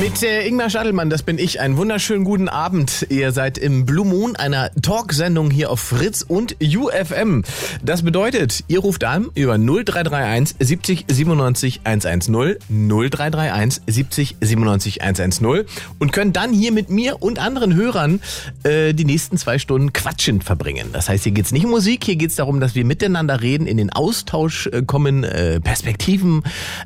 [0.00, 1.58] Mit äh, Ingmar Stadelmann, das bin ich.
[1.60, 3.06] Einen wunderschönen guten Abend.
[3.08, 7.44] Ihr seid im Blue Moon, einer Talksendung hier auf Fritz und UFM.
[7.82, 12.34] Das bedeutet, ihr ruft an über 0331 70 97 110,
[12.68, 15.64] 0331 70 97 110
[15.98, 18.20] und könnt dann hier mit mir und anderen Hörern
[18.64, 20.90] äh, die nächsten zwei Stunden quatschend verbringen.
[20.92, 23.78] Das heißt, hier geht's nicht um Musik, hier geht's darum, dass wir miteinander reden, in
[23.78, 26.42] den Austausch äh, kommen, äh, Perspektiven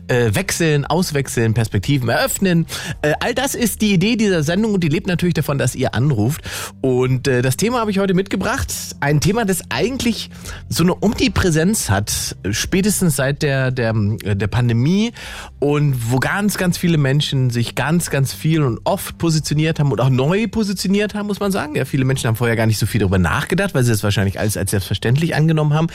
[0.07, 2.67] äh, wechseln, auswechseln, Perspektiven eröffnen.
[3.03, 5.95] Äh, all das ist die Idee dieser Sendung und die lebt natürlich davon, dass ihr
[5.95, 6.43] anruft.
[6.81, 8.73] Und äh, das Thema habe ich heute mitgebracht.
[9.01, 10.31] Ein Thema, das eigentlich
[10.69, 15.13] so eine Omnipräsenz hat, spätestens seit der, der, der Pandemie
[15.59, 20.01] und wo ganz, ganz viele Menschen sich ganz, ganz viel und oft positioniert haben und
[20.01, 21.75] auch neu positioniert haben, muss man sagen.
[21.75, 24.39] Ja, viele Menschen haben vorher gar nicht so viel darüber nachgedacht, weil sie es wahrscheinlich
[24.39, 25.89] alles als selbstverständlich angenommen haben.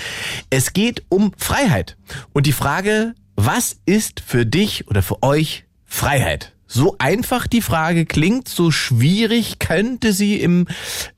[0.49, 1.97] Es geht um Freiheit.
[2.33, 6.54] Und die Frage, was ist für dich oder für euch Freiheit?
[6.75, 10.67] So einfach die Frage klingt, so schwierig könnte sie im,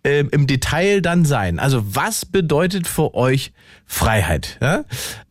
[0.04, 1.58] äh, im Detail dann sein.
[1.58, 3.54] Also was bedeutet für euch
[3.88, 4.58] Freiheit?
[4.62, 4.84] Ja?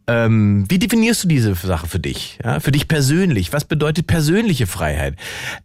[0.08, 2.38] Ähm, wie definierst du diese Sache für dich?
[2.44, 3.52] Ja, für dich persönlich?
[3.52, 5.16] Was bedeutet persönliche Freiheit?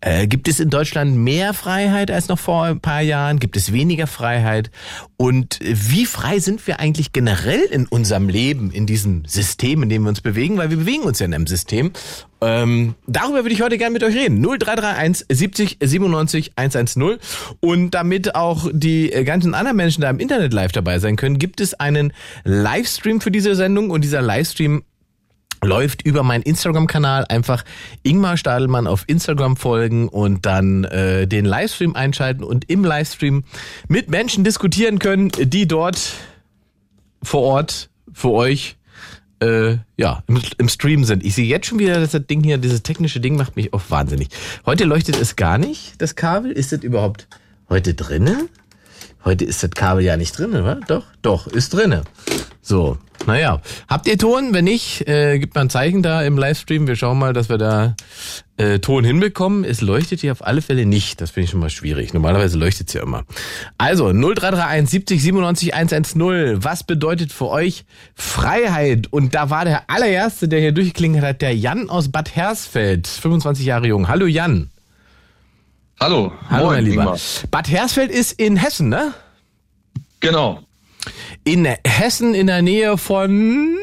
[0.02, 3.39] Äh, gibt es in Deutschland mehr Freiheit als noch vor ein paar Jahren?
[3.39, 4.72] Gibt es weniger Freiheit?
[5.16, 10.02] Und wie frei sind wir eigentlich generell in unserem Leben, in diesem System, in dem
[10.03, 10.58] wir uns bewegen?
[10.58, 11.92] Weil wir bewegen uns ja in einem System.
[12.44, 14.42] Ähm, darüber würde ich heute gerne mit euch reden.
[14.42, 17.19] 0331 70 97 110.
[17.59, 21.62] Und damit auch die ganzen anderen Menschen da im Internet live dabei sein können, gibt
[21.62, 22.14] es einen
[22.81, 24.83] Livestream für diese Sendung und dieser Livestream
[25.63, 27.25] läuft über meinen Instagram-Kanal.
[27.29, 27.63] Einfach
[28.01, 33.43] Ingmar Stadelmann auf Instagram folgen und dann äh, den Livestream einschalten und im Livestream
[33.88, 36.13] mit Menschen diskutieren können, die dort
[37.21, 38.78] vor Ort für euch
[39.41, 41.23] äh, ja, im, im Stream sind.
[41.23, 43.83] Ich sehe jetzt schon wieder, dass das Ding hier, dieses technische Ding macht mich auch
[43.89, 44.29] wahnsinnig.
[44.66, 46.51] Heute leuchtet es gar nicht, das Kabel.
[46.51, 47.27] Ist das überhaupt
[47.69, 48.50] heute drinne?
[49.23, 50.79] Heute ist das Kabel ja nicht drinne, wa?
[50.87, 52.03] Doch, doch, ist drinne.
[52.63, 53.61] So, naja.
[53.87, 54.53] Habt ihr Ton?
[54.53, 56.87] Wenn nicht, äh, gibt mal ein Zeichen da im Livestream.
[56.87, 57.95] Wir schauen mal, dass wir da
[58.57, 59.63] äh, Ton hinbekommen.
[59.63, 61.21] Es leuchtet hier auf alle Fälle nicht.
[61.21, 62.13] Das finde ich schon mal schwierig.
[62.13, 63.23] Normalerweise leuchtet es ja immer.
[63.77, 66.63] Also 0331 70 97 110.
[66.63, 69.07] Was bedeutet für euch Freiheit?
[69.11, 73.65] Und da war der allererste, der hier durchgeklingelt hat, der Jan aus Bad Hersfeld, 25
[73.65, 74.07] Jahre jung.
[74.07, 74.71] Hallo Jan.
[76.01, 76.31] Hallo.
[76.50, 77.01] Hallo Moin, mein Lieber.
[77.03, 77.19] Ingmar.
[77.51, 79.13] Bad Hersfeld ist in Hessen, ne?
[80.19, 80.59] Genau.
[81.44, 83.78] In Hessen in der Nähe von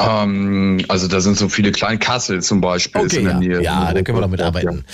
[0.00, 3.62] Ähm, also da sind so viele kleine Kassel zum Beispiel Okay, in der ja, Nähe.
[3.62, 4.84] ja da können wir doch mitarbeiten.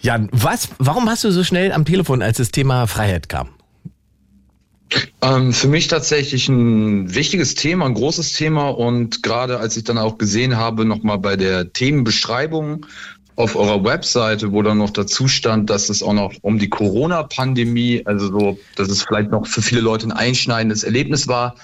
[0.00, 3.48] Jan, was, warum hast du so schnell am Telefon, als das Thema Freiheit kam?
[5.20, 9.98] Ähm, für mich tatsächlich ein wichtiges Thema, ein großes Thema und gerade als ich dann
[9.98, 12.86] auch gesehen habe, nochmal bei der Themenbeschreibung
[13.36, 18.02] auf eurer Webseite, wo dann noch dazu stand, dass es auch noch um die Corona-Pandemie,
[18.04, 21.56] also so, dass es vielleicht noch für viele Leute ein einschneidendes Erlebnis war,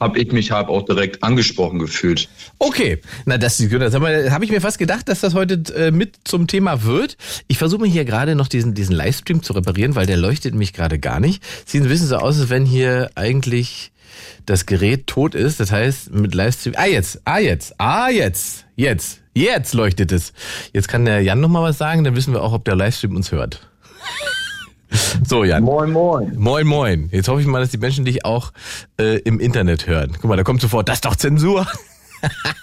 [0.00, 2.28] habe ich mich halt auch direkt angesprochen gefühlt.
[2.58, 6.16] Okay, na das, das habe hab ich mir fast gedacht, dass das heute äh, mit
[6.24, 7.16] zum Thema wird.
[7.48, 10.98] Ich versuche hier gerade noch diesen, diesen Livestream zu reparieren, weil der leuchtet mich gerade
[10.98, 11.42] gar nicht.
[11.66, 13.90] Sieht ein bisschen so aus, als wenn hier eigentlich
[14.46, 15.60] das Gerät tot ist.
[15.60, 16.74] Das heißt, mit Livestream.
[16.76, 20.32] Ah, jetzt, ah, jetzt, ah, jetzt, jetzt, jetzt leuchtet es.
[20.72, 23.16] Jetzt kann der Jan noch mal was sagen, dann wissen wir auch, ob der Livestream
[23.16, 23.68] uns hört.
[25.26, 25.64] So, Jan.
[25.64, 26.32] Moin, moin.
[26.36, 27.08] Moin, moin.
[27.12, 28.52] Jetzt hoffe ich mal, dass die Menschen dich auch
[28.98, 30.12] äh, im Internet hören.
[30.14, 31.66] Guck mal, da kommt sofort, das ist doch Zensur.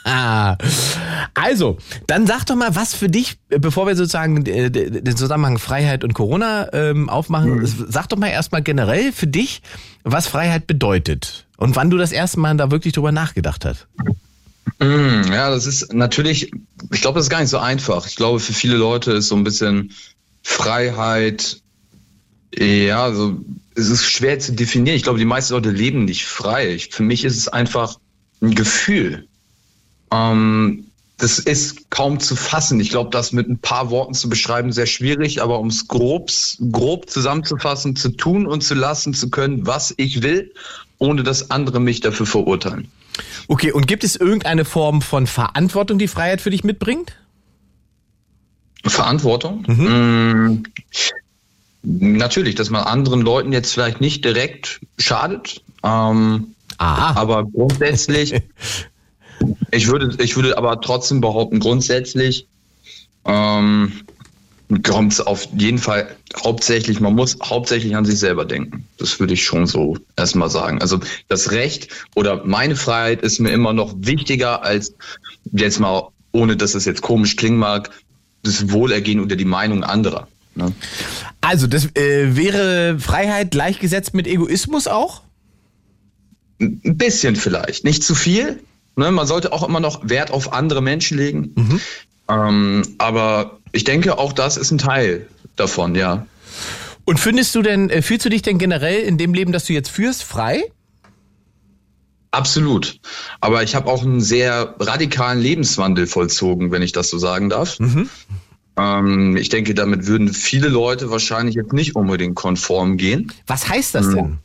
[1.33, 1.77] also,
[2.07, 6.03] dann sag doch mal, was für dich, äh, bevor wir sozusagen äh, den Zusammenhang Freiheit
[6.03, 9.61] und Corona ähm, aufmachen, sag doch mal erstmal generell für dich,
[10.03, 13.87] was Freiheit bedeutet und wann du das erste Mal da wirklich drüber nachgedacht hast.
[14.79, 16.51] Mm, Ja, das ist natürlich,
[16.91, 18.07] ich glaube, das ist gar nicht so einfach.
[18.07, 19.91] Ich glaube, für viele Leute ist so ein bisschen
[20.43, 21.61] Freiheit,
[22.57, 23.37] ja, also
[23.75, 24.95] es ist schwer zu definieren.
[24.95, 26.73] Ich glaube, die meisten Leute leben nicht frei.
[26.73, 27.97] Ich, für mich ist es einfach
[28.41, 29.27] ein Gefühl.
[30.11, 30.85] Ähm,
[31.17, 32.79] das ist kaum zu fassen.
[32.79, 36.29] Ich glaube, das mit ein paar Worten zu beschreiben, sehr schwierig, aber um es grob,
[36.71, 40.51] grob zusammenzufassen, zu tun und zu lassen zu können, was ich will,
[40.97, 42.91] ohne dass andere mich dafür verurteilen.
[43.47, 47.13] Okay, und gibt es irgendeine Form von Verantwortung, die Freiheit für dich mitbringt?
[48.83, 49.63] Verantwortung?
[49.67, 50.63] Mm,
[51.83, 55.61] natürlich, dass man anderen Leuten jetzt vielleicht nicht direkt schadet.
[55.83, 57.19] Ähm, Aha.
[57.19, 58.33] aber grundsätzlich,
[59.71, 62.47] ich würde, ich würde aber trotzdem behaupten, grundsätzlich
[63.25, 63.91] ähm,
[64.83, 68.87] kommt es auf jeden Fall hauptsächlich, man muss hauptsächlich an sich selber denken.
[68.97, 70.81] Das würde ich schon so erstmal sagen.
[70.81, 74.93] Also das Recht oder meine Freiheit ist mir immer noch wichtiger als
[75.51, 77.91] jetzt mal, ohne dass es jetzt komisch klingen mag,
[78.43, 80.27] das Wohlergehen oder die Meinung anderer.
[80.55, 80.71] Ne?
[81.41, 85.21] Also, das äh, wäre Freiheit gleichgesetzt mit Egoismus auch?
[86.59, 88.61] Ein bisschen vielleicht, nicht zu viel.
[88.95, 89.11] Ne?
[89.11, 91.53] Man sollte auch immer noch Wert auf andere Menschen legen.
[91.55, 91.81] Mhm.
[92.29, 96.25] Ähm, aber ich denke, auch das ist ein Teil davon, ja.
[97.05, 99.73] Und findest du denn, äh, fühlst du dich denn generell in dem Leben, das du
[99.73, 100.63] jetzt führst, frei?
[102.31, 102.99] Absolut.
[103.39, 107.79] Aber ich habe auch einen sehr radikalen Lebenswandel vollzogen, wenn ich das so sagen darf.
[107.79, 108.09] Mhm.
[108.77, 113.31] Ähm, ich denke, damit würden viele Leute wahrscheinlich jetzt nicht unbedingt konform gehen.
[113.47, 114.39] Was heißt das denn?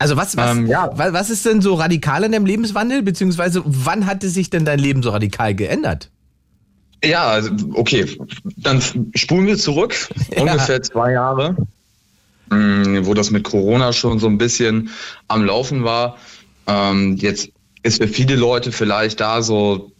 [0.00, 0.90] Also was, was, ähm, ja.
[0.94, 5.02] was ist denn so radikal in deinem Lebenswandel, beziehungsweise wann hatte sich denn dein Leben
[5.02, 6.10] so radikal geändert?
[7.04, 8.06] Ja, also, okay,
[8.56, 8.80] dann
[9.14, 9.94] spulen wir zurück,
[10.34, 10.40] ja.
[10.40, 11.54] ungefähr zwei Jahre,
[12.48, 14.88] mm, wo das mit Corona schon so ein bisschen
[15.28, 16.16] am Laufen war.
[16.66, 17.50] Ähm, jetzt
[17.82, 19.92] ist für viele Leute vielleicht da so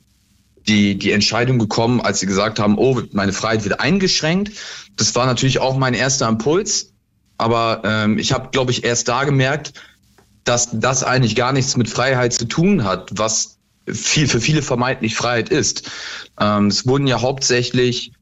[0.67, 4.53] die, die Entscheidung gekommen, als sie gesagt haben, oh, meine Freiheit wird eingeschränkt.
[4.97, 6.95] Das war natürlich auch mein erster Impuls.
[7.37, 9.73] Aber ähm, ich habe, glaube ich, erst da gemerkt,
[10.45, 15.15] dass das eigentlich gar nichts mit Freiheit zu tun hat, was viel für viele vermeintlich
[15.15, 15.91] Freiheit ist.
[16.39, 18.13] Ähm, es wurden ja hauptsächlich,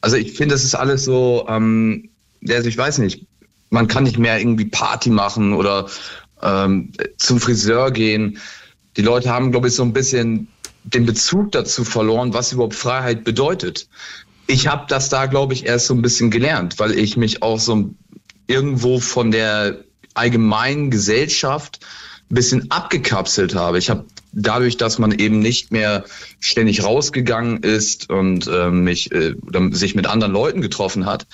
[0.00, 2.10] also ich finde, das ist alles so, ähm,
[2.48, 3.26] also ich weiß nicht,
[3.70, 5.88] man kann nicht mehr irgendwie Party machen oder
[6.42, 8.38] ähm, zum Friseur gehen.
[8.96, 10.48] Die Leute haben, glaube ich, so ein bisschen
[10.84, 13.88] den Bezug dazu verloren, was überhaupt Freiheit bedeutet.
[14.46, 17.60] Ich habe das da, glaube ich, erst so ein bisschen gelernt, weil ich mich auch
[17.60, 17.90] so
[18.46, 19.84] irgendwo von der
[20.18, 21.80] allgemeinen Gesellschaft
[22.30, 23.78] ein bisschen abgekapselt habe.
[23.78, 26.04] Ich habe dadurch, dass man eben nicht mehr
[26.40, 31.26] ständig rausgegangen ist und äh, mich äh, oder sich mit anderen Leuten getroffen hat,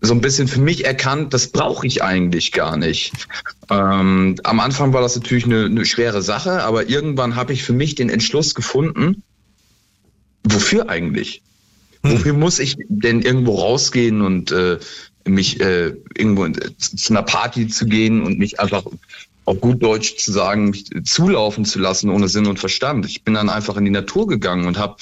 [0.00, 3.12] so ein bisschen für mich erkannt, das brauche ich eigentlich gar nicht.
[3.70, 7.72] Ähm, am Anfang war das natürlich eine, eine schwere Sache, aber irgendwann habe ich für
[7.72, 9.22] mich den Entschluss gefunden,
[10.44, 11.42] wofür eigentlich?
[12.02, 12.12] Hm.
[12.12, 14.78] Wofür muss ich denn irgendwo rausgehen und äh,
[15.26, 18.84] mich äh, irgendwo zu einer Party zu gehen und mich einfach
[19.46, 23.06] auf gut Deutsch zu sagen, mich zulaufen zu lassen ohne Sinn und Verstand.
[23.06, 24.96] Ich bin dann einfach in die Natur gegangen und habe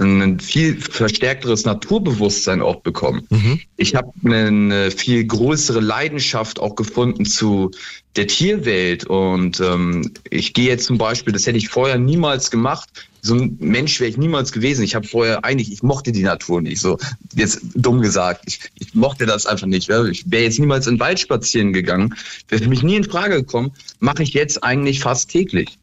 [0.00, 3.26] ein viel verstärkteres Naturbewusstsein auch bekommen.
[3.30, 3.60] Mhm.
[3.76, 7.70] Ich habe eine viel größere Leidenschaft auch gefunden zu
[8.16, 12.88] der Tierwelt und ähm, ich gehe jetzt zum Beispiel, das hätte ich vorher niemals gemacht,
[13.22, 14.82] so ein Mensch wäre ich niemals gewesen.
[14.82, 16.98] Ich habe vorher eigentlich, ich mochte die Natur nicht, so
[17.34, 18.44] jetzt dumm gesagt.
[18.46, 19.90] Ich, ich mochte das einfach nicht.
[19.90, 22.14] Ich wäre jetzt niemals in den Wald spazieren gegangen,
[22.48, 25.78] wäre für mich nie in Frage gekommen, mache ich jetzt eigentlich fast täglich.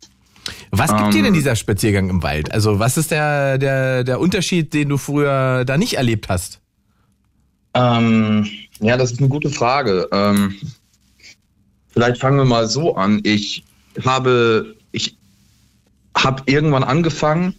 [0.71, 1.33] Was gibt ähm, dir denn ähm.
[1.33, 2.51] dieser Spaziergang im Wald?
[2.51, 6.59] Also was ist der, der, der Unterschied, den du früher da nicht erlebt hast?
[7.73, 8.47] Ähm,
[8.79, 10.07] ja, das ist eine gute Frage.
[10.11, 10.55] Ähm,
[11.89, 13.21] vielleicht fangen wir mal so an.
[13.23, 13.63] Ich
[14.03, 15.17] habe, ich
[16.15, 17.55] habe irgendwann angefangen,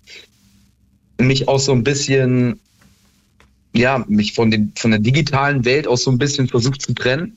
[1.19, 2.61] mich auch so ein bisschen,
[3.75, 7.37] ja, mich von, den, von der digitalen Welt aus so ein bisschen versucht zu trennen.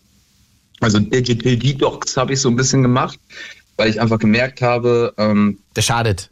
[0.79, 3.19] Also Digital Detox habe ich so ein bisschen gemacht
[3.81, 5.11] weil ich einfach gemerkt habe.
[5.17, 6.29] Ähm, Der schadet.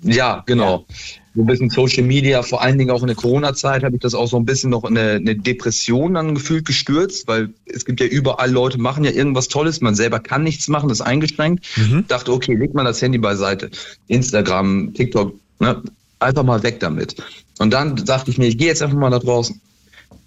[0.00, 0.86] Ja, genau.
[0.88, 0.94] Ja.
[1.34, 4.14] So ein bisschen Social Media, vor allen Dingen auch in der Corona-Zeit habe ich das
[4.14, 8.00] auch so ein bisschen noch in eine, eine, Depression dann gefühlt gestürzt, weil es gibt
[8.00, 11.66] ja überall Leute, machen ja irgendwas Tolles, man selber kann nichts machen, das ist eingeschränkt.
[11.76, 12.06] Mhm.
[12.08, 13.70] Dachte, okay, leg mal das Handy beiseite.
[14.08, 15.82] Instagram, TikTok, ne,
[16.20, 17.16] einfach mal weg damit.
[17.58, 19.60] Und dann dachte ich mir, ich gehe jetzt einfach mal da draußen.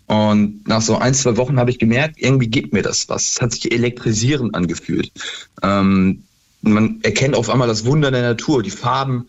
[0.10, 3.34] Und nach so ein, zwei Wochen habe ich gemerkt, irgendwie gibt mir das was.
[3.34, 5.12] Es hat sich elektrisierend angefühlt.
[5.62, 6.24] Ähm,
[6.62, 9.28] man erkennt auf einmal das Wunder der Natur, die Farben,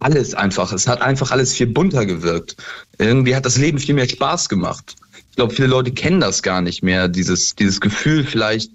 [0.00, 0.72] alles einfach.
[0.72, 2.56] Es hat einfach alles viel bunter gewirkt.
[2.98, 4.96] Irgendwie hat das Leben viel mehr Spaß gemacht.
[5.30, 8.70] Ich glaube, viele Leute kennen das gar nicht mehr, dieses, dieses Gefühl vielleicht,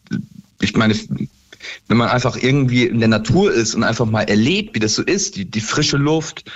[0.60, 0.96] ich meine,
[1.88, 5.04] wenn man einfach irgendwie in der Natur ist und einfach mal erlebt, wie das so
[5.04, 6.50] ist, die, die frische Luft,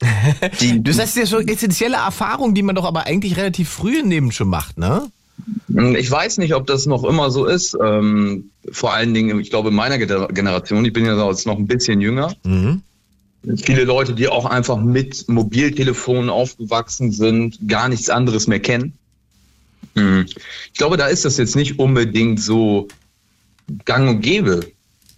[0.60, 4.32] die, das ist so essentielle Erfahrung, die man doch aber eigentlich relativ früh im Leben
[4.32, 5.10] schon macht, ne?
[5.68, 7.76] Ich weiß nicht, ob das noch immer so ist.
[7.80, 11.66] Ähm, vor allen Dingen, ich glaube, in meiner Generation, ich bin ja jetzt noch ein
[11.66, 12.34] bisschen jünger.
[12.44, 12.82] Mhm.
[13.56, 18.94] Viele Leute, die auch einfach mit Mobiltelefonen aufgewachsen sind, gar nichts anderes mehr kennen.
[19.94, 20.26] Mhm.
[20.72, 22.88] Ich glaube, da ist das jetzt nicht unbedingt so
[23.84, 24.66] gang und gäbe,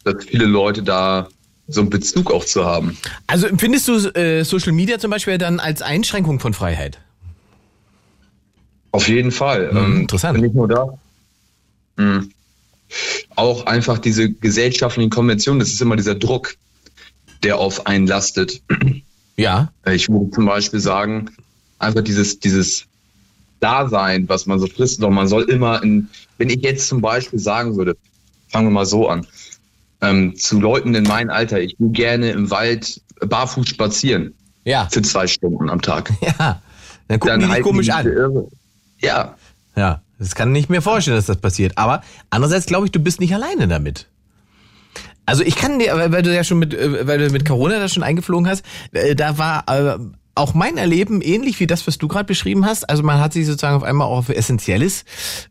[0.04, 1.28] dass viele Leute da
[1.68, 2.98] so einen Bezug auch zu haben.
[3.26, 6.98] Also empfindest du äh, Social Media zum Beispiel dann als Einschränkung von Freiheit?
[8.92, 9.70] Auf jeden Fall.
[9.72, 10.40] Mhm, ähm, interessant.
[10.40, 10.98] Nicht nur da.
[11.96, 12.30] Mhm.
[13.36, 16.54] Auch einfach diese gesellschaftlichen Konventionen, das ist immer dieser Druck,
[17.42, 18.60] der auf einen lastet.
[19.36, 19.72] Ja.
[19.86, 21.30] Ich würde zum Beispiel sagen,
[21.78, 22.84] einfach dieses, dieses
[23.60, 27.38] Dasein, was man so frisst, doch man soll immer in, wenn ich jetzt zum Beispiel
[27.38, 27.96] sagen würde,
[28.48, 29.26] fangen wir mal so an,
[30.00, 34.88] ähm, zu Leuten in meinem Alter, ich gehe gerne im Wald barfuß spazieren Ja.
[34.90, 36.10] für zwei Stunden am Tag.
[36.22, 36.60] Ja.
[37.08, 38.06] Dann gucken die dich halten komisch die an.
[38.06, 38.48] irre.
[39.00, 39.36] Ja,
[39.76, 40.02] Ja.
[40.18, 41.78] Das kann ich mir vorstellen, dass das passiert.
[41.78, 44.06] Aber andererseits glaube ich, du bist nicht alleine damit.
[45.24, 47.94] Also ich kann dir, weil du ja schon mit, äh, weil du mit Corona das
[47.94, 49.98] schon eingeflogen hast, äh, da war äh,
[50.40, 52.88] auch mein Erleben ähnlich wie das, was du gerade beschrieben hast.
[52.88, 55.04] Also man hat sich sozusagen auf einmal auch auf Essentielles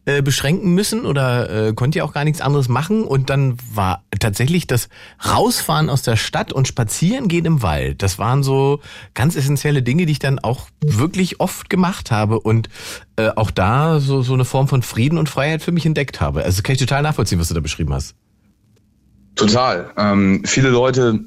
[0.05, 3.03] äh, beschränken müssen oder äh, konnte ja auch gar nichts anderes machen.
[3.03, 4.89] Und dann war tatsächlich das
[5.25, 8.01] Rausfahren aus der Stadt und Spazieren gehen im Wald.
[8.01, 8.79] Das waren so
[9.13, 12.67] ganz essentielle Dinge, die ich dann auch wirklich oft gemacht habe und
[13.15, 16.43] äh, auch da so, so eine Form von Frieden und Freiheit für mich entdeckt habe.
[16.43, 18.15] Also kann ich total nachvollziehen, was du da beschrieben hast.
[19.35, 19.91] total.
[19.97, 21.19] Ähm, viele Leute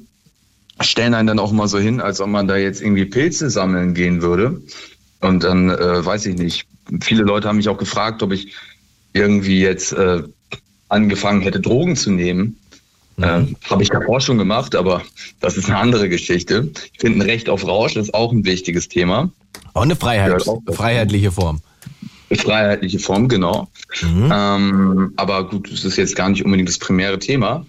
[0.81, 3.93] stellen einen dann auch mal so hin, als ob man da jetzt irgendwie Pilze sammeln
[3.93, 4.61] gehen würde.
[5.21, 6.65] Und dann äh, weiß ich nicht.
[7.01, 8.53] Viele Leute haben mich auch gefragt, ob ich
[9.13, 10.23] irgendwie jetzt äh,
[10.89, 12.57] angefangen hätte, Drogen zu nehmen.
[13.17, 15.03] Äh, Habe ich davor schon gemacht, aber
[15.39, 16.71] das ist eine andere Geschichte.
[16.93, 19.31] Ich finde ein Recht auf Rausch ist auch ein wichtiges Thema.
[19.73, 20.61] Auch eine Freiheit, auch.
[20.71, 21.61] freiheitliche Form.
[22.31, 23.69] Freiheitliche Form, genau.
[24.01, 27.65] Ähm, aber gut, das ist jetzt gar nicht unbedingt das primäre Thema.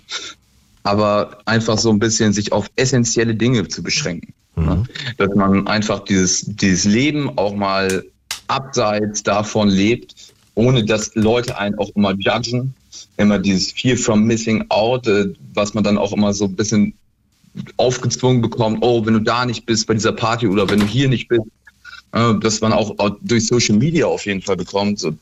[0.84, 4.32] Aber einfach so ein bisschen sich auf essentielle Dinge zu beschränken.
[4.56, 4.84] Ne?
[5.18, 8.04] Dass man einfach dieses, dieses Leben auch mal
[8.46, 10.14] abseits davon lebt,
[10.54, 12.74] ohne dass Leute einen auch immer judgen.
[13.16, 16.94] Immer dieses Fear from Missing Out, äh, was man dann auch immer so ein bisschen
[17.76, 21.08] aufgezwungen bekommt, oh, wenn du da nicht bist bei dieser Party oder wenn du hier
[21.08, 21.44] nicht bist,
[22.12, 24.98] äh, dass man auch auch durch Social Media auf jeden Fall bekommt.
[24.98, 25.12] So,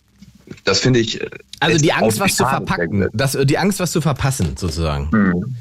[0.65, 1.21] das finde ich.
[1.21, 1.29] äh,
[1.61, 5.55] Also die Angst, was zu verpacken, das, die Angst, was zu verpassen, sozusagen.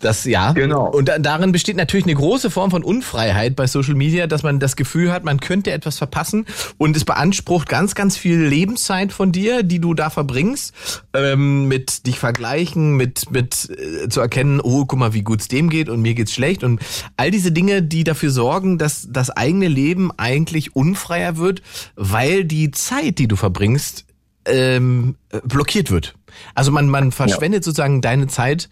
[0.00, 0.52] Das ja.
[0.52, 0.88] Genau.
[0.90, 4.60] Und da, darin besteht natürlich eine große Form von Unfreiheit bei Social Media, dass man
[4.60, 6.46] das Gefühl hat, man könnte etwas verpassen
[6.78, 10.74] und es beansprucht ganz, ganz viel Lebenszeit von dir, die du da verbringst,
[11.14, 15.70] ähm, mit dich vergleichen, mit mit äh, zu erkennen, oh, guck mal, wie gut's dem
[15.70, 16.80] geht und mir geht's schlecht und
[17.16, 21.62] all diese Dinge, die dafür sorgen, dass das eigene Leben eigentlich unfreier wird,
[21.96, 24.05] weil die Zeit, die du verbringst,
[24.46, 26.14] ähm, äh, blockiert wird.
[26.54, 28.68] Also man, man verschwendet sozusagen deine Zeit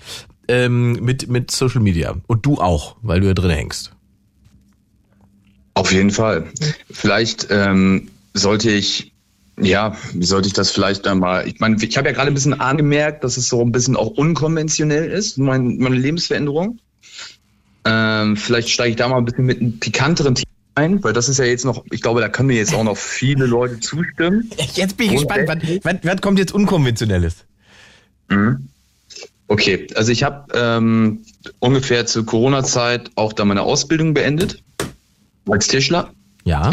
[0.49, 2.17] ähm, mit, mit Social Media.
[2.27, 3.93] Und du auch, weil du ja drin hängst.
[5.75, 6.47] Auf jeden Fall.
[6.91, 9.13] Vielleicht ähm, sollte ich,
[9.59, 12.61] ja, wie sollte ich das vielleicht einmal, ich meine, ich habe ja gerade ein bisschen
[12.61, 16.79] angemerkt, dass es so ein bisschen auch unkonventionell ist, mein, meine Lebensveränderung.
[17.85, 21.29] Ähm, vielleicht steige ich da mal ein bisschen mit einem pikanteren Thema ein, weil das
[21.29, 24.51] ist ja jetzt noch, ich glaube, da können mir jetzt auch noch viele Leute zustimmen.
[24.75, 27.45] Jetzt bin ich gespannt, was, was, was kommt jetzt Unkonventionelles?
[29.47, 31.25] Okay, also ich habe ähm,
[31.61, 34.63] ungefähr zur Corona-Zeit auch da meine Ausbildung beendet
[35.49, 36.13] als Tischler.
[36.47, 36.71] Ja.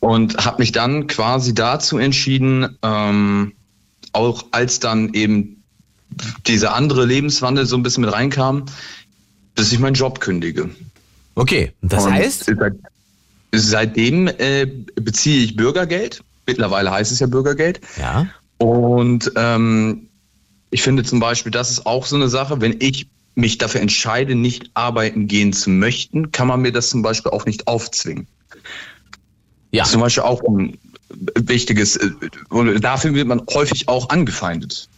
[0.00, 3.52] und habe mich dann quasi dazu entschieden, ähm,
[4.12, 5.62] auch als dann eben
[6.46, 8.66] dieser andere Lebenswandel so ein bisschen mit reinkam,
[9.54, 10.70] dass ich meinen Job kündige.
[11.34, 11.72] Okay.
[11.82, 12.74] Und das Und heißt, Seit,
[13.52, 16.22] seitdem äh, beziehe ich Bürgergeld.
[16.46, 17.80] Mittlerweile heißt es ja Bürgergeld.
[17.98, 18.26] ja.
[18.58, 20.08] Und ähm,
[20.70, 24.34] ich finde zum Beispiel, das ist auch so eine Sache, wenn ich mich dafür entscheide,
[24.34, 28.26] nicht arbeiten gehen zu möchten, kann man mir das zum Beispiel auch nicht aufzwingen.
[29.72, 29.84] Ja.
[29.84, 30.78] Zum Beispiel auch ein
[31.36, 32.10] wichtiges, äh,
[32.50, 34.88] und dafür wird man häufig auch angefeindet.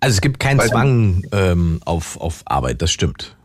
[0.00, 3.36] Also es gibt keinen Weiß Zwang ähm, auf, auf Arbeit, das stimmt.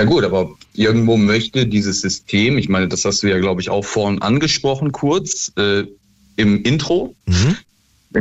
[0.00, 3.68] Ja gut, aber irgendwo möchte dieses System, ich meine, das hast du ja, glaube ich,
[3.68, 5.84] auch vorhin angesprochen, kurz äh,
[6.36, 7.56] im Intro, Mhm.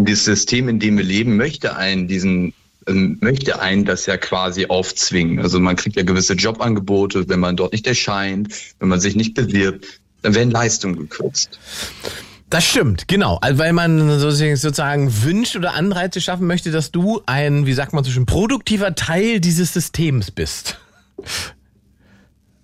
[0.05, 2.53] dieses System, in dem wir leben, möchte einen diesen
[2.87, 5.39] ähm, möchte einen das ja quasi aufzwingen.
[5.39, 9.35] Also man kriegt ja gewisse Jobangebote, wenn man dort nicht erscheint, wenn man sich nicht
[9.35, 9.85] bewirbt,
[10.21, 11.59] dann werden Leistungen gekürzt.
[12.49, 13.37] Das stimmt, genau.
[13.41, 17.93] Also weil man sozusagen- sozusagen wünscht oder Anreize schaffen möchte, dass du ein, wie sagt
[17.93, 20.77] man so schön, produktiver Teil dieses Systems bist.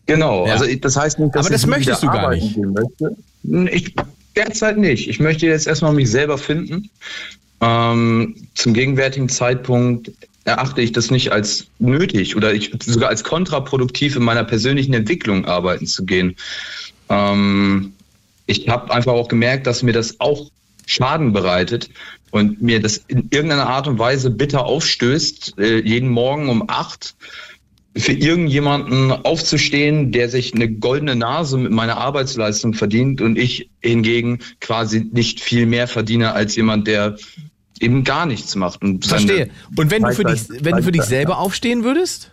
[0.06, 0.54] Genau, Ja.
[0.54, 2.56] also das heißt nicht, dass Aber das möchtest du gar nicht.
[2.56, 3.94] Hm, Ich
[4.36, 5.08] derzeit nicht.
[5.10, 6.90] Ich möchte jetzt erstmal mich selber finden.
[7.62, 10.12] Ähm, zum gegenwärtigen Zeitpunkt
[10.44, 15.46] erachte ich das nicht als nötig oder ich sogar als kontraproduktiv in meiner persönlichen Entwicklung
[15.46, 16.36] arbeiten zu gehen.
[17.10, 17.94] Ähm,
[18.46, 20.52] ich habe einfach auch gemerkt, dass mir das auch
[20.86, 21.90] Schaden bereitet
[22.30, 27.16] und mir das in irgendeiner Art und Weise bitter aufstößt, äh, jeden Morgen um acht
[27.98, 34.40] für irgendjemanden aufzustehen, der sich eine goldene Nase mit meiner Arbeitsleistung verdient und ich hingegen
[34.60, 37.16] quasi nicht viel mehr verdiene als jemand, der
[37.80, 38.82] eben gar nichts macht.
[38.82, 39.50] Und Verstehe.
[39.78, 42.32] Und wenn du für dich, wenn du für dich selber aufstehen würdest?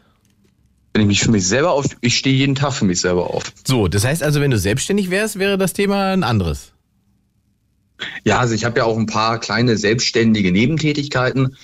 [0.94, 3.44] Wenn ich mich für mich selber auf, ich stehe jeden Tag für mich selber auf.
[3.66, 6.72] So, das heißt also, wenn du selbstständig wärst, wäre das Thema ein anderes.
[8.24, 11.56] Ja, also ich habe ja auch ein paar kleine selbstständige Nebentätigkeiten,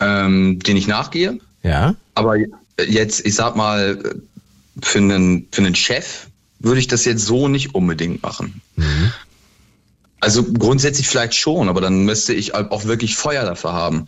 [0.00, 1.38] ähm, denen ich nachgehe.
[1.62, 1.94] Ja.
[2.14, 2.36] Aber
[2.78, 3.98] jetzt, ich sag mal,
[4.82, 6.26] für einen, für einen Chef
[6.58, 8.60] würde ich das jetzt so nicht unbedingt machen.
[10.20, 14.06] Also grundsätzlich vielleicht schon, aber dann müsste ich halt auch wirklich Feuer dafür haben.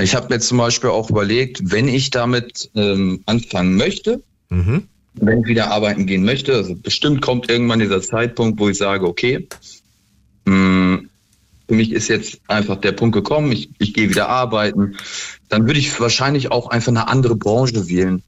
[0.00, 4.88] Ich habe mir zum Beispiel auch überlegt, wenn ich damit ähm, anfangen möchte, Mhm.
[5.14, 9.06] wenn ich wieder arbeiten gehen möchte, also bestimmt kommt irgendwann dieser Zeitpunkt, wo ich sage,
[9.06, 9.46] okay,
[10.44, 10.99] mh,
[11.70, 14.96] für mich ist jetzt einfach der Punkt gekommen, ich, ich gehe wieder arbeiten,
[15.50, 18.24] dann würde ich wahrscheinlich auch einfach eine andere Branche wählen,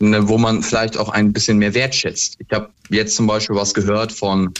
[0.00, 2.38] ne, wo man vielleicht auch ein bisschen mehr wertschätzt.
[2.40, 4.52] Ich habe jetzt zum Beispiel was gehört von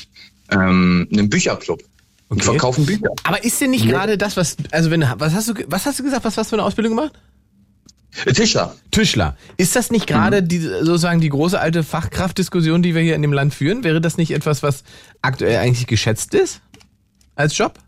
[0.52, 1.80] ähm, einem Bücherclub.
[1.80, 1.86] Die
[2.28, 2.42] Okay.
[2.42, 3.08] verkaufen Bücher.
[3.24, 6.04] Aber ist denn nicht gerade das, was, also wenn, was hast du, was hast du
[6.04, 7.12] gesagt, was hast du für eine Ausbildung gemacht?
[8.32, 8.76] Tischler.
[8.92, 9.36] Tischler.
[9.56, 13.32] Ist das nicht gerade die, sozusagen die große alte Fachkraftdiskussion, die wir hier in dem
[13.32, 13.82] Land führen?
[13.82, 14.84] Wäre das nicht etwas, was
[15.20, 16.60] aktuell eigentlich geschätzt ist?
[17.34, 17.80] Als Job?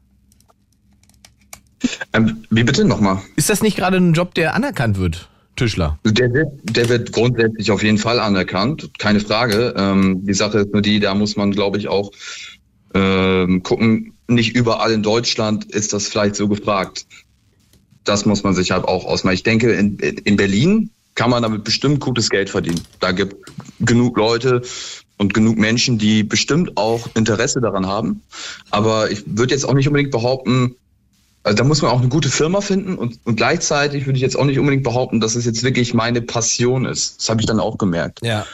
[2.12, 3.18] Ähm, wie bitte nochmal?
[3.36, 5.28] Ist das nicht gerade ein Job, der anerkannt wird?
[5.56, 5.98] Tischler.
[6.04, 9.74] Der wird, der wird grundsätzlich auf jeden Fall anerkannt, keine Frage.
[9.76, 12.10] Ähm, die Sache ist nur die, da muss man, glaube ich, auch
[12.94, 17.06] ähm, gucken, nicht überall in Deutschland ist das vielleicht so gefragt.
[18.04, 19.34] Das muss man sich halt auch ausmachen.
[19.34, 22.80] Ich denke, in, in Berlin kann man damit bestimmt gutes Geld verdienen.
[23.00, 23.36] Da gibt
[23.80, 24.62] genug Leute
[25.18, 28.22] und genug Menschen, die bestimmt auch Interesse daran haben.
[28.70, 30.74] Aber ich würde jetzt auch nicht unbedingt behaupten,
[31.44, 34.38] also da muss man auch eine gute Firma finden und, und gleichzeitig würde ich jetzt
[34.38, 37.20] auch nicht unbedingt behaupten, dass es jetzt wirklich meine Passion ist.
[37.20, 38.20] Das habe ich dann auch gemerkt.
[38.22, 38.46] Ja.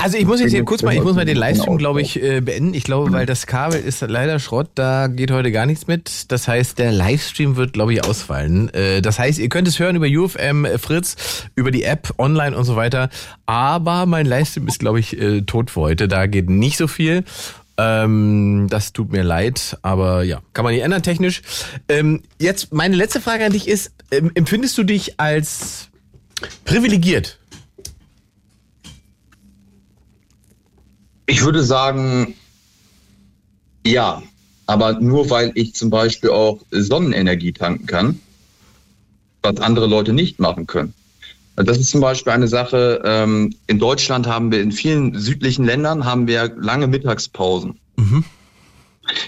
[0.00, 2.40] Also ich muss jetzt hier kurz mal, ich muss mal den Livestream, glaube ich, äh,
[2.40, 2.74] beenden.
[2.74, 6.30] Ich glaube, weil das Kabel ist leider Schrott, da geht heute gar nichts mit.
[6.30, 8.72] Das heißt, der Livestream wird, glaube ich, ausfallen.
[8.74, 11.16] Äh, Das heißt, ihr könnt es hören über UFM äh, Fritz,
[11.54, 13.08] über die App, online und so weiter.
[13.46, 16.08] Aber mein Livestream ist, glaube ich, tot für heute.
[16.08, 17.24] Da geht nicht so viel.
[17.80, 21.42] Ähm, das tut mir leid, aber ja, kann man nicht ändern technisch.
[21.88, 25.88] Ähm, jetzt meine letzte Frage an dich ist, ähm, empfindest du dich als
[26.64, 27.38] privilegiert?
[31.26, 32.34] Ich würde sagen,
[33.86, 34.22] ja,
[34.66, 38.20] aber nur weil ich zum Beispiel auch Sonnenenergie tanken kann,
[39.42, 40.94] was andere Leute nicht machen können.
[41.64, 46.04] Das ist zum Beispiel eine Sache, ähm, in Deutschland haben wir in vielen südlichen Ländern
[46.04, 47.78] haben wir lange Mittagspausen.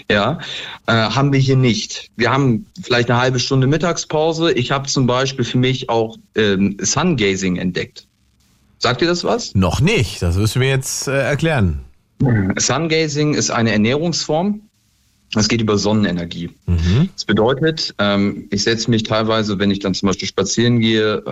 [0.09, 0.39] Ja,
[0.85, 2.09] äh, haben wir hier nicht.
[2.15, 4.51] Wir haben vielleicht eine halbe Stunde Mittagspause.
[4.53, 8.07] Ich habe zum Beispiel für mich auch ähm, Sungazing entdeckt.
[8.77, 9.53] Sagt ihr das was?
[9.55, 11.81] Noch nicht, das du mir jetzt äh, erklären.
[12.57, 14.61] Sungazing ist eine Ernährungsform.
[15.35, 16.49] Es geht über Sonnenenergie.
[17.13, 21.23] Das bedeutet, ähm, ich setze mich teilweise, wenn ich dann zum Beispiel spazieren gehe,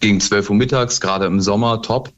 [0.00, 2.12] gegen 12 Uhr mittags, gerade im Sommer, top,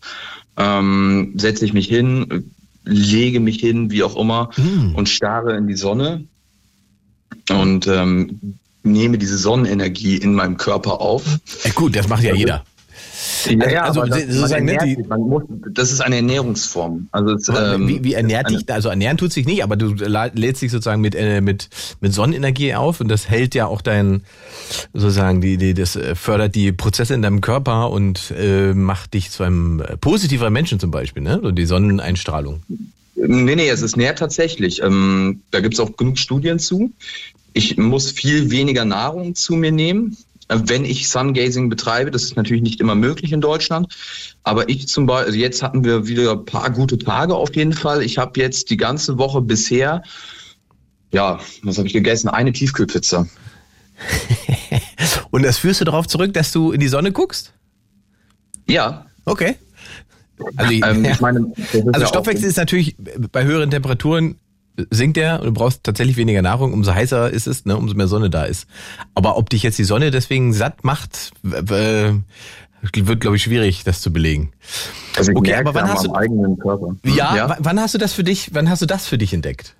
[0.57, 2.53] ähm, setze ich mich hin,
[2.85, 4.51] lege mich hin, wie auch immer,
[4.95, 6.25] und starre in die Sonne
[7.51, 11.25] und ähm, nehme diese Sonnenenergie in meinem Körper auf.
[11.64, 12.64] Äh, gut, das macht ja jeder.
[13.46, 17.09] Ja, also aber das, sozusagen, ne, die- muss, das ist eine Ernährungsform.
[17.12, 19.94] Also es, ähm, wie, wie ernährt dich, also ernähren tut sich nicht, aber du
[20.35, 21.68] lädst dich sozusagen mit, äh, mit,
[22.00, 24.22] mit Sonnenenergie auf und das hält ja auch dein,
[24.92, 29.31] sozusagen, die, die, das äh, fördert die Prozesse in deinem Körper und äh, macht dich
[29.31, 31.40] zu einem äh, positiveren Menschen zum Beispiel, ne?
[31.42, 32.62] So die Sonneneinstrahlung.
[33.14, 34.83] Nee, nee, es ist näher tatsächlich.
[34.83, 36.92] Ähm, da gibt es auch genug Studien zu.
[37.52, 40.16] Ich muss viel weniger Nahrung zu mir nehmen,
[40.65, 42.11] wenn ich Sungazing betreibe.
[42.11, 43.95] Das ist natürlich nicht immer möglich in Deutschland.
[44.43, 47.73] Aber ich zum Beispiel, also jetzt hatten wir wieder ein paar gute Tage auf jeden
[47.73, 48.03] Fall.
[48.03, 50.03] Ich habe jetzt die ganze Woche bisher,
[51.12, 52.29] ja, was habe ich gegessen?
[52.29, 53.27] Eine Tiefkühlpizza.
[55.31, 57.53] Und das führst du darauf zurück, dass du in die Sonne guckst?
[58.67, 59.07] Ja.
[59.25, 59.57] Okay.
[60.57, 62.97] Also, Ähm, ich meine, also ja Stoffwechsel ist natürlich
[63.31, 64.41] bei höheren Temperaturen
[64.90, 68.09] sinkt der und du brauchst tatsächlich weniger Nahrung, umso heißer ist es, ne, umso mehr
[68.09, 68.66] Sonne da ist.
[69.14, 72.12] Aber ob dich jetzt die Sonne deswegen satt macht, äh,
[72.95, 74.53] wird glaube ich schwierig, das zu belegen.
[75.16, 76.97] Also Okay, aber wann ja hast du- eigenen Körper.
[77.05, 79.75] Ja, w- wann hast du das für dich, wann hast du das für dich entdeckt?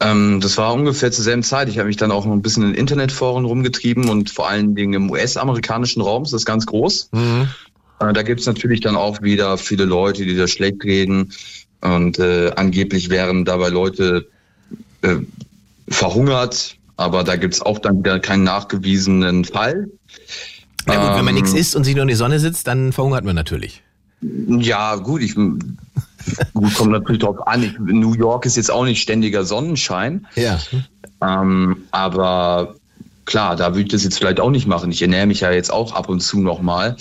[0.00, 1.68] Ähm, das war ungefähr zur selben Zeit.
[1.68, 4.92] Ich habe mich dann auch noch ein bisschen in Internetforen rumgetrieben und vor allen Dingen
[4.94, 7.10] im US-amerikanischen Raum ist das ganz groß.
[8.00, 11.32] Äh, da gibt es natürlich dann auch wieder viele Leute, die da schlecht reden
[11.80, 14.28] und äh, angeblich wären dabei Leute
[15.02, 15.16] äh,
[15.88, 19.88] verhungert, aber da gibt es auch dann wieder keinen nachgewiesenen Fall.
[20.86, 22.92] Na gut, wenn man Ähm, nichts isst und sich nur in die Sonne sitzt, dann
[22.92, 23.82] verhungert man natürlich.
[24.20, 27.62] Ja, gut, ich gut, kommt natürlich drauf an.
[27.62, 30.26] Ich, New York ist jetzt auch nicht ständiger Sonnenschein.
[30.34, 30.58] Ja.
[31.20, 32.74] Ähm, aber
[33.26, 34.90] klar, da würde ich das jetzt vielleicht auch nicht machen.
[34.90, 36.96] Ich ernähre mich ja jetzt auch ab und zu nochmal.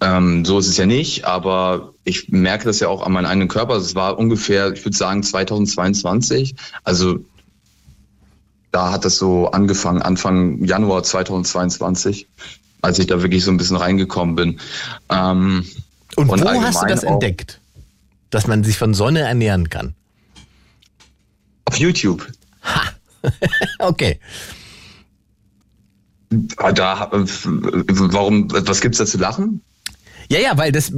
[0.00, 3.48] Ähm, so ist es ja nicht, aber ich merke das ja auch an meinem eigenen
[3.48, 3.76] Körper.
[3.76, 6.54] Es war ungefähr, ich würde sagen, 2022.
[6.84, 7.18] Also
[8.72, 12.26] Da hat das so angefangen, Anfang Januar 2022,
[12.80, 14.60] als ich da wirklich so ein bisschen reingekommen bin.
[15.10, 15.64] Ähm,
[16.16, 17.60] Und, wo hast du das entdeckt?
[18.30, 19.94] Dass man sich von Sonne ernähren kann.
[21.66, 22.26] Auf YouTube.
[23.78, 24.18] Okay.
[26.56, 29.60] Ah, Da, warum, was gibt's da zu lachen?
[30.32, 30.92] Ja, ja, weil das,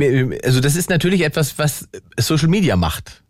[0.45, 3.23] also das ist natürlich etwas, was Social Media macht.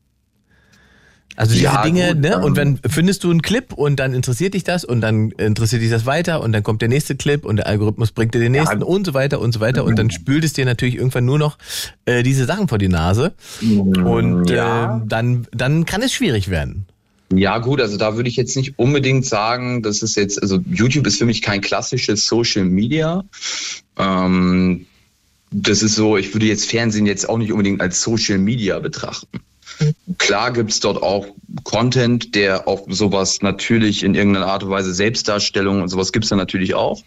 [1.37, 2.35] Also diese Ja, Dinge, gut, ne?
[2.37, 2.43] ähm.
[2.45, 5.91] Und wenn findest du einen Clip und dann interessiert dich das und dann interessiert dich
[5.91, 8.83] das weiter und dann kommt der nächste Clip und der Algorithmus bringt dir den nächsten
[8.83, 11.59] und so weiter und so weiter und dann spült es dir natürlich irgendwann nur noch
[12.05, 14.99] äh, diese Sachen vor die Nase und Ja.
[14.99, 16.87] äh, dann dann kann es schwierig werden.
[17.35, 21.07] Ja, gut, also da würde ich jetzt nicht unbedingt sagen, dass es jetzt, also YouTube
[21.07, 23.25] ist für mich kein klassisches Social Media.
[23.99, 24.87] Ähm,
[25.57, 29.41] das ist so, ich würde jetzt Fernsehen jetzt auch nicht unbedingt als Social Media betrachten.
[30.19, 31.27] Klar gibt's dort auch
[31.63, 36.37] Content, der auch sowas natürlich in irgendeiner Art und Weise Selbstdarstellung und sowas gibt's da
[36.37, 37.03] natürlich auch.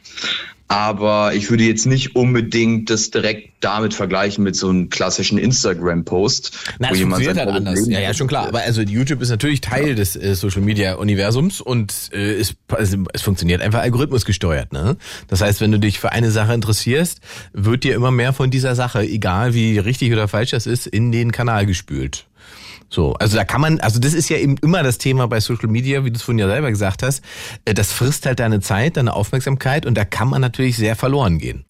[0.70, 6.52] Aber ich würde jetzt nicht unbedingt das direkt damit vergleichen mit so einem klassischen Instagram-Post.
[6.80, 7.80] Na, jemand funktioniert halt anders.
[7.80, 8.48] Leben Ja, ja, schon klar.
[8.48, 12.98] Aber also YouTube ist natürlich Teil des äh, Social Media Universums und äh, es, also,
[13.14, 14.74] es funktioniert einfach algorithmusgesteuert.
[14.74, 14.98] Ne?
[15.28, 17.22] Das heißt, wenn du dich für eine Sache interessierst,
[17.54, 21.12] wird dir immer mehr von dieser Sache, egal wie richtig oder falsch das ist, in
[21.12, 22.27] den Kanal gespült.
[22.90, 25.68] So, also da kann man, also das ist ja eben immer das Thema bei Social
[25.68, 27.22] Media, wie du es vorhin ja selber gesagt hast.
[27.66, 31.38] äh, Das frisst halt deine Zeit, deine Aufmerksamkeit und da kann man natürlich sehr verloren
[31.38, 31.66] gehen.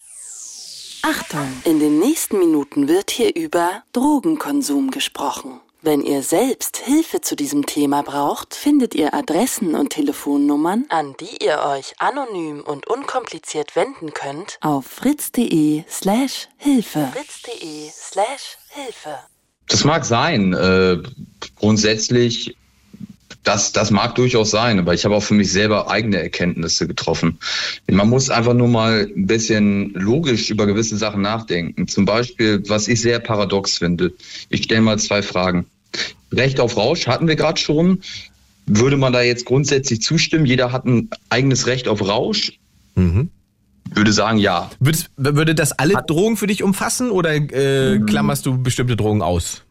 [1.02, 5.60] Achtung, in den nächsten Minuten wird hier über Drogenkonsum gesprochen.
[5.80, 11.44] Wenn ihr selbst Hilfe zu diesem Thema braucht, findet ihr Adressen und Telefonnummern, an die
[11.44, 17.08] ihr euch anonym und unkompliziert wenden könnt, auf fritz.de slash Hilfe.
[17.12, 19.20] fritz.de slash Hilfe.
[19.68, 20.52] Das mag sein.
[20.54, 20.98] Äh,
[21.56, 22.56] grundsätzlich,
[23.44, 27.38] das, das mag durchaus sein, aber ich habe auch für mich selber eigene Erkenntnisse getroffen.
[27.86, 31.88] Man muss einfach nur mal ein bisschen logisch über gewisse Sachen nachdenken.
[31.88, 34.12] Zum Beispiel, was ich sehr paradox finde.
[34.48, 35.66] Ich stelle mal zwei Fragen.
[36.32, 38.02] Recht auf Rausch hatten wir gerade schon.
[38.66, 40.44] Würde man da jetzt grundsätzlich zustimmen?
[40.44, 42.52] Jeder hat ein eigenes Recht auf Rausch?
[42.96, 43.30] Mhm.
[43.94, 44.70] Würde sagen, ja.
[44.80, 49.62] Würde, würde das alle Drogen für dich umfassen oder äh, klammerst du bestimmte Drogen aus?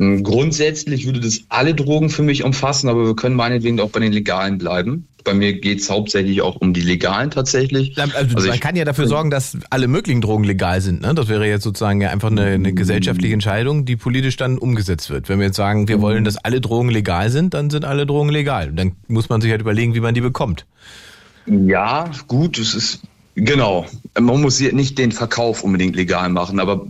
[0.00, 4.12] Grundsätzlich würde das alle Drogen für mich umfassen, aber wir können meinetwegen auch bei den
[4.12, 5.08] legalen bleiben.
[5.24, 7.98] Bei mir geht's hauptsächlich auch um die legalen tatsächlich.
[7.98, 11.02] Also, Also man ich- kann ja dafür sorgen, dass alle möglichen Drogen legal sind.
[11.02, 11.14] Ne?
[11.16, 15.28] Das wäre jetzt sozusagen ja einfach eine, eine gesellschaftliche Entscheidung, die politisch dann umgesetzt wird.
[15.28, 18.30] Wenn wir jetzt sagen, wir wollen, dass alle Drogen legal sind, dann sind alle Drogen
[18.30, 18.72] legal.
[18.72, 20.64] Dann muss man sich halt überlegen, wie man die bekommt.
[21.46, 23.00] Ja, gut, es ist
[23.44, 23.86] genau.
[24.18, 26.86] Man muss hier nicht den Verkauf unbedingt legal machen, aber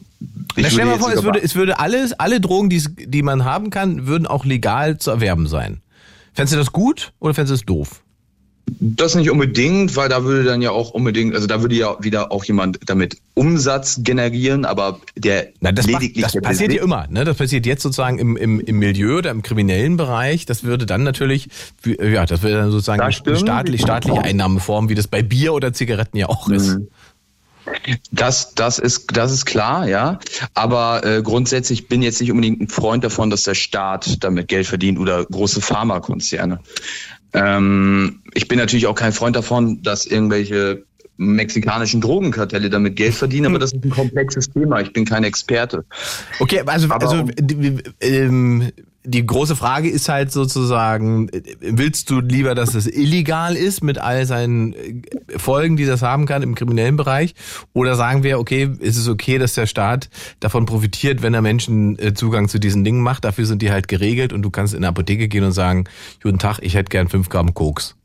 [0.56, 3.44] ich Na, stell mal vor, es würde, es würde alles, alle Drogen, die, die man
[3.44, 5.80] haben kann, würden auch legal zu erwerben sein.
[6.32, 8.02] Fändest du das gut oder fändest du das doof?
[8.80, 12.32] Das nicht unbedingt, weil da würde dann ja auch unbedingt, also da würde ja wieder
[12.32, 16.82] auch jemand damit Umsatz generieren, aber der Na, das, macht, lediglich das der passiert ja
[16.82, 17.06] immer.
[17.08, 17.24] Ne?
[17.24, 20.46] Das passiert jetzt sozusagen im, im, im Milieu oder im kriminellen Bereich.
[20.46, 21.48] Das würde dann natürlich,
[21.82, 25.54] wie- ja, das wäre dann sozusagen Das eine staatlich, staatliche Einnahmeform, wie das bei Bier
[25.54, 26.76] oder Zigaretten ja auch ist.
[26.76, 26.88] Mhm.
[28.10, 30.18] Das, das ist, das ist klar, ja.
[30.54, 34.66] Aber äh, grundsätzlich bin jetzt nicht unbedingt ein Freund davon, dass der Staat damit Geld
[34.66, 36.60] verdient oder große Pharmakonzerne.
[37.32, 40.84] Ähm, ich bin natürlich auch kein Freund davon, dass irgendwelche
[41.18, 44.80] mexikanischen Drogenkartelle damit Geld verdienen, aber das ist ein komplexes Thema.
[44.80, 45.84] Ich bin kein Experte.
[46.38, 47.28] Okay, also, Aber- also
[48.00, 48.70] ähm,
[49.08, 54.26] die große Frage ist halt sozusagen, willst du lieber, dass es illegal ist mit all
[54.26, 57.34] seinen äh, Folgen, die das haben kann im kriminellen Bereich?
[57.72, 61.98] Oder sagen wir, okay, ist es okay, dass der Staat davon profitiert, wenn er Menschen
[61.98, 63.24] äh, Zugang zu diesen Dingen macht?
[63.24, 65.84] Dafür sind die halt geregelt und du kannst in eine Apotheke gehen und sagen,
[66.22, 67.96] guten Tag, ich hätte gern fünf Gramm Koks.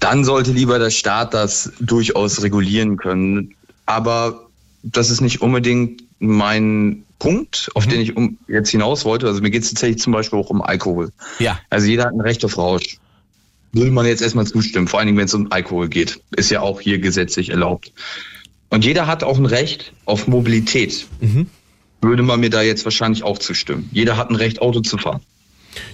[0.00, 3.54] Dann sollte lieber der Staat das durchaus regulieren können.
[3.86, 4.46] Aber
[4.82, 9.28] das ist nicht unbedingt mein Punkt, auf den ich um jetzt hinaus wollte.
[9.28, 11.12] Also mir geht es tatsächlich zum Beispiel auch um Alkohol.
[11.38, 11.60] Ja.
[11.70, 12.96] Also jeder hat ein Recht auf Rausch.
[13.72, 16.20] Würde man jetzt erstmal zustimmen, vor allen Dingen, wenn es um Alkohol geht.
[16.34, 17.92] Ist ja auch hier gesetzlich erlaubt.
[18.70, 21.06] Und jeder hat auch ein Recht auf Mobilität.
[22.00, 23.88] Würde man mir da jetzt wahrscheinlich auch zustimmen.
[23.92, 25.20] Jeder hat ein Recht, Auto zu fahren.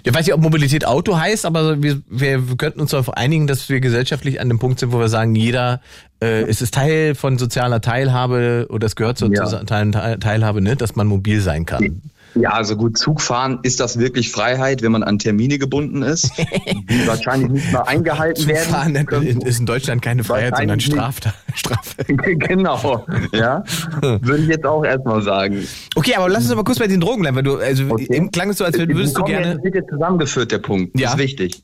[0.04, 3.46] Ja, weiß nicht, ob Mobilität Auto heißt, aber wir, wir, wir könnten uns darauf einigen,
[3.46, 5.80] dass wir gesellschaftlich an dem Punkt sind, wo wir sagen, jeder,
[6.20, 9.46] äh, es ist Teil von sozialer Teilhabe oder es gehört zur Ja.
[9.46, 12.02] sozialen Teilhabe, ne, dass man mobil sein kann.
[12.38, 17.07] Ja, also gut, Zugfahren, ist das wirklich Freiheit, wenn man an Termine gebunden ist, die
[17.07, 18.64] wahrscheinlich nicht mal eingehalten werden?
[18.66, 19.40] Zufahren können?
[19.40, 22.05] ist in Deutschland keine Freiheit, sondern Wahrscheinlich Strafta Strafe.
[22.14, 23.64] genau, ja.
[24.03, 25.66] Würde ich jetzt auch erstmal sagen.
[25.94, 28.09] Okay, aber lass uns aber kurz bei den Drogen bleiben, weil du, also Okay.
[28.14, 29.55] eben klang es so, als würdest du gerne.
[29.55, 30.99] Das wird jetzt zusammengeführt, der Punkt.
[30.99, 31.07] Ja.
[31.07, 31.62] Das ist wichtig.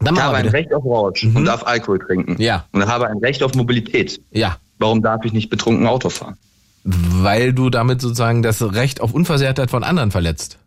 [0.00, 0.48] Dann Ich habe ein.
[0.48, 1.36] Recht auf Rausch Mhm.
[1.36, 2.36] und darf Alkohol trinken.
[2.40, 2.66] Ja.
[2.72, 4.20] Und habe ein Recht auf Mobilität.
[4.30, 6.36] Ja, Warum darf ich nicht betrunken Auto fahren?
[6.84, 10.58] Weil du damit sozusagen das Recht auf Unversehrtheit von anderen verletzt.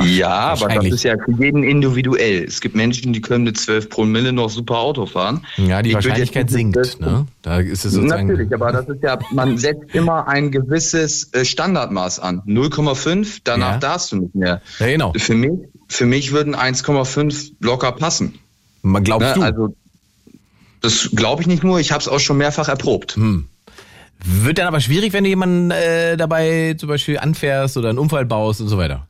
[0.00, 2.44] Ja, aber das ist ja für jeden individuell.
[2.44, 5.44] Es gibt Menschen, die können mit 12 Promille noch super Auto fahren.
[5.58, 6.76] Ja, die Ich Wahrscheinlichkeit sinkt.
[6.76, 7.26] 12 Ne?
[7.42, 8.26] Da ist es sozusagen.
[8.26, 12.40] Natürlich, aber das ist ja, man setzt immer ein gewisses äh, Standardmaß an.
[12.46, 13.78] 0,5, danach Ja.
[13.78, 14.62] darfst du nicht mehr.
[14.78, 15.12] Ja, genau.
[15.14, 15.52] Für mich,
[15.88, 18.38] für mich würden 1,5 locker passen.
[18.80, 19.34] Man glaubst Ne?
[19.34, 19.42] du?
[19.42, 19.76] Also,
[20.80, 23.16] das glaube ich nicht nur, ich habe es auch schon mehrfach erprobt.
[23.16, 23.46] Hm.
[24.24, 28.24] Wird dann aber schwierig, wenn du jemanden äh, dabei zum Beispiel anfährst oder einen Unfall
[28.24, 29.08] baust und so weiter.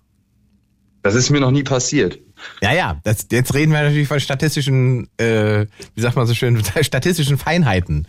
[1.03, 2.19] Das ist mir noch nie passiert.
[2.61, 6.63] Ja, ja, das, jetzt reden wir natürlich von statistischen, äh, wie sagt man so schön,
[6.81, 8.07] statistischen Feinheiten.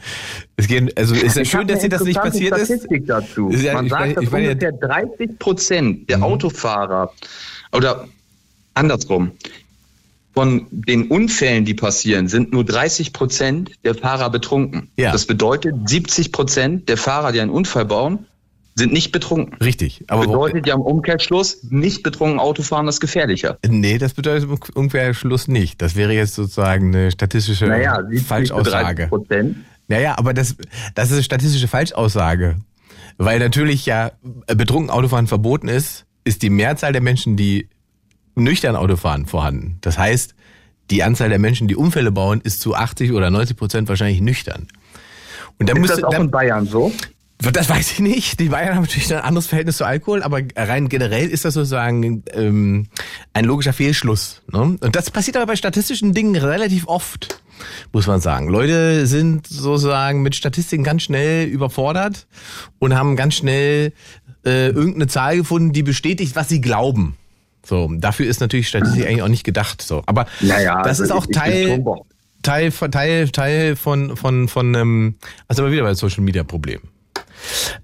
[0.58, 2.68] Es geht, also ist ja schön, dass dir das nicht passiert ist.
[2.68, 3.50] Statistik dazu.
[3.50, 4.72] Ist ja- Man ich sagt, meine- dass ungefähr
[5.18, 6.24] 30 Prozent der Mhm.
[6.24, 7.12] Autofahrer
[7.72, 8.08] oder
[8.76, 9.32] andersrum
[10.34, 14.90] von den Unfällen, die passieren, sind nur 30 Prozent der Fahrer betrunken.
[14.98, 15.12] Ja.
[15.12, 18.26] Das bedeutet, 70 Prozent der Fahrer, die einen Unfall bauen,
[18.76, 19.56] sind nicht betrunken.
[19.64, 23.60] Richtig, aber wo, Bedeutet ja im Umkehrschluss, nicht betrunken Autofahren ist gefährlicher.
[23.68, 25.82] nee, das bedeutet im Umkehrschluss nicht.
[25.82, 29.08] Das wäre jetzt sozusagen eine statistische Naja, 70 zu 30 Falschaussage.
[29.08, 29.58] Prozent.
[29.88, 30.56] Naja, aber das,
[30.96, 32.56] das ist eine statistische Falschaussage.
[33.18, 34.12] Weil natürlich ja
[34.48, 37.68] äh, betrunken Autofahren verboten ist, ist die Mehrzahl der Menschen, die
[38.36, 39.78] nüchtern Auto fahren, vorhanden.
[39.82, 40.36] Das heißt,
[40.90, 44.68] die Anzahl der Menschen, die Unfälle bauen, ist zu 80 oder 90 Prozent wahrscheinlich nüchtern.
[45.60, 46.92] Und dann Ist müsste, das auch in dann, Bayern so?
[47.52, 48.40] das weiß ich nicht.
[48.40, 52.24] Die Bayern haben natürlich ein anderes Verhältnis zu Alkohol, aber rein generell ist das sozusagen
[52.34, 52.88] ähm,
[53.34, 54.42] ein logischer Fehlschluss.
[54.52, 54.78] Ne?
[54.80, 57.42] Und das passiert aber bei statistischen Dingen relativ oft,
[57.92, 58.48] muss man sagen.
[58.48, 62.28] Leute sind sozusagen mit Statistiken ganz schnell überfordert
[62.80, 63.92] und haben ganz schnell
[64.46, 67.18] äh, irgendeine Zahl gefunden, die bestätigt, was sie glauben.
[67.66, 69.82] So, dafür ist natürlich Statistik eigentlich auch nicht gedacht.
[69.82, 71.84] So, aber Naja, das also ist auch Teil.
[72.42, 75.16] Teil von Teil Teil von von von ähm,
[75.48, 76.82] also aber wieder bei Social Media Problem.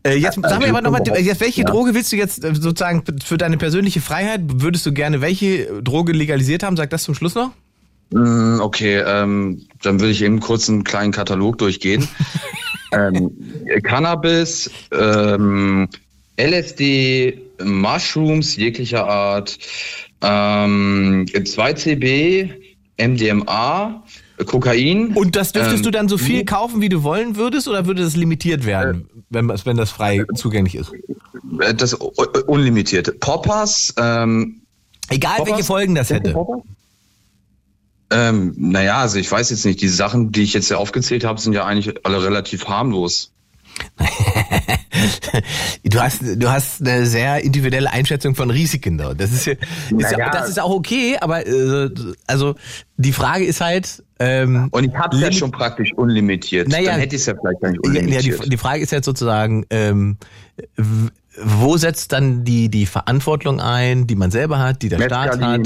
[0.04, 1.68] Äh, jetzt Also, sag mir aber nochmal, jetzt welche ja.
[1.68, 4.42] Droge willst du jetzt äh, sozusagen für deine persönliche Freiheit?
[4.46, 6.78] Würdest du gerne welche Droge legalisiert haben?
[6.78, 7.52] Sag das zum Schluss noch.
[8.12, 12.08] Mm, Okay, ähm, dann würde ich eben kurz einen kleinen Katalog durchgehen.
[12.92, 13.32] ähm,
[13.84, 15.88] Cannabis, ähm,
[16.39, 19.58] LSD, Mushrooms jeglicher Art,
[20.21, 22.49] ähm, 2CB,
[22.97, 24.04] MDMA,
[24.45, 25.13] Kokain.
[25.15, 28.04] Und das dürftest Ähm, du dann so viel kaufen, wie du wollen würdest, oder würde
[28.04, 30.91] das limitiert werden, wenn, wenn das frei zugänglich ist?
[31.60, 32.12] äh, Das u-
[32.47, 33.12] unlimitierte.
[33.12, 34.62] Poppers, ähm,
[35.10, 35.52] Egal, Poppers?
[35.54, 36.34] welche Folgen das hätte.
[38.12, 41.39] Ähm, naja, also ich weiß jetzt nicht, die Sachen, die ich jetzt ja aufgezählt habe,
[41.39, 43.32] sind ja eigentlich alle relativ harmlos.
[45.84, 49.13] Du hast, du hast eine sehr individuelle Einschätzung von Risiken da.
[49.13, 49.62] Das ist, ja, ist
[50.12, 50.30] ja, Naja.
[50.32, 51.89] das ist auch okay, aber äh,
[52.28, 52.56] also
[52.97, 54.04] die Frage ist halt.
[54.19, 56.67] Ähm, Und ich habe ja schon praktisch unlimitiert.
[56.67, 56.91] Naja.
[56.91, 58.45] Dann hätte ich es ja vielleicht gar nicht ja, ja, unlimitiert.
[58.45, 60.17] die, die Frage ist jetzt sozusagen, ähm,
[61.41, 65.62] wo setzt dann die die Verantwortung ein, die man selber hat, die der Staat hat,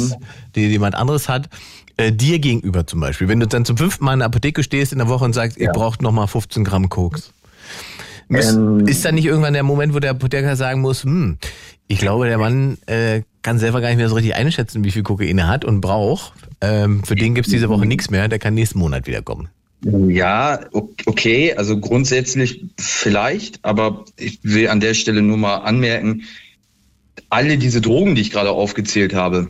[0.55, 1.49] die jemand anderes hat?
[1.97, 3.27] Äh, dir gegenüber zum Beispiel.
[3.27, 5.57] Wenn du dann zum fünften Mal in der Apotheke stehst in der Woche und sagst,
[5.57, 5.71] ihr Ja.
[5.71, 7.31] braucht noch mal 15 Gramm Koks.
[8.36, 11.38] Ähm, ist dann nicht irgendwann der Moment, wo der Apotheker sagen muss, hm,
[11.88, 15.04] ich glaube, der Mann äh, kann selber gar nicht mehr so richtig einschätzen, wie viel
[15.04, 16.34] Kokain er hat und braucht.
[16.62, 19.50] Ähm, für den gibt's diese Woche nichts mehr, der kann nächsten Monat wiederkommen.
[19.86, 20.62] Ja,
[21.06, 26.24] okay, also grundsätzlich vielleicht, aber ich will an der Stelle nur mal anmerken,
[27.30, 29.50] alle diese Drogen, die ich gerade aufgezählt habe,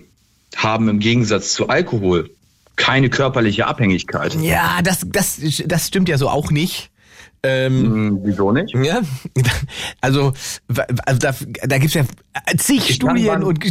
[0.56, 2.32] haben im Gegensatz zu Alkohol
[2.76, 4.36] keine körperliche Abhängigkeit.
[4.42, 6.90] Ja, das, das, das stimmt ja so auch nicht.
[7.46, 8.74] Ähm, Hm, wieso nicht?
[8.84, 9.02] Ja,
[10.02, 10.34] also,
[11.06, 11.34] also da,
[11.66, 12.04] da gibt's ja
[12.58, 13.64] zig Studien man- und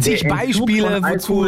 [0.00, 1.46] zig Beispiele, wozu,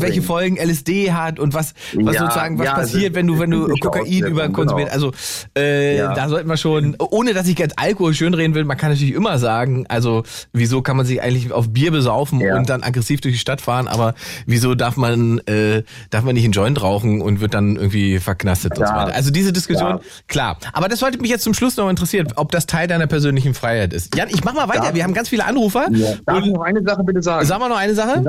[0.00, 3.50] welche Folgen LSD hat und was, was Ja, sozusagen was ja, passiert, wenn du wenn
[3.50, 4.92] du Kokain überkonsumierst.
[4.92, 5.06] genau.
[5.08, 5.12] Also
[5.56, 6.14] äh, Ja.
[6.14, 9.38] da sollten wir schon, ohne dass ich jetzt Alkohol schönreden will, man kann natürlich immer
[9.38, 13.40] sagen, also wieso kann man sich eigentlich auf Bier besaufen und dann aggressiv durch die
[13.40, 14.14] Stadt fahren, aber
[14.46, 18.78] wieso darf man äh, darf man nicht einen Joint rauchen und wird dann irgendwie verknastet
[18.78, 19.14] und so weiter.
[19.14, 20.58] Also diese Diskussion, klar.
[20.72, 23.92] Aber das sollte mich jetzt zum Schluss noch interessieren, ob das Teil deiner persönlichen Freiheit
[23.92, 24.14] ist.
[24.16, 24.82] Jan, ich mach mal weiter.
[24.84, 25.86] Darf- Wir haben ganz viele Anrufer.
[25.92, 26.14] Ja.
[26.26, 27.46] Darf ich noch eine Sache bitte sagen?
[27.46, 28.24] sagen wir noch eine Sache?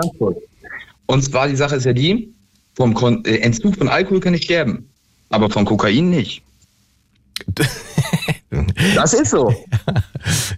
[1.05, 2.33] Und zwar die Sache ist ja die,
[2.75, 4.89] vom Kon äh, Entzug von Alkohol kann ich sterben,
[5.29, 6.41] aber von Kokain nicht.
[8.95, 9.51] Das ist so.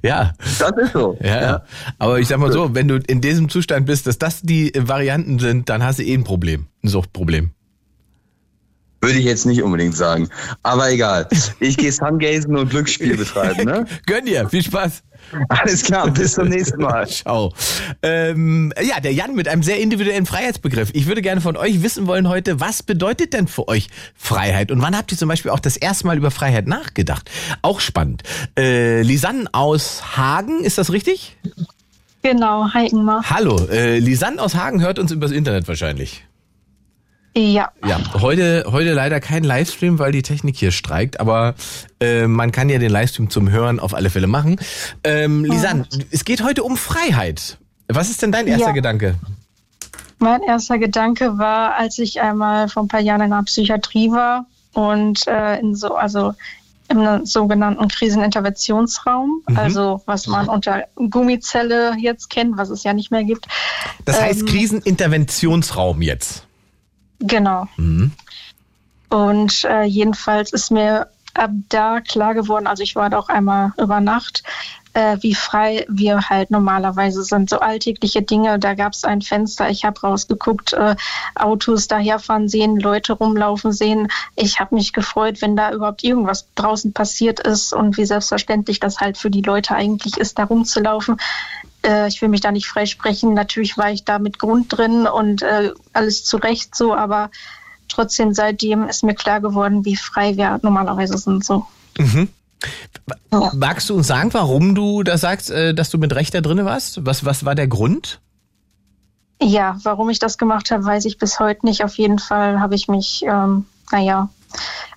[0.01, 1.17] Ja, Das ist so.
[1.21, 1.63] ja, ja.
[1.97, 5.39] Aber ich sag mal so, wenn du in diesem Zustand bist, dass das die Varianten
[5.39, 7.51] sind, dann hast du eh ein Problem, ein Suchtproblem.
[9.05, 10.29] Würde ich jetzt nicht unbedingt sagen.
[10.63, 11.27] Aber egal.
[11.59, 13.85] Ich gehe Sungazen und Glücksspiel betreiben, ne?
[14.07, 15.03] Gönn dir, viel Spaß.
[15.49, 17.07] Alles klar, bis zum nächsten Mal.
[17.07, 17.53] Ciao.
[18.01, 20.89] Ähm, ja, der Jan mit einem sehr individuellen Freiheitsbegriff.
[20.93, 24.71] Ich würde gerne von euch wissen wollen heute, was bedeutet denn für euch Freiheit?
[24.71, 27.29] Und wann habt ihr zum Beispiel auch das erste Mal über Freiheit nachgedacht?
[27.61, 28.23] Auch spannend.
[28.57, 31.37] Äh, Lisanne aus Hagen, ist das richtig?
[32.23, 33.23] Genau, Ingmar.
[33.29, 36.23] Hallo, äh, Lisanne aus Hagen hört uns übers Internet wahrscheinlich.
[37.37, 37.69] Ja.
[37.85, 41.55] Ja, heute, heute leider kein Livestream, weil die Technik hier streikt, aber
[41.99, 44.57] äh, man kann ja den Livestream zum Hören auf alle Fälle machen.
[45.03, 47.57] Ähm, Lisanne, es geht heute um Freiheit.
[47.89, 48.71] Was ist denn dein erster Ja.
[48.73, 49.15] Gedanke?
[50.17, 54.45] Mein erster Gedanke war, als ich einmal vor ein paar Jahren in einer Psychiatrie war
[54.73, 56.33] und äh, in so, also
[56.87, 59.57] im sogenannten Kriseninterventionsraum, Mhm.
[59.57, 63.47] also was man unter Gummizelle jetzt kennt, was es ja nicht mehr gibt.
[64.05, 66.43] Das heißt Ähm, Kriseninterventionsraum jetzt.
[67.19, 67.67] Genau.
[67.77, 68.11] Mhm.
[69.09, 73.73] Und äh, jedenfalls ist mir ab da klar geworden, also ich war da auch einmal
[73.77, 74.43] über Nacht,
[74.95, 77.49] äh, wie frei wir halt normalerweise sind.
[77.49, 80.95] So alltägliche Dinge, da gab es ein Fenster, ich habe rausgeguckt, äh,
[81.35, 84.07] Autos daherfahren sehen, Leute rumlaufen sehen.
[84.35, 88.99] Ich habe mich gefreut, wenn da überhaupt irgendwas draußen passiert ist und wie selbstverständlich das
[88.99, 91.17] halt für die Leute eigentlich ist, da rumzulaufen.
[91.85, 93.33] Äh, ich will mich da nicht freisprechen.
[93.33, 97.29] Natürlich war ich da mit Grund drin und äh, alles zurecht so, aber
[97.87, 101.45] trotzdem seitdem ist mir klar geworden, wie frei wir normalerweise sind.
[101.45, 101.65] So.
[103.31, 103.51] Ja.
[103.53, 106.63] Magst du uns sagen, warum du da sagst, äh, dass du mit Recht da drin
[106.65, 107.05] warst?
[107.05, 108.21] Was, was war der Grund?
[109.41, 111.83] Ja, warum ich das gemacht habe, weiß ich bis heute nicht.
[111.83, 114.29] Auf jeden Fall habe ich mich, ähm, naja,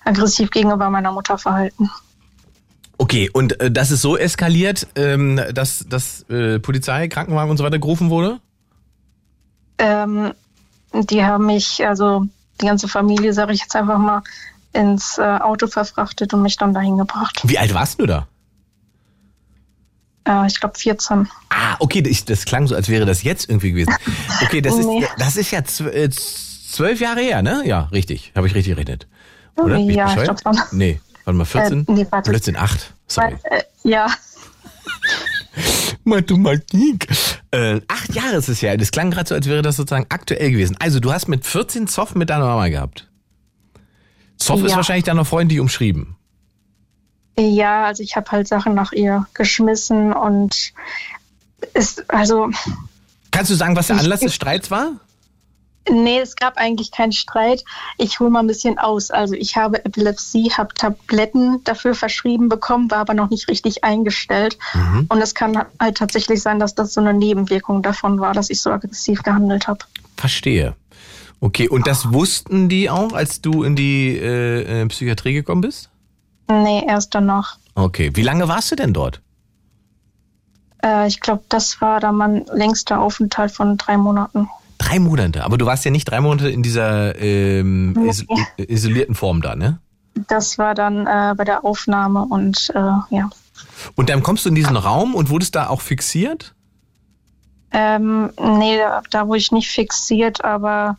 [0.05, 1.89] aggressiv gegenüber meiner Mutter verhalten.
[3.01, 7.63] Okay, und äh, das ist so eskaliert, ähm, dass, dass äh, Polizei, Krankenwagen und so
[7.63, 8.39] weiter gerufen wurde?
[9.77, 10.33] Ähm,
[10.93, 12.25] die haben mich, also
[12.59, 14.21] die ganze Familie, sage ich jetzt einfach mal,
[14.73, 17.39] ins äh, Auto verfrachtet und mich dann dahin gebracht.
[17.45, 18.27] Wie alt warst du da?
[20.27, 21.29] Äh, ich glaube 14.
[21.51, 23.95] Ah, okay, das, das klang so, als wäre das jetzt irgendwie gewesen.
[24.43, 24.99] Okay, das Nee.
[24.99, 27.63] ist das ist ja äh, zwölf Jahre her, ne?
[27.65, 28.33] Ja, richtig.
[28.35, 29.07] Habe ich richtig gerechnet.
[29.55, 29.77] Oder?
[29.77, 30.41] Ja, ich bescheuert?
[30.43, 30.77] glaub schon.
[30.77, 31.79] Nee, warte mal, 14?
[31.87, 32.29] Äh, nee, warte.
[32.29, 32.93] Blödsinn, 8.
[33.07, 33.35] Sorry.
[33.43, 34.07] Äh, ja,
[36.03, 37.07] Mathematik.
[37.51, 38.75] Äh, acht Jahre ist es ja.
[38.77, 40.75] Das klang gerade so, als wäre das sozusagen aktuell gewesen.
[40.79, 43.07] Also, du hast mit 14 Zoff mit deiner Mama gehabt.
[44.37, 44.77] Zoff ist Ja.
[44.77, 46.15] wahrscheinlich dann noch freundlich umschrieben.
[47.37, 50.71] ja, also ich habe halt Sachen nach ihr geschmissen und
[51.73, 52.49] ist, also
[53.31, 54.91] Kannst du sagen, was der Anlass des Streits war?
[55.89, 57.63] Nee, es gab eigentlich keinen Streit.
[57.97, 59.11] Ich hole mal ein bisschen aus.
[59.11, 64.57] Also ich habe Epilepsie, habe Tabletten dafür verschrieben bekommen, war aber noch nicht richtig eingestellt.
[64.73, 65.07] Mhm.
[65.09, 68.61] Und es kann halt tatsächlich sein, dass das so eine Nebenwirkung davon war, dass ich
[68.61, 69.79] so aggressiv gehandelt habe.
[70.17, 70.75] Verstehe.
[71.41, 75.89] Okay, und das wussten die auch, als du in die äh, äh, Psychiatrie gekommen bist?
[76.49, 77.57] Nee, erst danach.
[77.75, 79.21] Okay, wie lange warst du denn dort?
[80.83, 84.49] Äh, ich glaube, das war dann mein längster Aufenthalt von drei Monaten.
[84.79, 88.09] Drei Monate, aber du warst ja nicht drei Monate in dieser ähm, Nee.
[88.09, 88.25] iso
[88.57, 89.79] isolierten Form da, ne?
[90.27, 92.79] Das war dann äh, bei der Aufnahme und äh,
[93.15, 93.29] ja.
[93.95, 96.55] Und dann kommst du in diesen Raum und wurdest da auch fixiert?
[97.71, 100.97] Ähm, nee, da, da wurde ich nicht fixiert, aber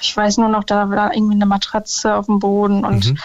[0.00, 3.18] ich weiß nur noch, da war irgendwie eine Matratze auf dem Boden und Mhm.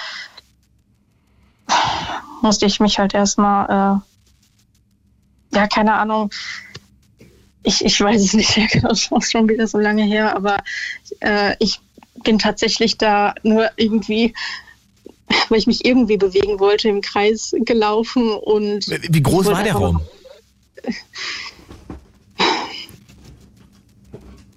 [2.41, 4.01] musste ich mich halt erstmal,
[5.51, 6.32] äh, ja, keine Ahnung,
[7.65, 10.63] ich, ich weiß es nicht genau, das ist schon wieder so lange her, aber
[11.19, 11.80] äh, ich
[12.23, 14.34] bin tatsächlich da nur irgendwie,
[15.49, 20.01] weil ich mich irgendwie bewegen wollte, im Kreis gelaufen und Wie groß war der Raum?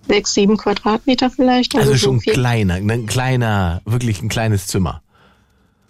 [0.07, 1.75] sechs, sieben Quadratmeter vielleicht.
[1.77, 2.33] Also so schon viel.
[2.33, 5.03] kleiner, ein kleiner, wirklich ein kleines Zimmer.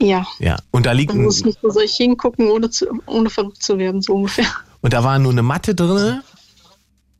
[0.00, 0.26] Ja.
[0.38, 0.56] Ja.
[0.70, 3.78] Und da liegt Man muss nicht wo soll ich hingucken, ohne, zu, ohne verrückt zu
[3.78, 4.46] werden, so ungefähr.
[4.80, 6.20] und da war nur eine Matte drin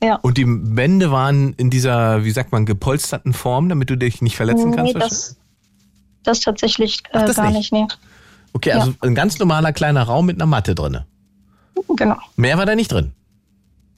[0.03, 0.17] Ja.
[0.17, 4.37] und die Wände waren in dieser, wie sagt man, gepolsterten Form, damit du dich nicht
[4.37, 4.95] verletzen kannst.
[4.95, 5.37] nee, das,
[6.23, 7.73] das tatsächlich äh, Ach, das gar nicht?
[7.73, 7.87] nicht, nee.
[8.53, 11.01] okay, also ein ganz normaler kleiner Raum mit einer Matte drin.
[11.97, 12.17] Genau.
[12.37, 13.13] Mehr war da nicht drin.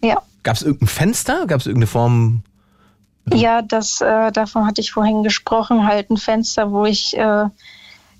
[0.03, 0.23] Ja.
[0.43, 1.47] Gab es irgendein Fenster?
[1.47, 2.43] Gab es irgendeine Form?
[3.33, 7.47] Ja, das, äh, davon hatte ich vorhin gesprochen, halt ein Fenster, wo ich äh,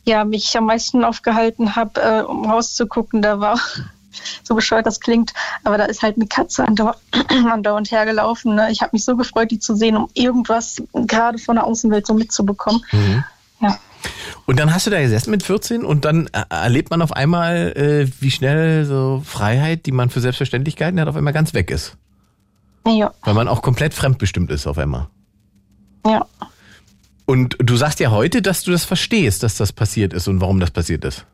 [0.05, 3.23] ja, mich am meisten aufgehalten habe, äh, um rauszugucken.
[3.23, 3.59] Da war,
[4.43, 5.33] so bescheuert das klingt,
[5.65, 6.99] aber da ist halt eine Katze andauernd,
[7.29, 8.55] andauernd hergelaufen.
[8.55, 8.69] Ne?
[8.71, 12.15] Ich habe mich so gefreut, die zu sehen, um irgendwas gerade von der Außenwelt so
[12.15, 12.83] mitzubekommen.
[12.93, 13.25] Mhm.
[13.61, 13.79] Ja.
[14.47, 17.73] Und dann hast du da gesessen mit 14 und dann äh, erlebt man auf einmal,
[17.77, 21.97] äh, wie schnell so Freiheit, die man für Selbstverständlichkeiten hat, auf einmal ganz weg ist.
[22.87, 25.09] Ja, Weil man auch komplett fremdbestimmt ist auf einmal.
[26.07, 26.27] ja.
[27.27, 30.59] Und du sagst ja heute, dass du das verstehst, dass das passiert ist und warum
[30.59, 31.27] das passiert ist.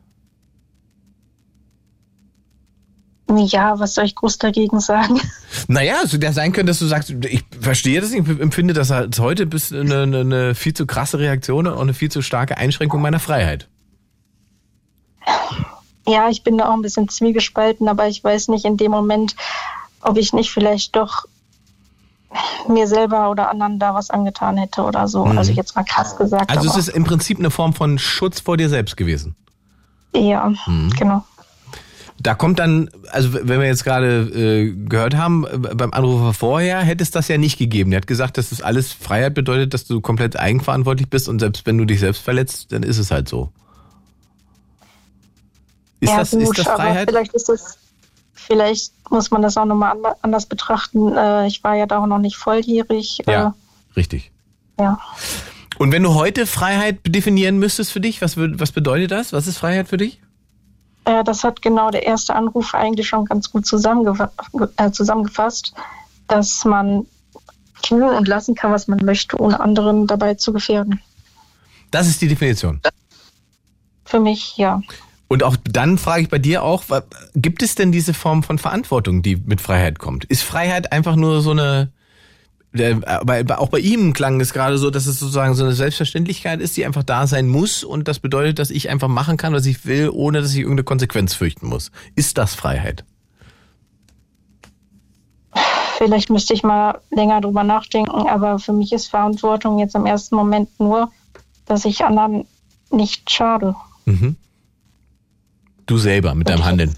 [3.29, 5.19] Ja, was soll ich groß dagegen sagen?
[5.69, 8.91] Naja, es hätte ja sein können, dass du sagst, ich verstehe das, ich empfinde das
[8.91, 12.57] als heute bis eine, eine, eine viel zu krasse Reaktion und eine viel zu starke
[12.57, 13.67] Einschränkung meiner Freiheit.
[16.07, 19.35] Ja, ich bin da auch ein bisschen zwiegespalten, aber ich weiß nicht in dem Moment,
[20.01, 21.25] ob ich nicht vielleicht doch
[22.69, 25.25] mir selber oder anderen da was angetan hätte oder so.
[25.25, 25.37] Mhm.
[25.37, 26.49] Also jetzt mal krass gesagt.
[26.49, 29.35] Also es ist im Prinzip eine Form von Schutz vor dir selbst gewesen.
[30.15, 30.91] Ja, Mhm.
[30.97, 31.25] genau.
[32.19, 36.79] Da kommt dann, also wenn wir jetzt gerade äh, gehört haben, äh, beim Anrufer vorher
[36.79, 37.91] hätte es das ja nicht gegeben.
[37.91, 41.65] Der hat gesagt, dass das alles Freiheit bedeutet, dass du komplett eigenverantwortlich bist und selbst
[41.65, 43.51] wenn du dich selbst verletzt, dann ist es halt so.
[45.99, 47.09] Ist, ja, das, gut, ist das Freiheit?
[47.09, 47.77] vielleicht ist es,
[48.33, 51.15] vielleicht muss man das auch nochmal an, anders betrachten.
[51.15, 53.19] Äh, ich war ja da auch noch nicht volljährig.
[53.27, 53.53] Ja,
[53.95, 54.31] richtig.
[54.77, 54.99] Äh, ja.
[55.77, 59.33] Und wenn du heute Freiheit definieren müsstest für dich, was, was bedeutet das?
[59.33, 60.19] Was ist Freiheit für dich?
[61.07, 64.29] Äh, das hat genau der erste Anruf eigentlich schon ganz gut zusammengefa
[64.75, 65.73] äh, zusammengefasst,
[66.27, 67.05] dass man
[67.81, 71.01] tun und lassen kann, was man möchte, ohne anderen dabei zu gefährden.
[71.91, 72.81] Das ist die Definition.
[74.03, 74.81] Für mich ja.
[75.29, 76.83] Und auch dann frage ich bei dir auch,
[77.35, 80.25] gibt es denn diese Form von Verantwortung, die mit Freiheit kommt?
[80.25, 81.91] Ist Freiheit einfach nur so eine,
[83.25, 86.61] bei, bei- auch bei ihm klang es gerade so, dass es sozusagen so eine Selbstverständlichkeit
[86.61, 89.65] ist, die einfach da sein muss und das bedeutet, dass ich einfach machen kann, was
[89.65, 91.91] ich will, ohne dass ich irgendeine Konsequenz fürchten muss.
[92.15, 93.03] Ist das Freiheit?
[95.97, 100.35] Vielleicht müsste ich mal länger drüber nachdenken, aber für mich ist Verantwortung jetzt im ersten
[100.35, 101.11] Moment nur,
[101.65, 102.45] dass ich anderen
[102.91, 103.75] nicht schade.
[104.05, 104.35] Mhm.
[105.87, 106.95] Du selber mit deinem Handeln.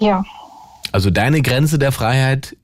[0.00, 0.24] Ja,
[0.90, 2.56] Also deine Grenze der Freiheit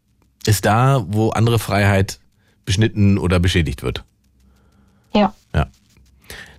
[0.50, 2.20] ist da, wo andere Freiheit
[2.66, 4.04] beschnitten oder beschädigt wird.
[5.14, 5.32] ja.
[5.54, 5.66] Ja.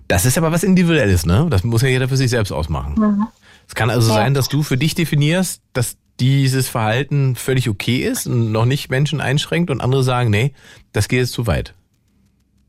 [0.08, 1.46] Das ist aber was Individuelles, ne?
[1.48, 3.26] Das muss ja jeder für sich selbst ausmachen.
[3.66, 4.14] Es kann also Ja.
[4.16, 8.90] sein, dass du für dich definierst, dass dieses Verhalten völlig okay ist und noch nicht
[8.90, 10.52] Menschen einschränkt und andere sagen, nee,
[10.92, 11.72] das geht jetzt zu weit.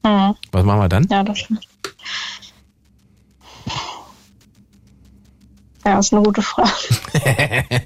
[0.06, 0.36] Mhm.
[0.54, 1.06] Was machen wir dann?
[1.12, 1.68] Ja, das stimmt.
[5.86, 6.72] Ja, ist eine gute Frage.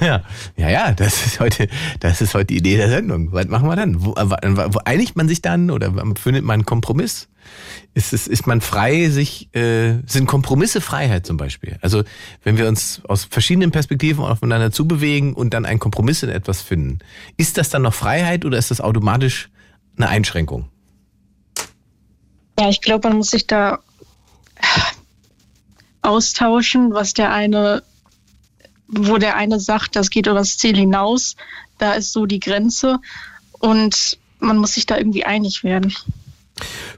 [0.00, 0.22] Ja,
[0.56, 1.68] ja, ja, das ist heute,
[2.00, 3.32] das ist heute die Idee der Sendung.
[3.32, 4.04] Was machen wir dann?
[4.04, 7.28] Wo, äh, wo, wo einigt man sich dann oder findet man einen Kompromiss?
[7.94, 11.78] Ist es, ist man frei, sich, äh, sind Kompromisse Freiheit zum Beispiel?
[11.80, 12.02] Also,
[12.42, 16.98] wenn wir uns aus verschiedenen Perspektiven aufeinander zubewegen und dann einen Kompromiss in etwas finden,
[17.36, 19.48] ist das dann noch Freiheit oder ist das automatisch
[19.96, 20.68] eine Einschränkung?
[22.58, 23.78] Ja, ich glaube, man muss sich da
[26.06, 27.82] austauschen, was der eine,
[28.88, 31.36] wo der eine sagt, das geht über das Ziel hinaus,
[31.78, 32.98] da ist so die Grenze
[33.58, 35.92] und man muss sich da irgendwie einig werden.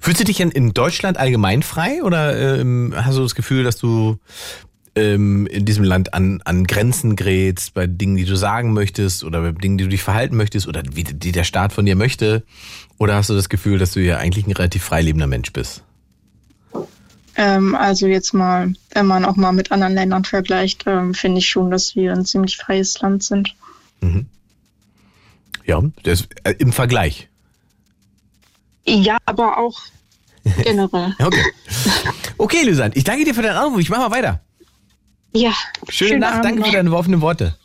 [0.00, 4.18] Fühlst du dich in, Deutschland allgemein frei oder ähm, hast du das Gefühl, dass du
[4.94, 9.42] ähm, in diesem Land an, an Grenzen gerätst, bei Dingen, die du sagen möchtest oder
[9.42, 12.44] bei Dingen, die du dich verhalten möchtest oder wie die der Staat von dir möchte?
[12.98, 15.84] Oder hast du das Gefühl, dass du ja eigentlich ein relativ freilebender Mensch bist?
[17.38, 21.48] Ähm, also jetzt mal, wenn man auch mal mit anderen Ländern vergleicht, ähm, finde ich
[21.48, 23.54] schon, dass wir ein ziemlich freies Land sind.
[25.64, 27.28] Ja, das, äh, im Vergleich.
[28.84, 29.80] Ja, aber auch
[30.64, 31.14] generell.
[31.20, 31.44] Okay.
[32.38, 33.78] Okay, Lysan, ich danke dir für deinen Anruf.
[33.78, 34.40] Ich mach mal weiter.
[35.32, 35.52] Ja.
[35.88, 37.56] Schöne schönen Nacht, Abend danke für deine offenen Worte.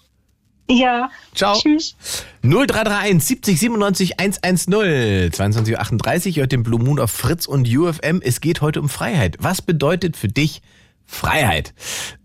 [0.70, 1.10] Ja.
[1.36, 1.56] Ciao.
[1.56, 1.96] Tschüss.
[2.42, 8.22] 0331 70 97 110 22.38 Uhr hört den Blue Moon auf Fritz und UFM.
[8.24, 9.38] Es geht heute um Freiheit.
[9.40, 10.62] Was bedeutet für dich
[11.06, 11.74] Freiheit?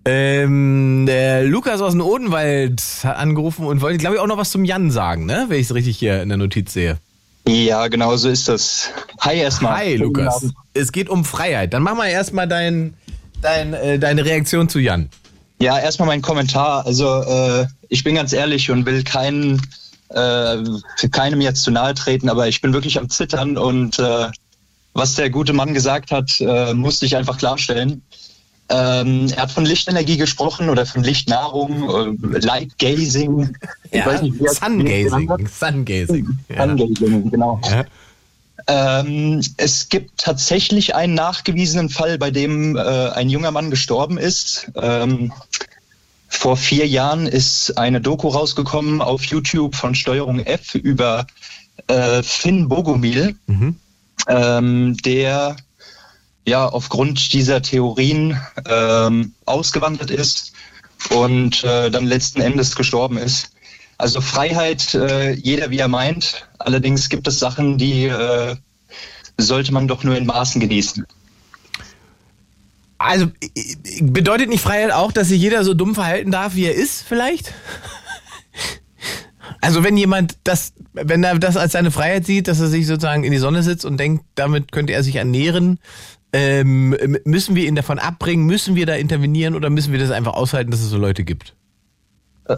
[0.04, 4.50] Ähm, der Lukas aus dem Odenwald hat angerufen und wollte, glaube ich, auch noch was
[4.50, 5.46] zum Jan sagen, ne?
[5.48, 6.98] Wenn ich es richtig hier in der Notiz sehe.
[7.46, 8.90] Ja, genau so ist das.
[9.20, 9.76] Hi erstmal.
[9.78, 10.46] Hi, Lukas.
[10.74, 11.72] Es geht um Freiheit.
[11.72, 12.94] Dann mach mal erstmal dein,
[13.40, 15.08] dein, äh, deine Reaktion zu Jan.
[15.60, 16.86] Ja, erstmal mein Kommentar.
[16.86, 19.60] Also äh, ich bin ganz ehrlich und will keinen,
[20.10, 20.58] äh,
[20.96, 24.28] für keinem jetzt zu nahe treten, aber ich bin wirklich am Zittern und äh,
[24.94, 28.02] was der gute Mann gesagt hat, äh, musste ich einfach klarstellen.
[28.70, 33.56] Ähm, er hat von Lichtenergie gesprochen oder von Lichtnahrung, äh, Light Gazing.
[33.90, 35.30] Ich weiß nicht, wie wie er es Sungazing.
[35.30, 35.40] hat.
[35.48, 36.38] Sungazing.
[36.50, 36.68] Ja.
[36.68, 37.60] Sungazing, genau.
[37.64, 37.84] Ja.
[38.68, 44.70] Ähm, es gibt tatsächlich einen nachgewiesenen Fall, bei dem äh, ein junger Mann gestorben ist.
[44.76, 45.32] Ähm,
[46.28, 51.26] vor vier Jahren ist eine Doku rausgekommen auf YouTube von Steuerung F über
[51.86, 53.76] äh, Finn Bogomil, Mhm.
[54.28, 55.56] ähm, der
[56.46, 60.52] ja aufgrund dieser Theorien ähm, ausgewandert ist
[61.10, 63.50] und äh, dann letzten Endes gestorben ist.
[63.98, 66.48] Also Freiheit, äh, jeder wie er meint.
[66.58, 68.54] Allerdings gibt es Sachen, die äh,
[69.36, 71.04] sollte man doch nur in Maßen genießen.
[72.98, 73.26] Also
[74.00, 77.52] bedeutet nicht Freiheit auch, dass sich jeder so dumm verhalten darf, wie er ist, vielleicht?
[79.60, 83.24] Also wenn jemand das, wenn er das als seine Freiheit sieht, dass er sich sozusagen
[83.24, 85.80] in die Sonne sitzt und denkt, damit könnte er sich ernähren,
[86.32, 90.34] ähm, müssen wir ihn davon abbringen, müssen wir da intervenieren oder müssen wir das einfach
[90.34, 91.56] aushalten, dass es so Leute gibt?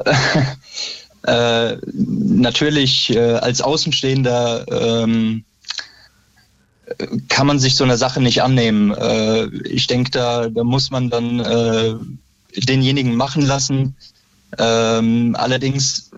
[1.22, 5.44] äh, natürlich äh, als Außenstehender ähm,
[7.28, 8.92] kann man sich so einer Sache nicht annehmen.
[8.92, 11.94] Äh, ich denke, da, da muss man dann äh,
[12.56, 13.94] denjenigen machen lassen.
[14.58, 16.10] Ähm, allerdings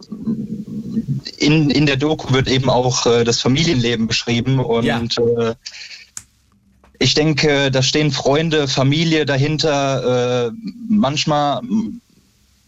[1.38, 5.02] in, in der Doku wird eben auch äh, das Familienleben beschrieben und ja.
[6.98, 10.52] ich denke, da stehen Freunde, Familie dahinter.
[10.88, 11.60] Manchmal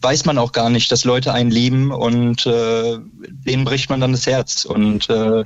[0.05, 4.11] weiß man auch gar nicht, dass Leute einen lieben und äh, denen bricht man dann
[4.11, 5.43] das Herz und äh,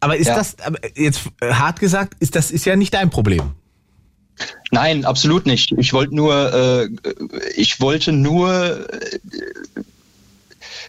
[0.00, 0.34] aber ist ja.
[0.34, 0.56] das,
[0.96, 3.52] jetzt hart gesagt, ist das ist ja nicht dein Problem.
[4.72, 5.72] Nein, absolut nicht.
[5.78, 6.88] Ich wollte nur, äh,
[7.56, 9.18] ich wollte nur äh,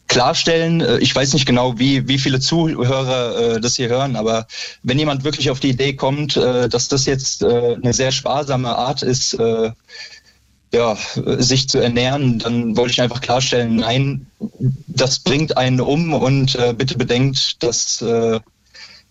[0.07, 4.47] klarstellen, äh, ich weiß nicht genau, wie, wie viele Zuhörer äh, das hier hören, aber
[4.83, 8.75] wenn jemand wirklich auf die Idee kommt, äh, dass das jetzt äh, eine sehr sparsame
[8.75, 9.71] Art ist, äh,
[10.71, 14.27] ja, sich zu ernähren, dann wollte ich einfach klarstellen, nein,
[14.87, 18.39] das bringt einen um und äh, bitte bedenkt, dass äh,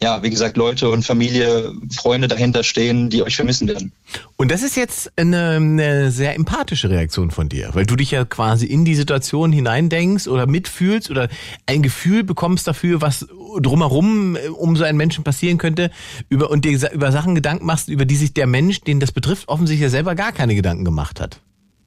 [0.00, 3.92] ja, wie gesagt, Leute und Familie, Freunde dahinter stehen, die euch vermissen werden.
[4.36, 8.24] Und das ist jetzt eine, eine sehr empathische Reaktion von dir, weil du dich ja
[8.24, 11.28] quasi in die Situation hineindenkst oder mitfühlst oder
[11.66, 13.26] ein Gefühl bekommst dafür, was
[13.60, 15.90] drumherum äh, um so einen Menschen passieren könnte
[16.28, 19.48] über, und dir über Sachen Gedanken machst, über die sich der Mensch, den das betrifft,
[19.48, 21.40] offensichtlich ja selber gar keine Gedanken gemacht hat.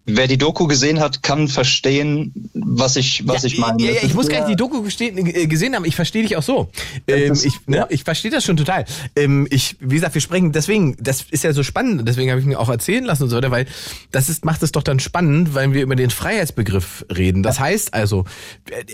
[0.05, 3.83] Wer die Doku gesehen hat, kann verstehen, was ich, was ja, ich meine.
[3.83, 5.85] Ja, ja, ich muss gar nicht die Doku äh, gesehen haben.
[5.85, 6.69] Ich verstehe dich auch so.
[7.07, 8.85] Ähm, ich ne, ich verstehe das schon total.
[9.15, 10.97] Ähm, ich, wie gesagt, wir sprechen deswegen.
[10.99, 12.07] Das ist ja so spannend.
[12.07, 13.67] Deswegen habe ich mir auch erzählen lassen und so weiter, weil
[14.11, 17.43] das ist macht es doch dann spannend, weil wir über den Freiheitsbegriff reden.
[17.43, 18.25] Das heißt also,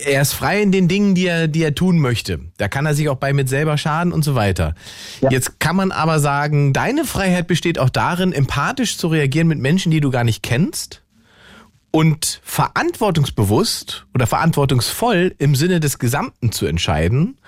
[0.04, 2.40] er ist frei in den Dingen, die er, die er tun möchte.
[2.58, 4.74] Da kann er sich auch bei mit selber schaden und so weiter.
[5.30, 9.90] Jetzt kann man aber sagen, deine Freiheit besteht auch darin, empathisch zu reagieren mit Menschen,
[9.90, 10.98] die du gar nicht kennst
[11.90, 17.38] und verantwortungsbewusst oder verantwortungsvoll im Sinne des Gesamten zu entscheiden,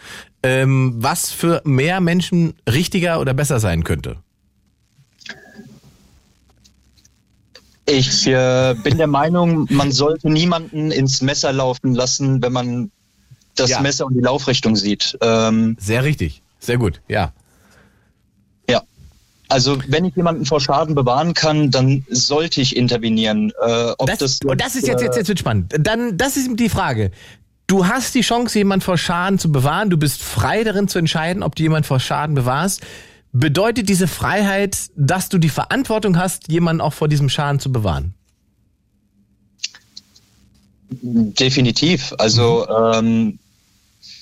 [0.42, 4.16] ähm, was für mehr Menschen richtiger oder besser sein könnte?
[7.86, 12.90] Ich äh, bin der Meinung, man sollte niemanden ins Messer laufen lassen, wenn man
[13.56, 13.80] das ja.
[13.80, 15.18] Messer und die Laufrichtung sieht.
[15.20, 16.42] Ähm, Sehr richtig.
[16.60, 17.32] Sehr gut, ja.
[19.50, 23.52] Also wenn ich jemanden vor Schaden bewahren kann, dann sollte ich intervenieren.
[23.60, 25.74] Äh, ob das, das und das ist jetzt, jetzt, jetzt wird spannend.
[25.78, 27.10] Dann, das ist die Frage.
[27.66, 29.90] Du hast die Chance, jemanden vor Schaden zu bewahren.
[29.90, 32.80] Du bist frei darin zu entscheiden, ob du jemanden vor Schaden bewahrst.
[33.32, 38.14] Bedeutet diese Freiheit, dass du die Verantwortung hast, jemanden auch vor diesem Schaden zu bewahren?
[40.90, 42.14] Definitiv.
[42.18, 43.39] Also ähm,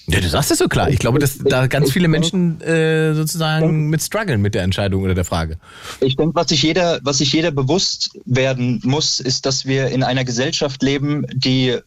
[0.09, 0.91] ja, du sagst es so klar.
[0.91, 5.15] Ich glaube, dass da ganz viele Menschen äh, sozusagen mit strugglen mit der Entscheidung oder
[5.15, 5.59] der Frage.
[6.01, 10.03] Ich denke, was sich jeder, was sich jeder bewusst werden muss, ist, dass wir in
[10.03, 11.79] einer Gesellschaft leben, die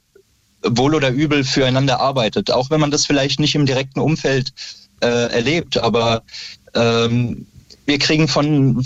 [0.63, 2.51] wohl oder übel füreinander arbeitet.
[2.51, 4.53] Auch wenn man das vielleicht nicht im direkten Umfeld
[5.01, 6.21] äh, erlebt, aber
[6.75, 7.47] ähm,
[7.85, 8.85] wir kriegen von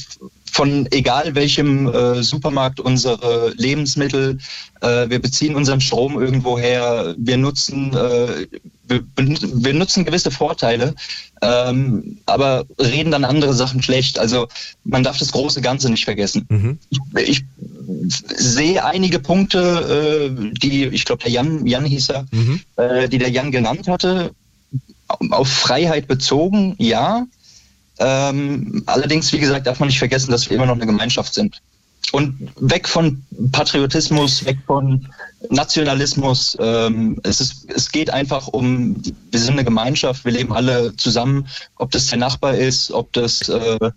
[0.55, 4.37] von egal welchem äh, Supermarkt unsere Lebensmittel,
[4.79, 8.47] äh, wir beziehen unseren Strom irgendwo her, wir nutzen, äh,
[8.87, 10.95] wir, wir, nutzen gewisse Vorteile,
[11.41, 14.19] ähm, aber reden dann andere Sachen schlecht.
[14.19, 14.47] Also
[14.83, 16.45] man darf das große Ganze nicht vergessen.
[16.49, 16.79] Mhm.
[16.89, 17.45] Ich, ich,
[18.35, 22.61] sehe einige Punkte, äh, die, ich glaube, der Jan, Jan hieß er, mhm.
[22.77, 24.31] Äh, die der Jan genannt hatte,
[25.07, 27.25] auf Freiheit bezogen, ja.
[27.97, 31.61] Ähm, allerdings, wie gesagt, darf man nicht vergessen, dass wir immer noch eine Gemeinschaft sind.
[32.11, 35.07] Und weg von Patriotismus, weg von
[35.49, 36.57] Nationalismus.
[36.59, 39.01] Ähm, es, ist, es geht einfach um,
[39.31, 43.49] wir sind eine Gemeinschaft, wir leben alle zusammen, ob das der Nachbar ist, ob das.
[43.49, 43.91] Äh,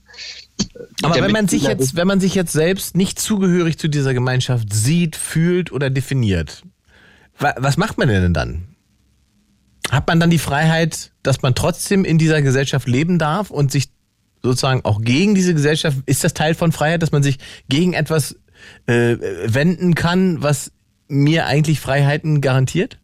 [1.03, 4.73] Aber wenn man sich jetzt, wenn man sich jetzt selbst nicht zugehörig zu dieser Gemeinschaft
[4.73, 6.63] sieht, fühlt oder definiert,
[7.39, 8.69] was macht man denn dann?
[9.91, 13.89] Hat man dann die Freiheit, dass man trotzdem in dieser Gesellschaft leben darf und sich
[14.43, 18.37] sozusagen auch gegen diese Gesellschaft, ist das Teil von Freiheit, dass man sich gegen etwas
[18.87, 19.17] äh,
[19.47, 20.73] wenden kann, was
[21.09, 22.99] mir eigentlich Freiheiten garantiert?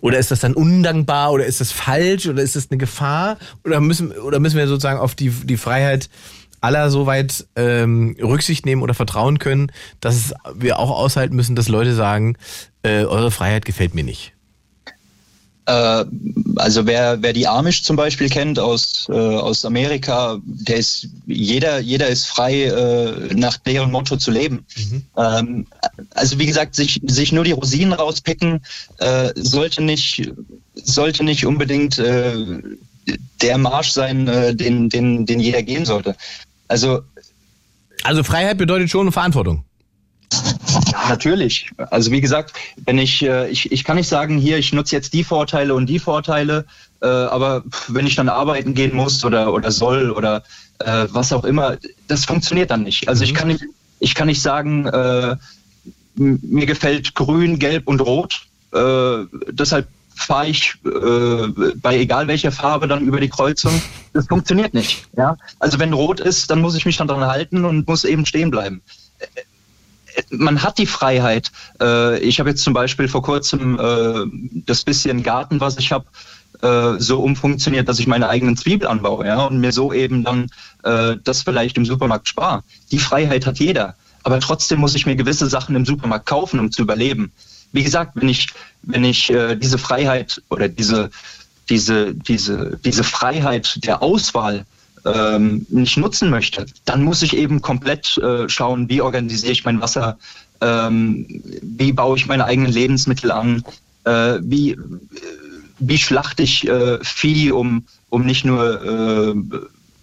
[0.00, 3.38] Oder ist das dann undankbar oder ist das falsch oder ist das eine Gefahr?
[3.64, 6.10] Oder müssen, oder müssen wir sozusagen auf die, die Freiheit
[6.60, 11.94] aller soweit ähm, Rücksicht nehmen oder vertrauen können, dass wir auch aushalten müssen, dass Leute
[11.94, 12.36] sagen,
[12.82, 14.31] äh, eure Freiheit gefällt mir nicht?
[15.66, 16.04] Äh,
[16.56, 21.78] also wer, wer die Amish zum Beispiel kennt aus, äh, aus Amerika, der ist, jeder,
[21.78, 24.66] jeder ist frei, äh, nach deren Motto zu leben.
[24.76, 25.04] Mhm.
[25.16, 25.66] Ähm,
[26.14, 28.60] also wie gesagt, sich, sich nur die Rosinen rauspicken,
[28.98, 30.32] äh, sollte nicht,
[30.74, 32.34] sollte nicht unbedingt äh,
[33.40, 36.16] der Marsch sein, äh, den, den, den jeder gehen sollte.
[36.68, 37.02] Also,
[38.02, 39.64] also Freiheit bedeutet schon Verantwortung.
[41.08, 41.70] Natürlich.
[41.90, 42.52] Also wie gesagt,
[42.84, 45.86] wenn ich, äh, ich, ich kann nicht sagen, hier, ich nutze jetzt die Vorteile und
[45.86, 46.64] die Vorteile,
[47.00, 50.42] äh, aber wenn ich dann arbeiten gehen muss oder, oder soll oder
[50.78, 51.76] äh, was auch immer,
[52.08, 53.08] das funktioniert dann nicht.
[53.08, 53.36] Also ich mhm.
[53.36, 53.64] kann nicht,
[54.00, 54.84] ich kann nicht sagen,
[56.14, 58.42] mir gefällt grün, gelb und rot.
[58.72, 63.80] Deshalb fahre ich äh, bei egal welcher Farbe dann über die Kreuzung.
[64.12, 65.06] Das funktioniert nicht.
[65.16, 65.36] Ja?
[65.58, 68.50] Also wenn rot ist, dann muss ich mich dann dran halten und muss eben stehen
[68.50, 68.82] bleiben
[70.30, 71.50] man hat die Freiheit.
[71.80, 76.06] Äh, ich habe jetzt zum Beispiel vor kurzem äh, das bisschen Garten, was ich habe,
[76.62, 80.48] äh, so umfunktioniert, dass ich meine eigenen Zwiebeln anbaue ja, und mir so eben dann
[80.84, 82.62] äh, das vielleicht im Supermarkt spare.
[82.90, 83.96] Die Freiheit hat jeder.
[84.22, 87.32] Aber trotzdem muss ich mir gewisse Sachen im Supermarkt kaufen, um zu überleben.
[87.72, 88.48] Wie gesagt, wenn ich,
[88.82, 91.10] wenn ich äh, diese Freiheit oder diese,
[91.68, 94.64] diese, diese, diese Freiheit der Auswahl
[95.04, 99.80] ähm, nicht nutzen möchte, dann muss ich eben komplett äh, schauen, wie organisiere ich mein
[99.80, 100.18] Wasser,
[100.60, 101.26] ähm,
[101.62, 103.64] wie baue ich meine eigenen Lebensmittel an,
[104.04, 104.76] äh, wie,
[105.78, 109.34] wie schlachte ich äh, Vieh, um, um nicht nur äh,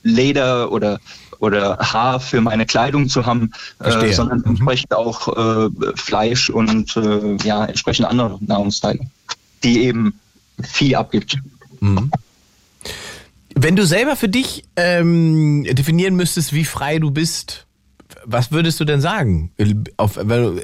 [0.04, 1.00] Leder oder
[1.40, 4.46] oder Haar für meine Kleidung zu haben, äh, sondern mhm.
[4.46, 9.00] entsprechend auch äh, Fleisch und äh, ja entsprechend andere Nahrungsteile,
[9.64, 10.20] die eben
[10.62, 11.38] Vieh abgibt.
[11.80, 12.12] Mhm.
[13.62, 17.68] Wenn du selber für dich ähm, definieren müsstest, wie frei du bist,
[18.24, 19.52] was würdest du denn sagen?
[19.98, 20.18] Auf,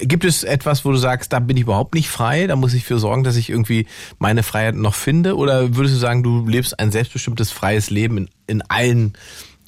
[0.04, 2.86] gibt es etwas, wo du sagst, da bin ich überhaupt nicht frei, da muss ich
[2.86, 3.86] für sorgen, dass ich irgendwie
[4.18, 5.36] meine Freiheit noch finde?
[5.36, 9.14] Oder würdest du sagen, du lebst ein selbstbestimmtes, freies Leben in, in, allen,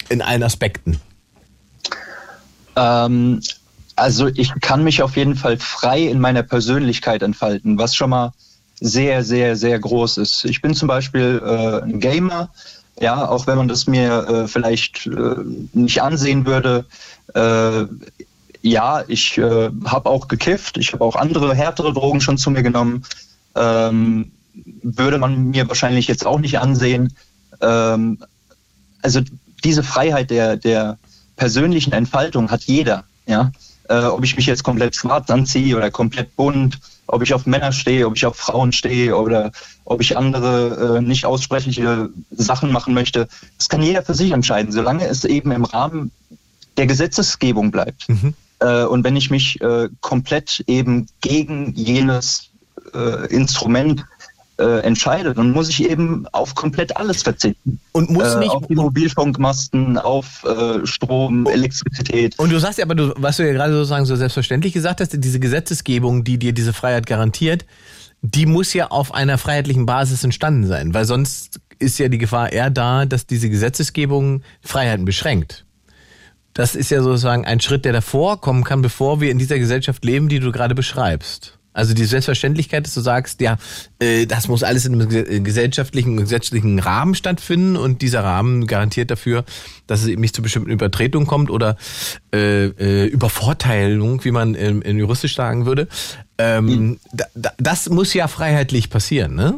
[0.08, 0.98] in allen Aspekten?
[2.76, 3.42] Ähm,
[3.94, 8.32] also ich kann mich auf jeden Fall frei in meiner Persönlichkeit entfalten, was schon mal
[8.80, 10.46] sehr, sehr, sehr groß ist.
[10.46, 12.50] Ich bin zum Beispiel äh, ein Gamer,
[13.00, 15.36] ja, auch wenn man das mir äh, vielleicht äh,
[15.72, 16.86] nicht ansehen würde.
[17.34, 17.86] Äh,
[18.62, 22.62] ja, ich äh, habe auch gekifft, ich habe auch andere härtere Drogen schon zu mir
[22.62, 23.04] genommen.
[23.54, 24.32] Ähm,
[24.82, 27.14] würde man mir wahrscheinlich jetzt auch nicht ansehen.
[27.60, 28.18] Ähm,
[29.02, 29.20] also
[29.64, 30.98] diese Freiheit der, der
[31.36, 33.04] persönlichen Entfaltung hat jeder.
[33.26, 33.52] Ja?
[33.88, 37.72] Äh, ob ich mich jetzt komplett schwarz anziehe oder komplett bunt, ob ich auf Männer
[37.72, 39.50] stehe, ob ich auf Frauen stehe oder
[39.84, 43.28] ob ich andere äh, nicht aussprechliche Sachen machen möchte.
[43.56, 46.10] Das kann jeder für sich entscheiden, solange es eben im Rahmen
[46.76, 48.08] der Gesetzesgebung bleibt.
[48.08, 48.34] Mhm.
[48.60, 52.50] Äh, und wenn ich mich äh, komplett eben gegen jenes
[52.94, 54.04] äh, Instrument
[54.58, 57.80] äh, entscheide, dann muss ich eben auf komplett alles verzichten.
[57.92, 62.38] Und muss äh, nicht auf die Mobilfunkmasten, auf äh, Strom, Elektrizität.
[62.38, 65.12] Und du sagst ja, aber du, was du ja gerade sozusagen so selbstverständlich gesagt hast,
[65.12, 67.64] diese Gesetzesgebung, die dir diese Freiheit garantiert,
[68.22, 72.52] die muss ja auf einer freiheitlichen Basis entstanden sein, weil sonst ist ja die Gefahr
[72.52, 75.64] eher da, dass diese Gesetzesgebung Freiheiten beschränkt.
[76.52, 80.04] Das ist ja sozusagen ein Schritt, der davor kommen kann, bevor wir in dieser Gesellschaft
[80.04, 81.57] leben, die du gerade beschreibst.
[81.78, 83.56] Also die Selbstverständlichkeit, dass du sagst, ja,
[84.00, 89.44] äh, das muss alles in einem gesellschaftlichen, gesetzlichen Rahmen stattfinden und dieser Rahmen garantiert dafür,
[89.86, 91.76] dass es eben nicht zu bestimmten Übertretungen kommt oder
[92.34, 95.86] äh, äh, Übervorteilung, wie man in, in juristisch sagen würde.
[96.36, 97.00] Ähm, mhm.
[97.12, 99.54] da, das muss ja freiheitlich passieren, ne?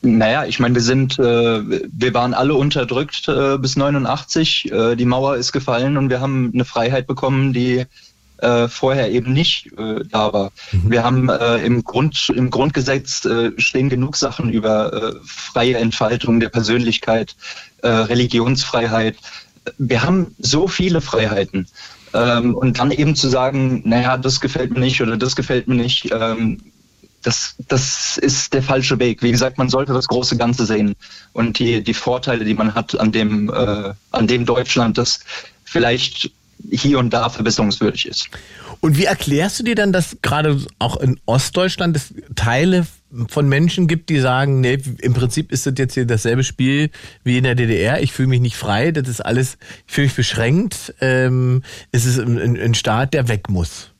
[0.00, 4.70] Naja, ich meine, wir sind, äh, wir waren alle unterdrückt äh, bis 89.
[4.70, 7.84] Äh, die Mauer ist gefallen und wir haben eine Freiheit bekommen, die
[8.38, 10.52] äh, vorher eben nicht äh, da war.
[10.72, 10.90] Mhm.
[10.90, 16.40] Wir haben äh, im, Grund, im Grundgesetz äh, stehen genug Sachen über äh, freie Entfaltung
[16.40, 17.36] der Persönlichkeit,
[17.82, 19.16] äh, Religionsfreiheit.
[19.78, 21.66] Wir haben so viele Freiheiten.
[22.14, 25.74] Ähm, und dann eben zu sagen, naja, das gefällt mir nicht oder das gefällt mir
[25.74, 26.58] nicht, ähm,
[27.22, 29.22] das, das ist der falsche Weg.
[29.22, 30.94] Wie gesagt, man sollte das große Ganze sehen
[31.32, 35.20] und die, die Vorteile, die man hat an dem, an dem Deutschland, das
[35.64, 36.30] vielleicht
[36.70, 38.28] hier und da verbesserungswürdig ist.
[38.80, 42.86] Und wie erklärst du dir dann, dass gerade auch in Ostdeutschland es Teile
[43.28, 46.90] von Menschen gibt, die sagen, nee, im Prinzip ist das jetzt hier dasselbe Spiel
[47.24, 48.02] wie in der DDR.
[48.02, 50.94] Ich fühle mich nicht frei, das ist alles, ich fühle mich beschränkt.
[51.00, 53.90] Ähm, es ist ein, ein Staat, der weg muss.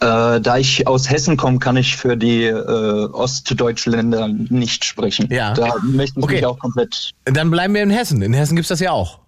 [0.00, 5.26] Äh, da ich aus Hessen komme, kann ich für die äh, ostdeutschen Länder nicht sprechen.
[5.32, 5.54] Ja.
[5.54, 6.34] Da möchte ich okay.
[6.34, 7.12] mich auch komplett.
[7.24, 8.20] Dann bleiben wir in Hessen.
[8.20, 9.20] In Hessen gibt es das ja auch.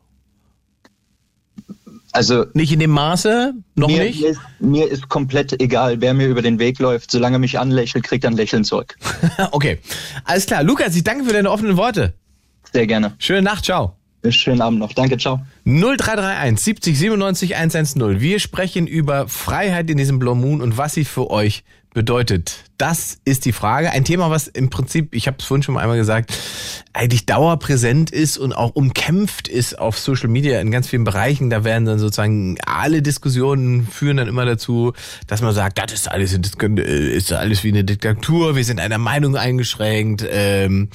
[2.18, 4.20] Also nicht in dem Maße, noch mir, nicht?
[4.20, 7.12] Mir ist, mir ist komplett egal, wer mir über den Weg läuft.
[7.12, 8.96] Solange er mich anlächelt, kriegt er ein Lächeln zurück.
[9.52, 9.78] okay,
[10.24, 10.64] alles klar.
[10.64, 12.14] Lukas, ich danke für deine offenen Worte.
[12.72, 13.14] Sehr gerne.
[13.18, 13.94] Schöne Nacht, ciao.
[14.30, 14.92] Schönen Abend noch.
[14.94, 15.42] Danke, ciao.
[15.64, 18.20] 0331 70 97 110.
[18.20, 21.62] Wir sprechen über Freiheit in diesem Blue Moon und was sie für euch
[21.98, 22.62] bedeutet.
[22.78, 23.90] Das ist die Frage.
[23.90, 26.32] Ein Thema, was im Prinzip, ich habe es vorhin schon mal einmal gesagt,
[26.92, 31.50] eigentlich dauerpräsent ist und auch umkämpft ist auf Social Media in ganz vielen Bereichen.
[31.50, 34.92] Da werden dann sozusagen alle Diskussionen führen dann immer dazu,
[35.26, 39.34] dass man sagt, das ist alles, ist alles wie eine Diktatur, wir sind einer Meinung
[39.34, 40.90] eingeschränkt, ähm,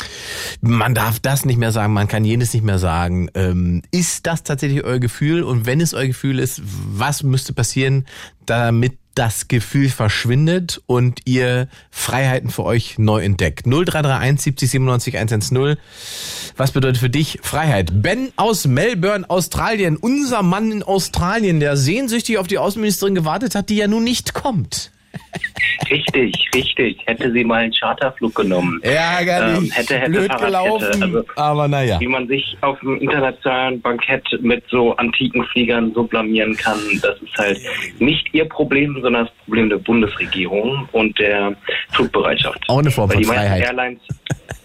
[0.62, 3.28] man darf das nicht mehr sagen, man kann jenes nicht mehr sagen.
[3.34, 5.44] Ähm, ist das tatsächlich euer Gefühl?
[5.44, 8.06] Und wenn es euer Gefühl ist, was müsste passieren,
[8.46, 13.66] damit das Gefühl verschwindet und ihr Freiheiten für euch neu entdeckt.
[13.66, 15.76] 0331 70 97 110.
[16.58, 18.02] Was bedeutet für dich Freiheit?
[18.02, 23.70] Ben aus Melbourne, Australien, unser Mann in Australien, der sehnsüchtig auf die Außenministerin gewartet hat,
[23.70, 24.92] die ja nun nicht kommt.
[25.90, 26.98] Richtig, richtig.
[27.06, 28.80] Hätte sie mal einen Charterflug genommen.
[28.84, 29.58] Ärgerlich.
[29.58, 32.00] Ähm, hätte, hätte, Blöd gelaufen, also, aber naja.
[32.00, 37.22] Wie man sich auf einem internationalen Bankett mit so antiken Fliegern so blamieren kann, das
[37.22, 37.60] ist halt
[38.00, 41.56] nicht ihr Problem, sondern das Problem der Bundesregierung und der
[41.92, 42.60] Flugbereitschaft.
[42.68, 43.64] Auch eine Form Weil von die Freiheit.
[43.64, 44.02] Airlines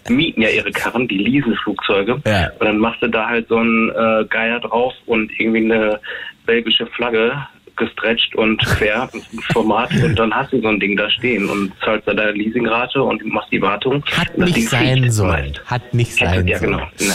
[0.09, 2.21] mieten ja ihre Karren, die leasen Flugzeuge.
[2.25, 2.49] Ja.
[2.59, 5.99] Und dann machst du da halt so einen äh, Geier drauf und irgendwie eine
[6.45, 7.33] belgische Flagge
[7.79, 9.09] gestretcht und quer
[9.51, 13.01] Format und dann hast du so ein Ding da stehen und zahlst da deine Leasingrate
[13.01, 14.03] und machst die Wartung.
[14.15, 15.57] Hat nicht sein sollen.
[15.65, 16.71] Hat nicht Ja, sein ja, sollen.
[16.73, 16.83] genau.
[16.99, 17.13] Ne.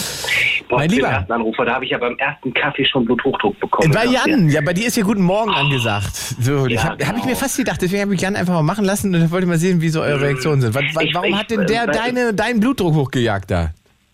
[0.69, 1.09] Boah, Mein Lieber.
[1.09, 3.93] ersten Anrufer, da habe ich ja beim ersten Kaffee schon Bluthochdruck bekommen.
[3.93, 6.17] Bei Jan, ja, bei dir ist ja Guten Morgen angesagt.
[6.41, 7.27] So, Ja, habe hab ich genau.
[7.27, 9.81] mir fast gedacht, deswegen habe ich Jan einfach mal machen lassen und wollte mal sehen,
[9.81, 10.75] wie so eure Reaktionen sind.
[10.75, 13.71] Was, Ich- warum ich- hat denn der deine, deinen Blutdruck hochgejagt da?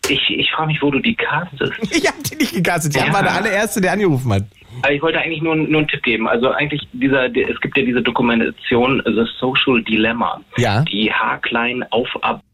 [0.09, 1.73] Ich, ich frage mich, wo du die castest.
[1.93, 2.97] Ich habe die nicht gecastet.
[2.97, 3.13] Jan Ja.
[3.13, 4.43] war der allererste, der angerufen hat.
[4.91, 6.27] Ich wollte eigentlich nur, nur einen Tipp geben.
[6.29, 10.83] Also eigentlich dieser, es gibt ja diese Dokumentation The Social Dilemma, Ja.
[10.83, 12.45] die haarklein aufarbeitet,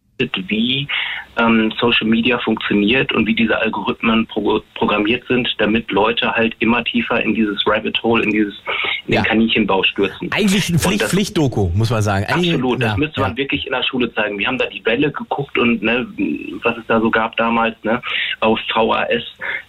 [0.49, 0.89] wie
[1.39, 6.83] ähm, Social Media funktioniert und wie diese Algorithmen pro programmiert sind, damit Leute halt immer
[6.85, 8.55] tiefer in dieses Rabbit Hole, in dieses
[9.07, 9.21] in Ja.
[9.23, 10.31] den Kaninchenbau stürzen.
[10.33, 12.25] Eigentlich ein Pflicht, das- Pflichtdoku, muss man sagen.
[12.27, 13.27] Eigentlich- Absolut, das ja, müsste ja.
[13.29, 14.39] man wirklich in der Schule zeigen.
[14.39, 16.07] Wir haben da die Welle geguckt und ne,
[16.63, 18.01] was es da so gab damals ne,
[18.41, 19.23] auf VHS,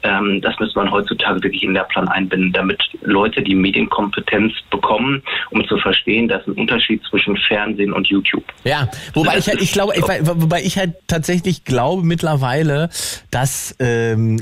[0.03, 5.21] ähm, das müsste man heutzutage wirklich in den Lehrplan einbinden, damit Leute die Medienkompetenz bekommen,
[5.51, 8.43] um zu verstehen, dass ein Unterschied zwischen Fernsehen und YouTube.
[8.63, 10.03] Ja, wobei ich halt, ich glaube, ich,
[10.41, 12.89] wobei ich halt tatsächlich glaube mittlerweile,
[13.31, 14.41] dass ähm,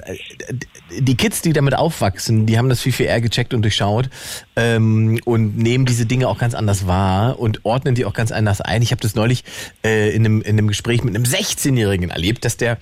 [0.91, 4.09] die Kids, die damit aufwachsen, die haben das viel, viel eher gecheckt und durchschaut
[4.55, 8.61] ähm, und nehmen diese Dinge auch ganz anders wahr und ordnen die auch ganz anders
[8.61, 8.81] ein.
[8.81, 9.43] Ich habe das neulich
[9.83, 12.77] äh, in, einem, in einem Gespräch mit einem 16-Jährigen erlebt, dass der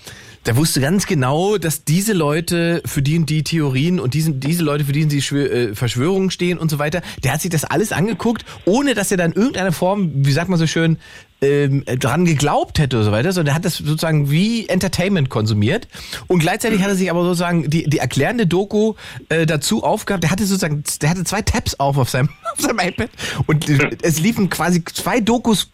[0.46, 4.62] der wusste ganz genau, dass diese Leute für die und die Theorien und diesen, diese
[4.62, 7.02] Leute für die die äh, Verschwörungen stehen und so weiter.
[7.24, 10.50] Der hat sich das alles angeguckt, ohne dass er dann in irgendeiner Form, wie sagt
[10.50, 10.98] man so schön,
[11.42, 15.88] ähm, dran geglaubt hätte oder so weiter, sondern er hat das sozusagen wie Entertainment konsumiert
[16.28, 18.94] und gleichzeitig hat er sich aber sozusagen die, die erklärende Doku
[19.30, 20.24] äh, dazu aufgehabt.
[20.24, 23.10] Der hatte sozusagen, der hatte zwei Tabs auf auf seinem, auf seinem iPad.
[23.48, 23.70] Und
[24.02, 25.73] es liefen quasi zwei Dokus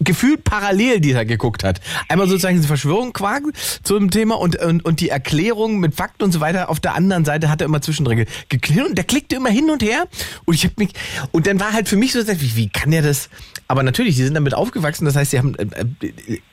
[0.00, 1.80] gefühlt parallel, die er geguckt hat.
[2.08, 3.42] Einmal sozusagen diese Verschwörung Quark
[3.82, 6.68] zu dem Thema und, und, und die Erklärung mit Fakten und so weiter.
[6.70, 9.82] Auf der anderen Seite hat er immer zwischendrin geklickt und der klickte immer hin und
[9.82, 10.06] her
[10.44, 10.90] und ich habe mich
[11.32, 13.28] und dann war halt für mich so, wie, wie kann der das?
[13.70, 15.04] Aber natürlich, die sind damit aufgewachsen.
[15.04, 15.66] Das heißt, sie haben äh,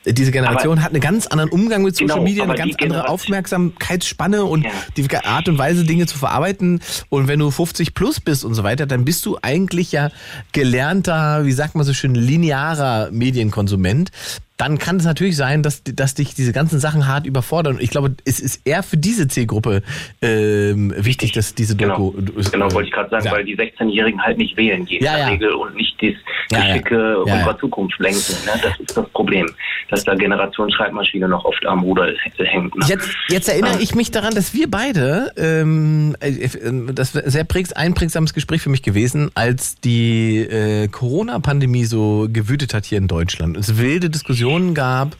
[0.04, 2.74] äh, diese Generation Aber- hat einen ganz anderen Umgang mit Social Genau, Media, eine ganz
[2.82, 4.70] andere Aufmerksamkeitsspanne und Ja.
[4.96, 6.80] die Art und Weise, Dinge zu verarbeiten.
[7.08, 10.10] Und wenn du 50 plus bist und so weiter, dann bist du eigentlich ja
[10.52, 14.10] gelernter, wie sagt man so schön, linearer Medienkonsument.
[14.56, 17.74] Dann kann es natürlich sein, dass, dass dich diese ganzen Sachen hart überfordern.
[17.76, 19.82] Und ich glaube, es ist eher für diese Zielgruppe
[20.22, 22.40] ähm, wichtig, dass diese Genau, Doku.
[22.50, 23.32] genau wollte ich gerade sagen, Ja.
[23.32, 25.28] weil die 16-Jährigen halt nicht wählen gehen Ja, in der ja.
[25.32, 26.14] Regel und nicht das.
[26.48, 27.58] Geschicke unserer.
[27.58, 28.34] Zukunft lenken.
[28.44, 28.52] Ne?
[28.62, 29.46] Das ist das Problem,
[29.90, 32.74] dass da Generation Schreibmaschine noch oft am Ruder hängt.
[32.76, 32.84] Ne?
[32.88, 33.80] Jetzt, jetzt erinnere Ah.
[33.80, 38.32] ich mich daran, dass wir beide, ähm, äh, äh, das wäre ein sehr prägs, einprägsames
[38.32, 43.56] Gespräch für mich gewesen, als die äh, Corona-Pandemie so gewütet hat hier in Deutschland.
[43.56, 44.08] Es wilde
[44.46, 45.16] Diskussionen gab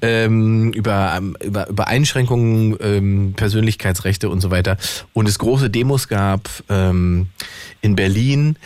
[0.00, 4.76] ähm, über, ähm, über, über Einschränkungen, ähm, Persönlichkeitsrechte und so weiter.
[5.12, 7.28] Und es große Demos gab ähm,
[7.80, 8.56] in Berlin.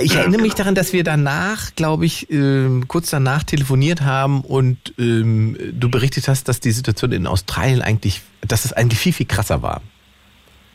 [0.00, 4.78] Ich erinnere mich daran, dass wir danach, glaube ich, ähm, kurz danach telefoniert haben und
[4.98, 9.26] ähm, du berichtet hast, dass die Situation in Australien eigentlich, dass es eigentlich viel, viel
[9.26, 9.82] krasser war.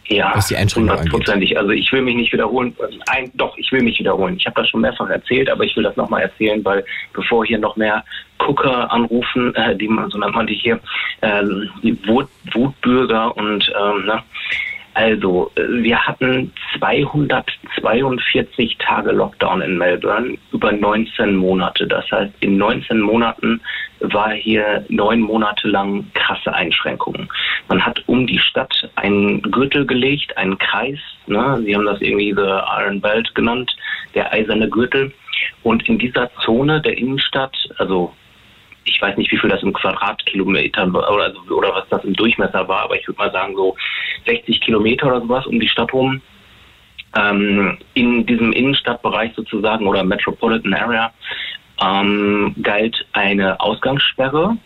[0.10, 1.58] Ja, was die Einschränkung hundertprozentig.
[1.58, 2.76] Also ich will mich nicht wiederholen.
[3.08, 4.38] Ein, doch, ich will mich wiederholen.
[4.38, 6.84] Ich habe das schon mehrfach erzählt, aber ich will das nochmal erzählen, weil
[7.14, 8.04] bevor hier noch mehr
[8.40, 10.80] Gucker anrufen, äh, die man, so nennt man die hier,
[11.22, 11.44] äh,
[11.84, 14.24] die Wut, Wutbürger und ähm, ne,
[15.00, 21.88] Also, äh, wir hatten 242 Tage Lockdown in Melbourne über 19 Monate.
[21.88, 23.62] Das heißt, in 19 Monaten
[24.02, 27.30] war hier neun Monate lang krasse Einschränkungen.
[27.70, 31.00] Man hat um die Stadt einen Gürtel gelegt, einen Kreis.
[31.28, 31.62] Ne?
[31.64, 33.74] Sie haben das irgendwie The Iron Belt genannt,
[34.16, 35.14] der eiserne Gürtel.
[35.64, 38.14] Und in dieser Zone der Innenstadt, also
[38.86, 42.68] ich weiß nicht, wie viel das im Quadratkilometer oder, also, oder was das im Durchmesser
[42.68, 43.76] war, aber ich würde mal sagen so
[44.26, 46.22] 60 Kilometer oder sowas um die Stadt rum.
[47.16, 51.12] Ähm, in diesem Innenstadtbereich sozusagen oder Metropolitan Area
[51.82, 54.58] ähm, galt eine Ausgangssperre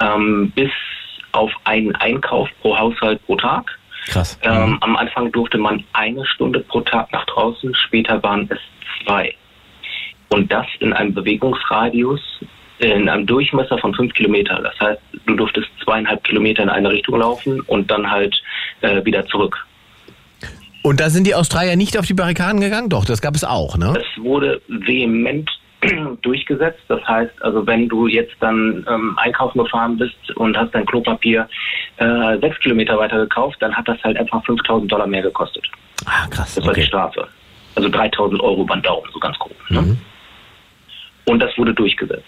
[0.00, 0.70] ähm, bis
[1.32, 3.78] auf einen Einkauf pro Haushalt pro Tag.
[4.06, 4.38] Krass.
[4.42, 4.78] Ähm, Mhm.
[4.80, 8.58] am Anfang durfte man eine Stunde pro Tag nach draußen, später waren es
[9.04, 9.34] zwei.
[10.28, 12.20] Und das in einem Bewegungsradius,
[12.78, 14.60] in einem Durchmesser von fünf Kilometer.
[14.62, 18.40] Das heißt, du durftest zweieinhalb Kilometer in eine Richtung laufen und dann halt
[18.80, 19.64] äh, wieder zurück.
[20.82, 22.90] Und da sind die Australier nicht auf die Barrikaden gegangen?
[22.90, 23.94] Doch, das gab es auch, ne?
[23.96, 25.50] Es wurde vehement
[26.22, 26.82] durchgesetzt.
[26.88, 31.48] Das heißt, also wenn du jetzt dann ähm, einkaufen gefahren bist und hast dein Klopapier
[31.96, 35.64] äh, sechs Kilometer weiter gekauft, dann hat das halt einfach 5000 Dollar mehr gekostet.
[36.04, 36.54] Ah, krass.
[36.54, 36.88] Das war die Okay.
[36.88, 37.28] Strafe.
[37.76, 39.56] Also 3000 Euro den Daumen, so ganz grob.
[39.70, 39.80] Ne?
[39.82, 39.98] Mhm.
[41.24, 42.24] Und das wurde durchgesetzt.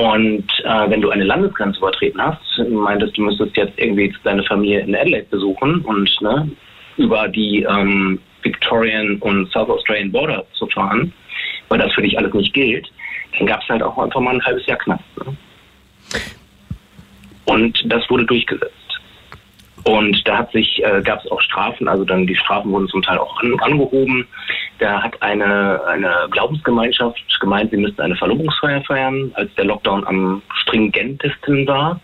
[0.00, 2.40] Und äh, wenn du eine Landesgrenze übertreten hast,
[2.70, 6.50] meintest du müsstest jetzt irgendwie deine Familie in Adelaide besuchen und ne,
[6.96, 11.12] über die ähm, Victorian und South Australian Border zu fahren,
[11.68, 12.90] weil das für dich alles nicht gilt,
[13.36, 15.04] dann gab es halt auch einfach mal ein halbes Jahr Knast.
[15.18, 15.36] Ne?
[17.44, 18.79] Und das wurde durchgesetzt.
[19.84, 23.02] Und da hat sich, äh, gab es auch Strafen, also dann die Strafen wurden zum
[23.02, 24.26] Teil auch an, angehoben.
[24.78, 30.42] Da hat eine, eine Glaubensgemeinschaft gemeint, sie müssten eine Verlobungsfeier feiern, als der Lockdown am
[30.62, 32.00] stringentesten war.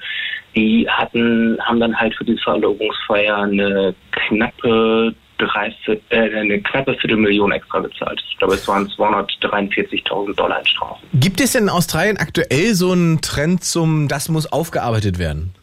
[0.55, 7.53] Die hatten, haben dann halt für diese Verlobungsfeier eine knappe Dreiviertel, äh, eine knappe Viertelmillion
[7.53, 8.22] extra gezahlt.
[8.31, 11.07] Ich glaube, es waren 243.000 Dollar in Strafen.
[11.12, 15.55] Gibt es denn in Australien aktuell so einen Trend zum, das muss aufgearbeitet werden?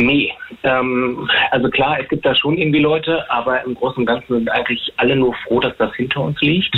[0.00, 0.32] Nee,
[0.62, 4.48] ähm, also klar, es gibt da schon irgendwie Leute, aber im Großen und Ganzen sind
[4.50, 6.76] eigentlich alle nur froh, dass das hinter uns liegt.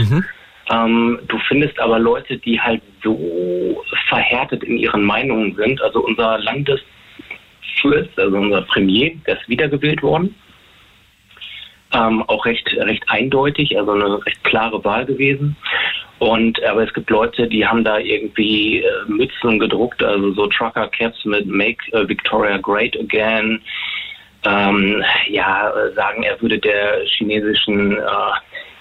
[0.70, 5.82] Ähm, du findest aber Leute, die halt so verhärtet in ihren Meinungen sind.
[5.82, 10.34] Also unser Landesfürst, also unser Premier, der ist wiedergewählt worden.
[11.92, 15.56] Ähm, auch recht, recht eindeutig, also eine recht klare Wahl gewesen.
[16.20, 20.86] Und aber es gibt Leute, die haben da irgendwie äh, Mützen gedruckt, also so Trucker
[20.88, 23.60] Caps mit Make äh, Victoria Great Again.
[24.44, 28.00] Ähm, ja, äh, sagen, er würde der chinesischen äh,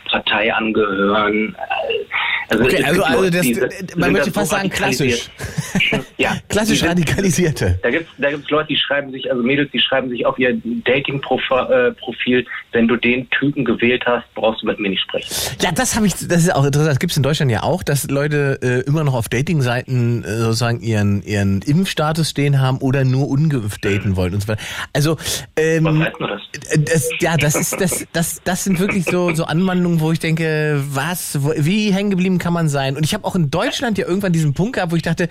[0.10, 1.56] Partei angehören.
[1.56, 3.70] Äh, Also Okay, es also, gibt also das, die man
[4.06, 5.30] sind möchte fast so sagen klassisch.
[6.18, 7.78] ja, Klassisch sind- radikalisierte.
[7.84, 10.60] da gibt's da gibt's Leute, die schreiben sich, also Mädels, die schreiben sich auf ihr
[10.64, 15.28] Dating-Profil, wenn du den Typen gewählt hast, brauchst du mit mir nicht sprechen.
[15.62, 16.92] Ja, das habe ich, das ist auch interessant.
[16.92, 20.38] Das gibt es in Deutschland ja auch, dass Leute äh, immer noch auf Datingseiten äh,
[20.38, 24.62] sozusagen ihren ihren Impfstatus stehen haben oder nur ungeimpft daten wollen und so weiter.
[24.94, 25.18] Also
[25.56, 26.42] ähm, Was heißt nur das?
[26.72, 30.20] äh, das, ja, das ist das, das, das sind wirklich so so Anwandlungen, wo ich
[30.20, 32.96] denke, was, wo, wie hängen geblieben kann man sein?
[32.96, 35.30] Und ich habe auch in Deutschland ja irgendwann diesen Punkt gehabt, wo ich dachte,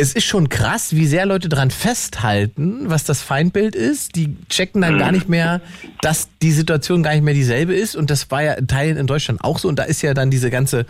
[0.00, 4.14] es ist schon krass, wie sehr Leute dran festhalten, was das Feindbild ist.
[4.14, 5.60] Die checken dann gar nicht mehr,
[6.00, 7.96] dass die Situation gar nicht mehr dieselbe ist.
[7.96, 9.66] Und das war ja in Teilen in Deutschland auch so.
[9.66, 10.86] Und da ist ja dann diese ganze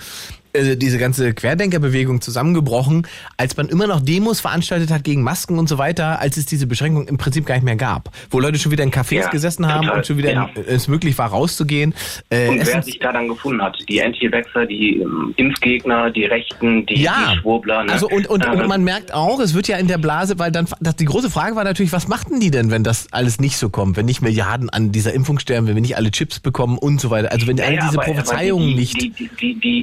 [0.58, 3.06] äh, diese ganze Querdenkerbewegung zusammengebrochen,
[3.36, 6.66] als man immer noch Demos veranstaltet hat gegen Masken und so weiter, als es diese
[6.66, 8.10] Beschränkung im Prinzip gar nicht mehr gab.
[8.30, 10.50] Wo Leute schon wieder in Cafés Ja, gesessen haben total, und schon wieder ja.
[10.54, 11.94] in, es möglich war, rauszugehen.
[12.30, 16.86] Äh, Und wer sich da dann gefunden hat, die Anti-Vaxxer, die ähm, Impfgegner, die Rechten,
[16.86, 17.84] die, ja, die Schwurbler.
[17.84, 17.92] Ne?
[17.92, 20.50] also und, und, Äh, und man merkt auch, es wird ja in der Blase, weil
[20.52, 23.56] dann das, die große Frage war natürlich, was machten die denn, wenn das alles nicht
[23.56, 26.78] so kommt, wenn nicht Milliarden an dieser Impfung sterben, wenn wir nicht alle Chips bekommen
[26.78, 27.32] und so weiter.
[27.32, 29.00] Also wenn all Naja, diese Prophezeiungen die, nicht.
[29.00, 29.82] Die, die, die, die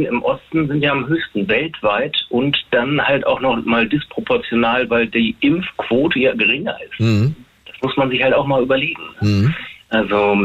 [0.00, 4.88] Impfschäden im Osten sind ja am höchsten weltweit und dann halt auch noch mal disproportional,
[4.90, 7.00] weil die Impfquote ja geringer ist.
[7.00, 7.34] Mhm.
[7.66, 9.02] Das muss man sich halt auch mal überlegen.
[9.20, 9.54] Mhm.
[9.88, 10.36] Also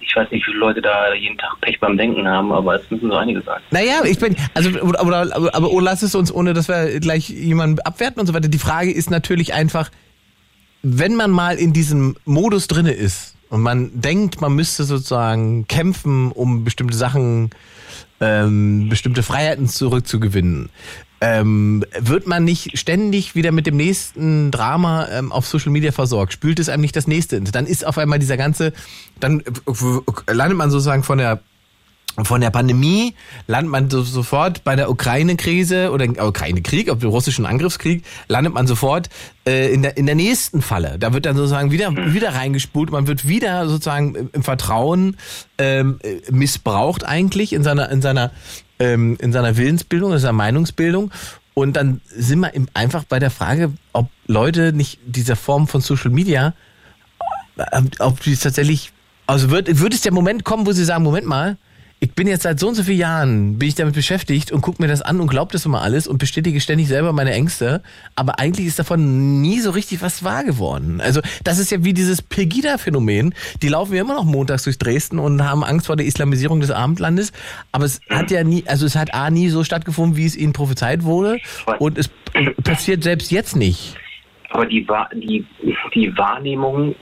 [0.00, 2.90] ich weiß nicht, wie viele Leute da jeden Tag Pech beim Denken haben, aber es
[2.90, 3.60] müssen so einige sein.
[3.70, 7.28] Naja, ich bin, also, aber, aber, aber oh, lass es uns, ohne dass wir gleich
[7.28, 8.48] jemanden abwerten und so weiter.
[8.48, 9.90] Die Frage ist natürlich einfach,
[10.82, 16.30] wenn man mal in diesem Modus drinne ist und man denkt, man müsste sozusagen kämpfen,
[16.30, 17.50] um bestimmte Sachen,
[18.20, 20.70] ähm, bestimmte Freiheiten zurückzugewinnen,
[21.20, 26.34] ähm, wird man nicht ständig wieder mit dem nächsten Drama ähm, auf Social Media versorgt?
[26.34, 27.40] Spült es einem nicht das nächste?
[27.40, 28.72] Dann ist auf einmal dieser ganze,
[29.20, 29.42] dann
[30.30, 31.40] landet man sozusagen von der
[32.22, 33.14] von der Pandemie
[33.48, 38.54] landet man so, sofort bei der Ukraine-Krise oder äh, Ukraine-Krieg, auf dem russischen Angriffskrieg, landet
[38.54, 39.08] man sofort
[39.46, 40.96] äh, in, der, in der nächsten Falle.
[40.98, 45.16] Da wird dann sozusagen wieder, wieder reingespult, man wird wieder sozusagen im Vertrauen
[45.58, 48.30] ähm, äh, missbraucht eigentlich in seiner, in seiner,
[48.78, 51.10] ähm, in seiner Willensbildung, in seiner Meinungsbildung.
[51.54, 56.10] Und dann sind wir einfach bei der Frage, ob Leute nicht dieser Form von Social
[56.10, 56.54] Media,
[57.56, 58.92] äh, ob die tatsächlich,
[59.26, 61.56] also wird, wird es der Moment kommen, wo sie sagen, Moment mal,
[62.04, 64.82] ich bin jetzt seit so und so vielen Jahren, bin ich damit beschäftigt und gucke
[64.82, 67.82] mir das an und glaube das immer alles und bestätige ständig selber meine Ängste.
[68.14, 71.00] Aber eigentlich ist davon nie so richtig was wahr geworden.
[71.00, 73.34] Also das ist ja wie dieses Pegida-Phänomen.
[73.62, 76.70] Die laufen ja immer noch montags durch Dresden und haben Angst vor der Islamisierung des
[76.70, 77.32] Abendlandes.
[77.72, 80.52] Aber es hat ja nie, also es hat A nie so stattgefunden, wie es ihnen
[80.52, 81.38] prophezeit wurde.
[81.78, 82.10] Und es
[82.62, 83.96] passiert selbst jetzt nicht.
[84.50, 85.46] Aber die, die,
[85.94, 86.94] die Wahrnehmung,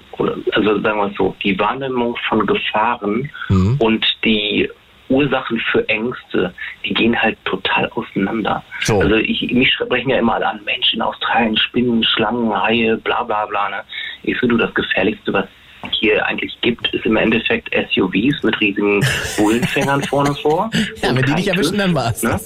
[0.53, 3.77] also sagen wir es so, die Wahrnehmung von Gefahren mhm.
[3.81, 4.71] und die
[5.13, 6.55] Ursachen für Ängste,
[6.85, 8.65] die gehen halt total auseinander.
[8.81, 9.01] So.
[9.01, 13.23] Also ich, mich sprechen ja immer alle an, Menschen in Australien, Spinnen, Schlangen, Haie, bla
[13.23, 13.69] bla bla.
[13.69, 13.83] Ne?
[14.23, 15.47] Ich finde, das Gefährlichste, was
[15.91, 19.05] hier eigentlich gibt, ist im Endeffekt SUVs mit riesigen
[19.37, 20.71] Bullenfängern vorne vor.
[21.03, 22.23] Ja, wenn die dich erwischen, dann war's.
[22.23, 22.41] Ne?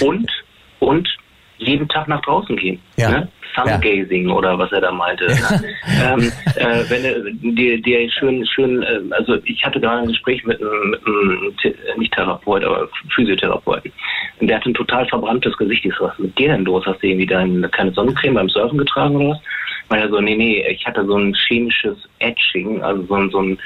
[0.00, 0.30] Und,
[0.80, 1.08] und
[1.58, 2.80] jeden Tag nach draußen gehen.
[2.96, 3.10] Ja.
[3.10, 3.28] Ne?
[3.54, 4.34] Sungazing ja.
[4.34, 5.26] oder was er da meinte.
[6.04, 10.44] Ähm, äh, wenn er dir, dir schön, schön, äh, also ich hatte gerade ein Gespräch
[10.44, 11.54] mit einem, mit einem
[11.98, 13.92] nicht Therapeut, aber Physiotherapeuten.
[14.40, 15.84] Und der hat ein total verbranntes Gesicht.
[15.84, 16.84] Ich so, was ist mit dir denn los?
[16.86, 19.40] Hast du irgendwie deine, keine Sonnencreme beim Surfen getragen oder was?
[19.88, 23.42] Weil er so, nee, nee, ich hatte so ein chemisches Etching, also so ein, so
[23.42, 23.58] ein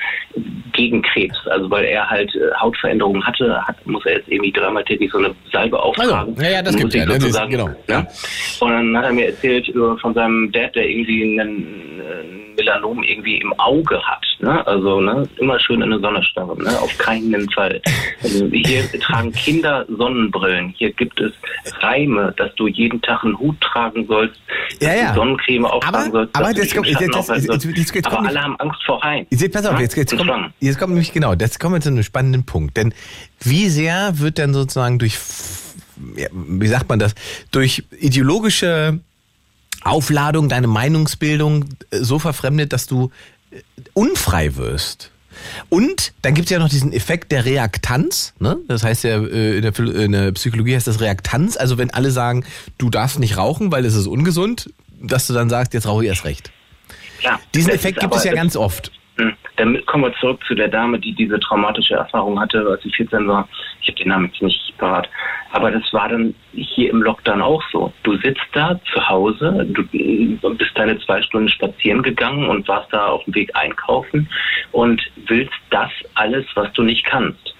[0.73, 1.37] Gegenkrebs.
[1.47, 5.19] Also weil er halt äh, Hautveränderungen hatte, hat, muss er jetzt irgendwie dreimal täglich so
[5.19, 6.35] eine Salbe auftragen.
[6.35, 7.07] Also, ja, ja, das gibt ja.
[7.07, 7.13] Ne?
[7.13, 7.69] Sozusagen, genau.
[7.89, 8.07] Ne?
[8.61, 13.03] Und dann hat er mir erzählt über, von seinem Dad, der irgendwie einen, einen Melanom
[13.03, 14.25] irgendwie im Auge hat.
[14.41, 14.67] Ne?
[14.67, 15.29] Also ne?
[15.39, 16.71] immer schön in der Sonne starren, ne?
[16.81, 17.81] auf keinen Fall.
[18.23, 20.75] Also, hier tragen Kinder Sonnenbrillen.
[20.77, 21.33] Hier gibt es
[21.81, 24.41] Reime, dass du jeden Tag einen Hut tragen sollst,
[24.81, 25.15] ja, ja.
[25.15, 26.35] Sonnencreme auftragen sollst.
[26.35, 29.27] Aber, jetzt kommt, jetzt, jetzt, jetzt, jetzt, jetzt aber alle haben Angst vor Haien.
[29.31, 30.31] Jetzt, pass auf, jetzt, jetzt, kommt,
[30.61, 32.77] jetzt kommt nämlich genau, das kommen wir zu einem spannenden Punkt.
[32.77, 32.95] Denn
[33.41, 35.19] wie sehr wird denn sozusagen durch,
[35.97, 37.15] wie sagt man das,
[37.51, 39.01] durch ideologische
[39.83, 43.11] Aufladung, deine Meinungsbildung äh, so verfremdet, dass du
[43.51, 43.61] äh,
[43.95, 45.11] unfrei wirst.
[45.69, 48.35] Und dann gibt es ja noch diesen Effekt der Reaktanz.
[48.41, 48.59] Ne?
[48.67, 51.57] Das heißt ja, äh, in der, in der Psychologie heißt das Reaktanz.
[51.57, 52.45] Also wenn alle sagen,
[52.77, 54.71] du darfst nicht rauchen, weil es ist ungesund,
[55.01, 56.51] dass du dann sagst, jetzt rauche ich erst recht.
[57.21, 58.93] Ja, Diesen Effekt gibt es ja ganz oft.
[59.19, 59.35] Hm.
[59.57, 63.27] Dann kommen wir zurück zu der Dame, die diese traumatische Erfahrung hatte, als sie 14
[63.27, 63.49] war.
[63.81, 65.09] Ich habe den Namen jetzt nicht parat.
[65.51, 67.93] Aber das war dann hier im Lockdown auch so.
[68.05, 69.83] Du sitzt da zu Hause, du
[70.55, 74.29] bist deine zwei Stunden spazieren gegangen und warst da auf dem Weg einkaufen
[74.73, 77.55] und willst das alles, was du nicht kannst.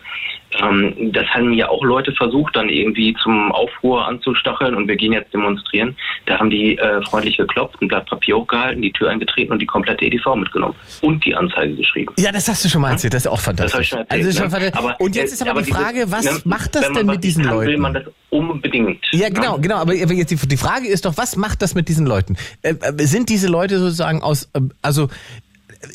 [0.61, 5.13] Ähm, das haben ja auch Leute versucht, dann irgendwie zum Aufruhr anzustacheln und wir gehen
[5.13, 5.97] jetzt demonstrieren.
[6.27, 9.67] Da haben die äh, freundlich geklopft, ein Blatt Papier hochgehalten, die Tür eingetreten und die
[9.67, 12.13] komplette EDV mitgenommen und die Anzeige geschrieben.
[12.19, 13.91] Ja, das hast du schon mal erzählt, das ist auch fantastisch.
[13.91, 14.73] Das erzählt, also ne?
[14.75, 17.45] aber, und jetzt ist aber, aber die Frage, was ne, macht das denn mit diesen
[17.45, 17.71] kann, Leuten?
[17.71, 19.05] will man das unbedingt.
[19.13, 19.63] Ja, genau, ne?
[19.63, 22.37] genau, aber jetzt die, die Frage ist doch, was macht das mit diesen Leuten?
[22.63, 25.09] Äh, äh sind diese Leute sozusagen aus, äh, also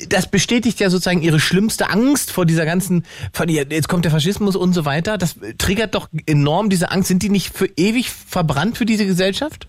[0.10, 4.56] das bestätigt ja sozusagen ihre schlimmste Angst vor dieser ganzen, von jetzt kommt der Faschismus
[4.56, 5.18] und so weiter.
[5.18, 7.10] Das triggert doch enorm diese Angst.
[7.10, 9.68] Sind die nicht für ewig verbrannt für diese Gesellschaft?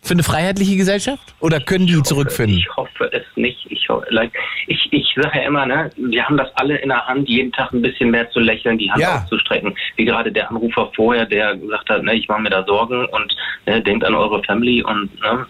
[0.00, 1.34] Für eine freiheitliche Gesellschaft?
[1.40, 2.58] Oder können die ich hoffe, zurückfinden?
[2.58, 3.66] Ich hoffe es nicht.
[3.68, 4.32] Ich, like,
[4.66, 7.72] ich, ich sage ja immer, ne, wir haben das alle in der Hand, jeden Tag
[7.72, 9.22] ein bisschen mehr zu lächeln, die Hand ja.
[9.22, 9.74] auszustrecken.
[9.96, 13.36] Wie gerade der Anrufer vorher, der gesagt hat, ne, ich mache mir da Sorgen und
[13.66, 15.46] ne, denkt an eure Family und ne,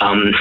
[0.00, 0.34] ähm,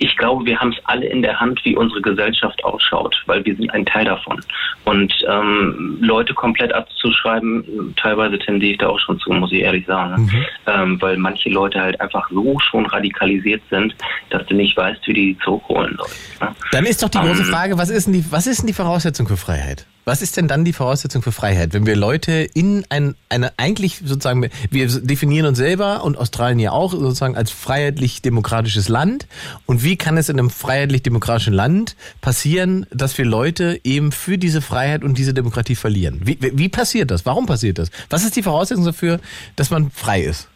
[0.00, 3.54] ich glaube, wir haben es alle in der Hand, wie unsere Gesellschaft ausschaut, weil wir
[3.54, 4.40] sind ein Teil davon.
[4.86, 9.84] Und ähm, Leute komplett abzuschreiben, teilweise tendiere ich da auch schon zu, muss ich ehrlich
[9.84, 10.22] sagen.
[10.22, 10.46] Mhm.
[10.66, 13.94] Ähm, weil manche Leute halt einfach so schon radikalisiert sind,
[14.30, 16.40] dass du nicht weißt, wie die zurückholen sollst.
[16.40, 16.48] Ne?
[16.72, 18.72] Dann ist doch die große ähm, Frage, was ist denn die, was ist denn die
[18.72, 19.86] Voraussetzung für Freiheit?
[20.04, 24.00] Was ist denn dann die Voraussetzung für Freiheit, wenn wir Leute in ein, eine eigentlich
[24.04, 29.26] sozusagen, wir definieren uns selber und Australien ja auch sozusagen als freiheitlich-demokratisches Land.
[29.66, 34.62] Und wie kann es in einem freiheitlich-demokratischen Land passieren, dass wir Leute eben für diese
[34.62, 36.20] Freiheit und diese Demokratie verlieren?
[36.24, 37.26] Wie, wie passiert das?
[37.26, 37.90] Warum passiert das?
[38.08, 39.20] Was ist die Voraussetzung dafür,
[39.56, 40.49] dass man frei ist?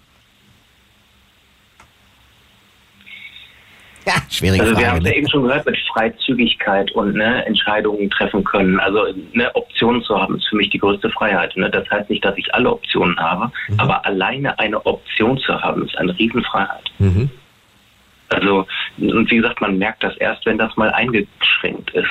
[4.06, 5.16] Ja, schwierige also wir haben es ja ne?
[5.16, 8.78] eben schon gehört mit Freizügigkeit und ne, Entscheidungen treffen können.
[8.80, 11.56] Also ne, Optionen zu haben ist für mich die größte Freiheit.
[11.56, 11.70] Ne?
[11.70, 13.80] Das heißt nicht, dass ich alle Optionen habe, mhm.
[13.80, 16.90] aber alleine eine Option zu haben ist eine Riesenfreiheit.
[16.98, 17.30] Mhm.
[18.30, 18.66] Also
[18.98, 22.08] und wie gesagt, man merkt das erst, wenn das mal eingeschränkt ist.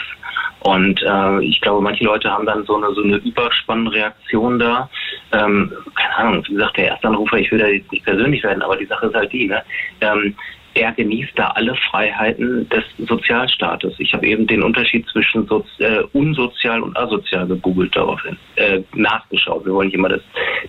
[0.61, 4.89] Und äh, ich glaube, manche Leute haben dann so eine so eine Überspannreaktion da.
[5.33, 8.61] Ähm, keine Ahnung, wie gesagt, der erste Anrufer, ich will da jetzt nicht persönlich werden,
[8.61, 9.61] aber die Sache ist halt die, ne?
[9.99, 10.35] Ähm,
[10.75, 13.93] er genießt da alle Freiheiten des Sozialstaates.
[13.99, 19.65] Ich habe eben den Unterschied zwischen so, äh, unsozial und asozial gegoogelt daraufhin, äh, nachgeschaut.
[19.65, 20.21] Wir wollen nicht immer das,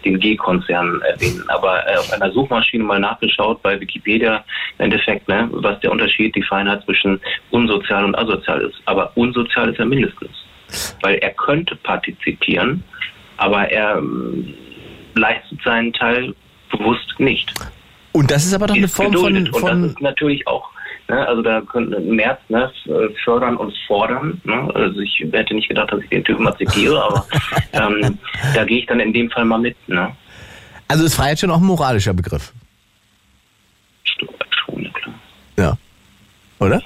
[0.05, 4.45] den G-Konzern erwähnen, aber äh, auf einer Suchmaschine mal nachgeschaut bei Wikipedia
[4.79, 8.77] im Endeffekt, ne, was der Unterschied, die Feinheit zwischen unsozial und asozial ist.
[8.85, 10.33] Aber unsozial ist er mindestens,
[11.01, 12.85] weil er könnte partizipieren,
[13.39, 14.55] aber er ähm,
[15.15, 16.35] leistet seinen Teil
[16.71, 17.53] bewusst nicht.
[18.17, 19.57] Und das ist aber doch eine Form von, geduldet.
[19.57, 20.71] von Und das ist natürlich auch,
[21.09, 22.71] ne, also da könnten März ne,
[23.25, 24.41] fördern und fordern.
[24.45, 24.71] Ne?
[24.73, 27.27] Also ich hätte nicht gedacht, dass ich den Typen mal zitiere, aber
[27.73, 28.17] ähm,
[28.55, 29.77] da gehe ich dann in dem Fall mal mit.
[29.89, 30.15] Ne?
[30.87, 32.53] also ist Freiheit schon auch ein moralischer Begriff.
[34.05, 34.29] Schon,
[34.85, 35.15] ja klar.
[35.59, 35.79] Ja.
[36.61, 36.81] Oder?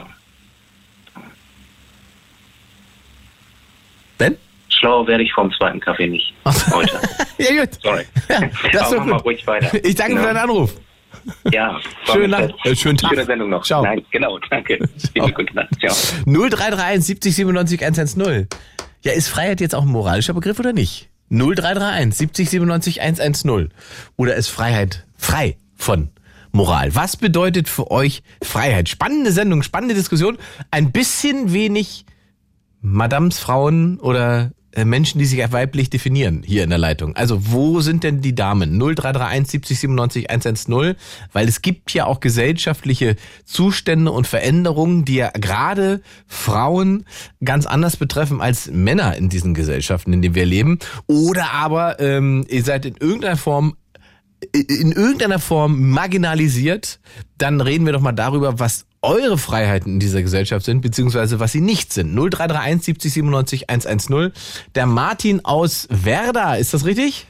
[4.16, 4.37] Ben?
[4.70, 6.33] Schlauer werde ich vom zweiten Kaffee nicht
[6.72, 6.99] heute.
[7.37, 7.74] ja, gut.
[7.83, 8.05] Sorry.
[8.31, 8.41] Ja,
[8.72, 9.85] das Aber mach mal ruhig weiter.
[9.85, 10.20] Ich danke Ja.
[10.20, 10.72] für deinen Anruf.
[11.53, 12.55] Ja, fest.
[12.64, 13.11] äh, schönen Tag.
[13.11, 13.64] Schöne Sendung noch.
[13.64, 13.83] Ciao.
[13.83, 14.79] Nein, genau, danke.
[15.14, 15.68] Gute Nacht.
[15.81, 15.95] Ciao.
[16.26, 18.49] 0331 70 97 110.
[19.03, 21.09] Ja, ist Freiheit jetzt auch ein moralischer Begriff oder nicht?
[21.31, 23.68] 0331 70 97 110.
[24.16, 26.11] Oder ist Freiheit frei von
[26.53, 26.95] Moral?
[26.95, 28.89] Was bedeutet für euch Freiheit?
[28.89, 30.39] Spannende Sendung, spannende Diskussion.
[30.70, 32.07] Ein bisschen wenig
[32.81, 34.53] Madams, Frauen oder
[34.85, 37.16] Menschen, die sich als weiblich definieren hier in der Leitung.
[37.16, 38.79] Also wo sind denn die Damen?
[38.79, 40.95] 0331 70 97 110,
[41.33, 47.05] weil es gibt ja auch gesellschaftliche Zustände und Veränderungen, die ja gerade Frauen
[47.45, 50.79] ganz anders betreffen als Männer in diesen Gesellschaften, in denen wir leben.
[51.07, 53.76] Oder aber ähm, ihr seid in irgendeiner Form
[54.53, 57.01] in irgendeiner Form marginalisiert,
[57.39, 61.53] dann reden wir doch mal darüber, was eure Freiheiten in dieser Gesellschaft sind, beziehungsweise was
[61.53, 62.14] sie nicht sind.
[62.14, 64.32] 0331 70 97 110.
[64.74, 67.26] Der Martin aus Werder, ist das richtig?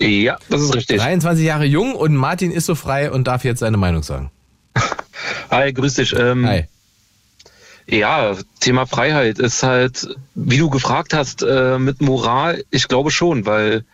[0.00, 1.00] Ja, das ist richtig.
[1.00, 4.30] 23 Jahre jung und Martin ist so frei und darf jetzt seine Meinung sagen.
[5.50, 6.14] Hi, grüß dich.
[6.16, 6.66] Ähm, Hi.
[7.86, 13.44] Ja, Thema Freiheit ist halt, wie du gefragt hast, äh, mit Moral, ich glaube schon,
[13.44, 13.84] weil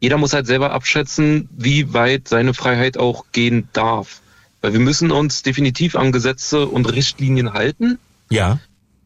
[0.00, 4.21] jeder muss halt selber abschätzen, wie weit seine Freiheit auch gehen darf.
[4.62, 7.98] Weil wir müssen uns definitiv an Gesetze und Richtlinien halten,
[8.30, 8.58] Ja.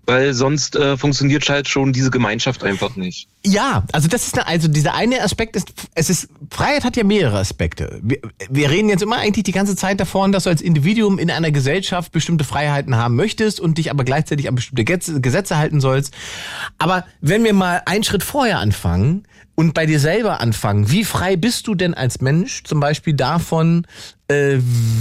[0.05, 3.27] weil sonst äh, funktioniert halt schon diese Gemeinschaft einfach nicht.
[3.45, 7.03] Ja, also das ist eine, also dieser eine Aspekt ist, es ist, Freiheit hat ja
[7.05, 7.99] mehrere Aspekte.
[8.03, 11.31] Wir, wir reden jetzt immer eigentlich die ganze Zeit davon, dass du als Individuum in
[11.31, 15.81] einer Gesellschaft bestimmte Freiheiten haben möchtest und dich aber gleichzeitig an bestimmte Gesetze, Gesetze halten
[15.81, 16.13] sollst.
[16.79, 19.25] Aber wenn wir mal einen Schritt vorher anfangen
[19.57, 23.87] und bei dir selber anfangen, wie frei bist du denn als Mensch zum Beispiel davon,
[24.29, 24.59] äh,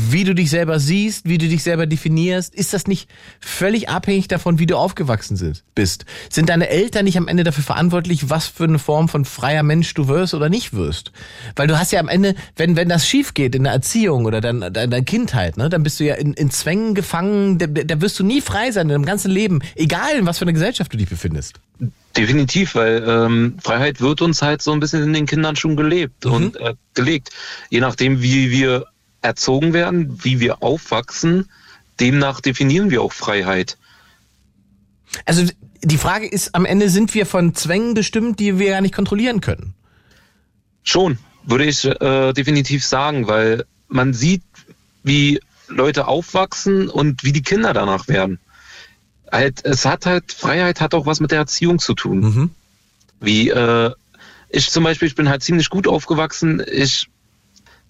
[0.09, 3.09] wie du dich selber siehst, wie du dich selber definierst, ist das nicht
[3.39, 6.05] völlig abhängig davon, wie du aufgewachsen sind, bist?
[6.29, 9.93] Sind deine Eltern nicht am Ende dafür verantwortlich, was für eine Form von freier Mensch
[9.95, 11.11] du wirst oder nicht wirst?
[11.55, 14.41] Weil du hast ja am Ende, wenn, wenn das schief geht in der Erziehung oder
[14.41, 18.23] deiner Kindheit, ne, dann bist du ja in, in Zwängen gefangen, da, da wirst du
[18.23, 21.09] nie frei sein in deinem ganzen Leben, egal in was für einer Gesellschaft du dich
[21.09, 21.59] befindest.
[22.15, 26.25] Definitiv, weil ähm, Freiheit wird uns halt so ein bisschen in den Kindern schon gelebt
[26.25, 27.31] und äh, gelegt.
[27.69, 28.85] Je nachdem, wie wir
[29.25, 31.49] erzogen werden, wie wir aufwachsen,
[31.99, 33.77] demnach definieren wir auch Freiheit.
[35.25, 35.45] Also
[35.81, 39.41] die Frage ist, am Ende sind wir von Zwängen bestimmt, die wir gar nicht kontrollieren
[39.41, 39.73] können.
[40.83, 44.43] Schon, würde ich äh, definitiv sagen, weil man sieht,
[45.03, 48.39] wie Leute aufwachsen und wie die Kinder danach werden.
[49.31, 52.19] Halt, es hat halt, Freiheit hat auch was mit der Erziehung zu tun.
[52.19, 52.49] Mhm.
[53.19, 53.91] Wie äh,
[54.49, 56.63] ich zum Beispiel, ich bin halt ziemlich gut aufgewachsen.
[56.71, 57.09] Ich,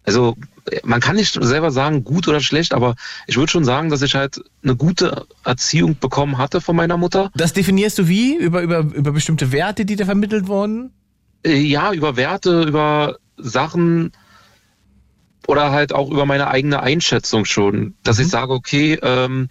[0.05, 0.35] also
[0.83, 2.95] man kann nicht selber sagen, gut oder schlecht, aber
[3.27, 7.31] ich würde schon sagen, dass ich halt eine gute Erziehung bekommen hatte von meiner Mutter.
[7.35, 8.35] Das definierst du wie?
[8.35, 10.91] Über, über, über bestimmte Werte, die da vermittelt wurden?
[11.45, 14.11] Äh, Ja, über Werte, über Sachen
[15.47, 19.49] oder halt auch über meine eigene Einschätzung schon, dass ich sage, okay, ähm,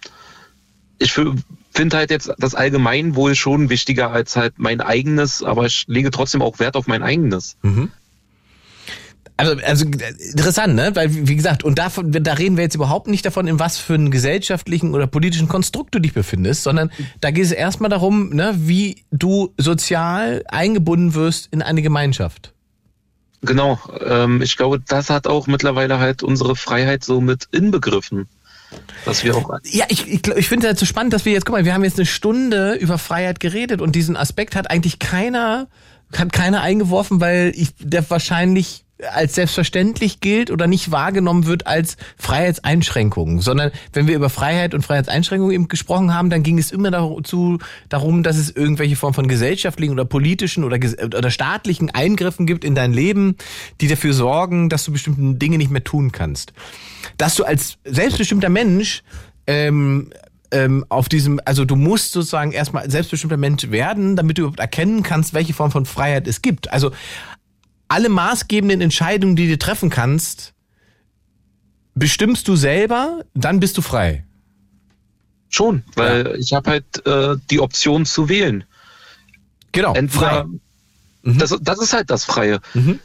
[0.99, 6.11] ich finde halt jetzt das Allgemeinwohl schon wichtiger als halt mein eigenes, aber ich lege
[6.11, 7.57] trotzdem auch Wert auf mein eigenes.
[9.37, 10.91] Also, also interessant, ne?
[10.93, 13.95] Weil, wie gesagt, und davon, da reden wir jetzt überhaupt nicht davon, in was für
[13.95, 16.89] einem gesellschaftlichen oder politischen Konstrukt du dich befindest, sondern
[17.19, 22.53] da geht es erstmal darum, ne, wie du sozial eingebunden wirst in eine Gemeinschaft.
[23.41, 28.27] Genau, ähm, ich glaube, das hat auch mittlerweile halt unsere Freiheit so mit inbegriffen.
[29.03, 31.55] Dass wir auch Ja, ich, ich, ich finde das so spannend, dass wir jetzt, guck
[31.55, 35.67] mal, wir haben jetzt eine Stunde über Freiheit geredet und diesen Aspekt hat eigentlich keiner,
[36.15, 41.97] hat keiner eingeworfen, weil ich, der wahrscheinlich als selbstverständlich gilt oder nicht wahrgenommen wird als
[42.17, 46.91] Freiheitseinschränkung, sondern wenn wir über Freiheit und Freiheitseinschränkung eben gesprochen haben, dann ging es immer
[46.91, 47.57] dazu,
[47.89, 52.73] darum, dass es irgendwelche Form von gesellschaftlichen oder politischen oder, oder staatlichen Eingriffen gibt in
[52.73, 53.35] dein Leben,
[53.81, 56.53] die dafür sorgen, dass du bestimmte Dinge nicht mehr tun kannst.
[57.17, 59.03] Dass du als selbstbestimmter Mensch
[59.45, 60.09] ähm,
[60.51, 65.03] ähm, auf diesem, also du musst sozusagen erstmal selbstbestimmter Mensch werden, damit du überhaupt erkennen
[65.03, 66.71] kannst, welche Form von Freiheit es gibt.
[66.71, 66.91] Also
[67.87, 70.53] alle maßgebenden Entscheidungen, die du treffen kannst,
[71.93, 74.25] bestimmst du selber, dann bist du frei.
[75.49, 76.33] Schon, weil ja.
[76.35, 78.65] ich habe halt äh, die Option zu wählen.
[79.71, 79.93] Genau.
[79.93, 81.37] Entweder, mhm.
[81.37, 82.59] das, das ist halt das Freie.
[82.73, 82.99] Mhm.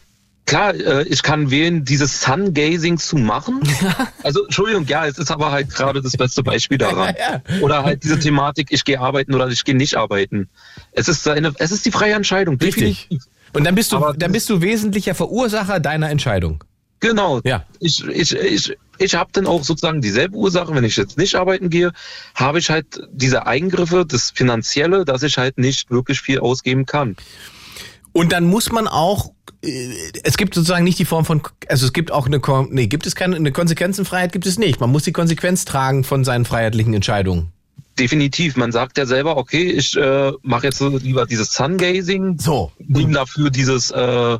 [0.47, 3.61] Klar, äh, ich kann wählen, dieses Sun-Gazing zu machen.
[4.23, 7.15] Also, Entschuldigung, ja, es ist aber halt gerade das beste Beispiel daran.
[7.17, 7.61] Ja, ja.
[7.61, 10.49] Oder halt diese Thematik, ich gehe arbeiten oder ich gehe nicht arbeiten.
[10.93, 12.57] Es ist, eine, es ist die freie Entscheidung.
[12.57, 13.09] Richtig.
[13.09, 13.31] Definitiv.
[13.53, 16.63] Und dann bist du, Aber dann bist du wesentlicher Verursacher deiner Entscheidung.
[17.01, 17.41] Genau.
[17.45, 17.65] Ja.
[17.81, 21.71] Ich, ich, ich, ich habe dann auch sozusagen dieselbe Ursache, wenn ich jetzt nicht arbeiten
[21.71, 21.93] gehe,
[22.35, 27.17] habe ich halt diese Eingriffe, das Finanzielle, dass ich halt nicht wirklich viel ausgeben kann.
[28.13, 29.33] Und dann muss man auch,
[29.65, 29.93] äh,
[30.25, 32.41] es gibt sozusagen nicht die Form von, also es gibt auch eine,
[32.71, 34.81] nee, gibt es keine, eine Konsequenzenfreiheit gibt es nicht.
[34.81, 37.53] Man muss die Konsequenz tragen von seinen freiheitlichen Entscheidungen.
[37.99, 38.57] Definitiv.
[38.57, 42.39] Man sagt ja selber, okay, ich äh, mache jetzt lieber dieses Sungazing.
[42.39, 42.73] So.
[42.79, 44.39] Nimm dafür dieses, äh,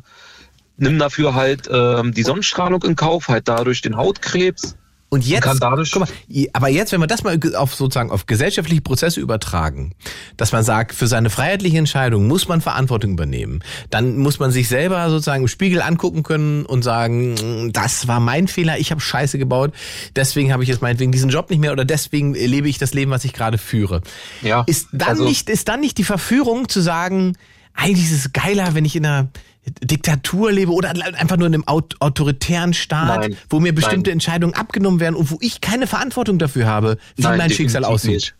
[0.77, 4.77] nimm dafür halt äh, die Sonnenstrahlung in Kauf, halt dadurch den Hautkrebs.
[5.13, 8.27] Und jetzt, kann dadurch guck mal, aber jetzt, wenn wir das mal auf sozusagen auf
[8.27, 9.91] gesellschaftliche Prozesse übertragen,
[10.37, 14.69] dass man sagt, für seine freiheitliche Entscheidung muss man Verantwortung übernehmen, dann muss man sich
[14.69, 19.37] selber sozusagen im Spiegel angucken können und sagen, das war mein Fehler, ich habe Scheiße
[19.37, 19.73] gebaut,
[20.15, 23.11] deswegen habe ich jetzt meinetwegen diesen Job nicht mehr oder deswegen lebe ich das Leben,
[23.11, 24.03] was ich gerade führe.
[24.41, 24.63] Ja.
[24.65, 27.35] Ist dann also, nicht, ist dann nicht die Verführung zu sagen,
[27.73, 29.27] eigentlich ist es geiler, wenn ich in einer
[29.65, 34.13] Diktatur lebe oder einfach nur in einem autoritären Staat, nein, wo mir bestimmte nein.
[34.13, 38.13] Entscheidungen abgenommen werden und wo ich keine Verantwortung dafür habe, wie nein, mein Schicksal aussieht.
[38.13, 38.35] Nicht.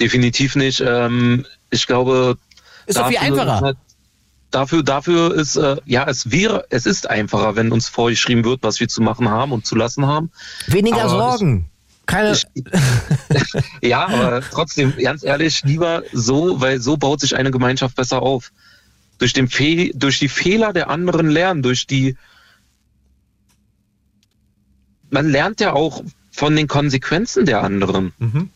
[0.00, 0.80] Definitiv nicht.
[0.80, 2.36] Ähm, ich glaube,
[2.86, 3.74] ist doch viel einfacher.
[4.50, 8.80] Dafür, dafür ist, äh, ja, es wäre, es ist einfacher, wenn uns vorgeschrieben wird, was
[8.80, 10.30] wir zu machen haben und zu lassen haben.
[10.66, 11.70] Weniger aber Sorgen.
[12.06, 12.32] Keine.
[12.32, 12.46] Ich,
[13.82, 18.50] ja, aber trotzdem, ganz ehrlich, lieber so, weil so baut sich eine Gemeinschaft besser auf
[19.18, 22.16] durch, den Fe durch die Fehler der anderen lernen, durch die
[25.10, 28.12] man lernt ja auch von den Konsequenzen der anderen.
[28.18, 28.50] Mhm.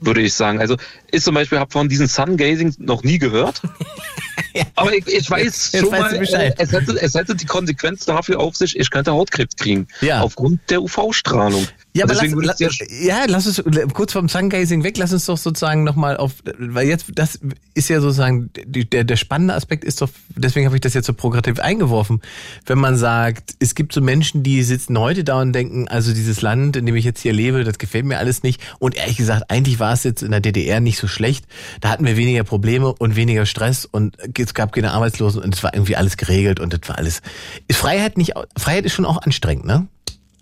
[0.00, 0.60] Würde ich sagen.
[0.60, 0.76] Also
[1.10, 3.62] ist zum Beispiel, habe von diesen Sun-Gazing noch nie gehört.
[4.54, 4.62] ja.
[4.76, 8.38] Aber ich, ich weiß jetzt, schon mal, äh, es hätte, es hätte die Konsequenz dafür
[8.38, 9.88] auf sich, ich könnte Hautkrebs kriegen.
[10.00, 10.20] Ja.
[10.20, 11.66] Aufgrund der UV-Strahlung.
[11.96, 12.68] Ja, aber lass, la,
[13.00, 13.62] ja, lass uns
[13.94, 17.40] kurz vom Sungazing weg, lass uns doch sozusagen nochmal auf, weil jetzt, das
[17.74, 21.14] ist ja sozusagen, der, der spannende Aspekt ist doch, deswegen habe ich das jetzt so
[21.14, 22.20] progressiv eingeworfen,
[22.66, 26.42] wenn man sagt, es gibt so Menschen, die sitzen heute da und denken, also dieses
[26.42, 28.60] Land, in dem ich jetzt hier lebe, das gefällt mir alles nicht.
[28.78, 31.46] Und ehrlich gesagt, eigentlich war es jetzt in der DDR nicht so schlecht,
[31.80, 35.62] da hatten wir weniger Probleme und weniger Stress und es gab keine Arbeitslosen und es
[35.62, 37.22] war irgendwie alles geregelt und das war alles,
[37.66, 39.88] ist Freiheit nicht, Freiheit ist schon auch anstrengend, ne?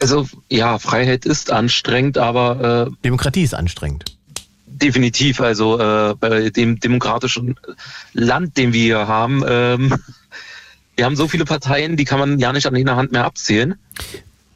[0.01, 4.05] Also ja, Freiheit ist anstrengend, aber äh, Demokratie ist anstrengend.
[4.66, 5.40] Definitiv.
[5.40, 7.56] Also äh, bei dem demokratischen
[8.12, 9.94] Land, den wir hier haben, ähm,
[10.97, 13.77] wir haben so viele Parteien, die kann man ja nicht an einer Hand mehr abzählen.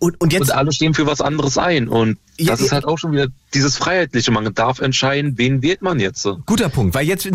[0.01, 0.51] Und, und jetzt.
[0.51, 1.87] Und alle stehen für was anderes ein.
[1.87, 4.31] Und das ja, ist halt auch schon wieder dieses Freiheitliche.
[4.31, 6.27] Man darf entscheiden, wen wählt man jetzt.
[6.47, 7.29] Guter Punkt, weil jetzt,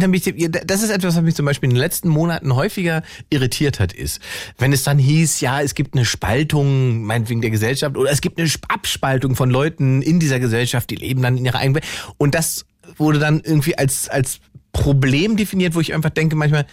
[0.66, 4.20] das ist etwas, was mich zum Beispiel in den letzten Monaten häufiger irritiert hat, ist,
[4.58, 8.40] wenn es dann hieß, ja, es gibt eine Spaltung, meinetwegen der Gesellschaft, oder es gibt
[8.40, 11.86] eine Abspaltung von Leuten in dieser Gesellschaft, die leben dann in ihrer eigenen Welt.
[12.18, 12.66] Und das
[12.98, 14.40] wurde dann irgendwie als, als
[14.74, 16.66] Problem definiert, wo ich einfach denke manchmal,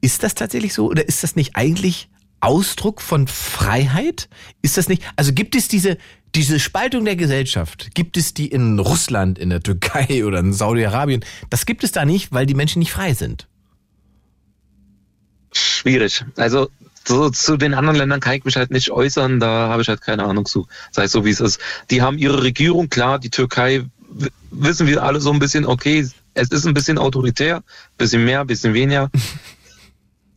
[0.00, 2.08] ist das tatsächlich so oder ist das nicht eigentlich
[2.46, 4.28] Ausdruck von Freiheit?
[4.62, 5.02] Ist das nicht?
[5.16, 5.98] Also gibt es diese
[6.34, 11.24] diese Spaltung der Gesellschaft, gibt es die in Russland, in der Türkei oder in Saudi-Arabien?
[11.50, 13.48] Das gibt es da nicht, weil die Menschen nicht frei sind.
[15.52, 16.24] Schwierig.
[16.36, 16.68] Also
[17.06, 20.02] so, zu den anderen Ländern kann ich mich halt nicht äußern, da habe ich halt
[20.02, 20.66] keine Ahnung zu.
[20.90, 21.58] Sei es so wie es ist.
[21.90, 23.84] Die haben ihre Regierung, klar, die Türkei
[24.50, 27.62] wissen wir alle so ein bisschen, okay, es ist ein bisschen autoritär,
[27.96, 29.10] bisschen mehr, bisschen weniger.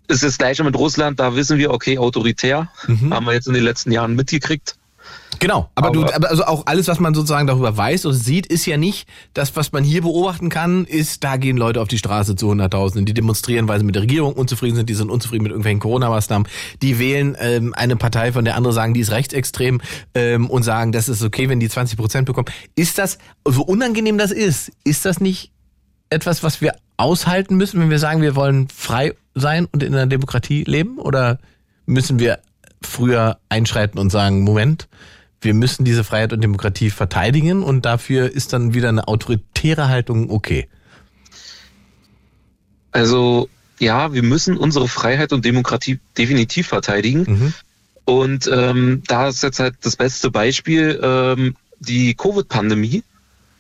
[0.10, 3.14] ist das gleiche mit Russland, da wissen wir, okay, autoritär, mhm.
[3.14, 4.76] haben wir jetzt in den letzten Jahren mitgekriegt.
[5.38, 8.48] Genau, aber, aber du, aber also auch alles, was man sozusagen darüber weiß und sieht,
[8.48, 11.98] ist ja nicht das, was man hier beobachten kann, ist, da gehen Leute auf die
[11.98, 15.44] Straße zu Hunderttausenden, die demonstrieren, weil sie mit der Regierung unzufrieden sind, die sind unzufrieden
[15.44, 16.48] mit irgendwelchen Corona-Maßnahmen,
[16.81, 19.81] die wählen ähm, eine Partei, von der andere sagen, die ist rechtsextrem
[20.14, 22.48] ähm, und sagen, das ist okay, wenn die 20 Prozent bekommen.
[22.76, 25.52] Ist das, so unangenehm das ist, ist das nicht
[26.10, 30.07] etwas, was wir aushalten müssen, wenn wir sagen, wir wollen frei sein und in einer
[30.07, 30.98] Demokratie leben?
[30.98, 31.40] Oder
[31.86, 32.40] müssen wir
[32.81, 34.88] früher einschreiten und sagen, Moment,
[35.41, 40.30] wir müssen diese Freiheit und Demokratie verteidigen und dafür ist dann wieder eine autoritäre Haltung
[40.30, 40.68] okay.
[42.91, 43.49] Also
[43.80, 47.26] ja, wir müssen unsere Freiheit und Demokratie definitiv verteidigen.
[47.27, 47.53] Mhm.
[48.06, 53.03] Und ähm, da ist jetzt halt das beste Beispiel ähm, die Covid-Pandemie.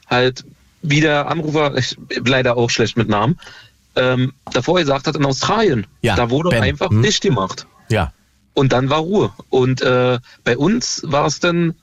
[0.07, 0.43] Halt,
[0.81, 3.39] wie der Anrufer, ich leider auch schlecht mit Namen,
[3.95, 5.87] ähm, davor gesagt hat, in Australien.
[6.01, 6.63] Ja, da wurde ben.
[6.63, 7.01] einfach hm.
[7.01, 7.67] dicht gemacht.
[7.89, 8.13] Ja.
[8.53, 9.31] Und dann war Ruhe.
[9.49, 11.75] Und äh, bei uns war es dann,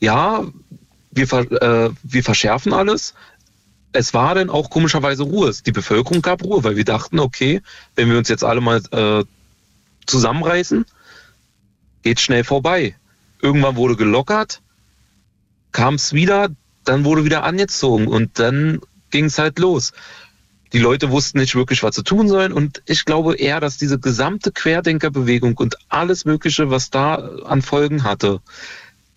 [0.00, 0.44] ja,
[1.10, 3.14] wir, äh, wir verschärfen alles.
[3.92, 5.52] Es war dann auch komischerweise Ruhe.
[5.66, 7.60] Die Bevölkerung gab Ruhe, weil wir dachten, okay,
[7.94, 9.24] wenn wir uns jetzt alle mal äh,
[10.06, 10.86] zusammenreißen,
[12.02, 12.96] geht schnell vorbei.
[13.40, 14.62] Irgendwann wurde gelockert,
[15.72, 16.48] kam es wieder,
[16.84, 18.80] dann wurde wieder angezogen und dann
[19.10, 19.92] ging es halt los
[20.72, 22.52] die Leute wussten nicht wirklich, was sie tun sollen.
[22.52, 28.04] Und ich glaube eher, dass diese gesamte Querdenkerbewegung und alles Mögliche, was da an Folgen
[28.04, 28.40] hatte,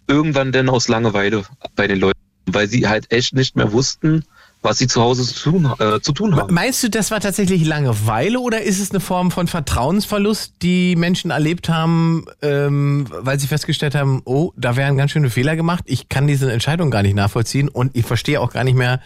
[0.07, 1.43] irgendwann denn aus Langeweile
[1.75, 4.25] bei den Leuten, weil sie halt echt nicht mehr wussten,
[4.65, 6.53] was sie zu Hause zu tun, äh, zu tun haben.
[6.53, 11.31] Meinst du, das war tatsächlich Langeweile oder ist es eine Form von Vertrauensverlust, die Menschen
[11.31, 16.09] erlebt haben, ähm, weil sie festgestellt haben, oh, da wären ganz schöne Fehler gemacht, ich
[16.09, 18.99] kann diese Entscheidung gar nicht nachvollziehen und ich verstehe auch gar nicht mehr,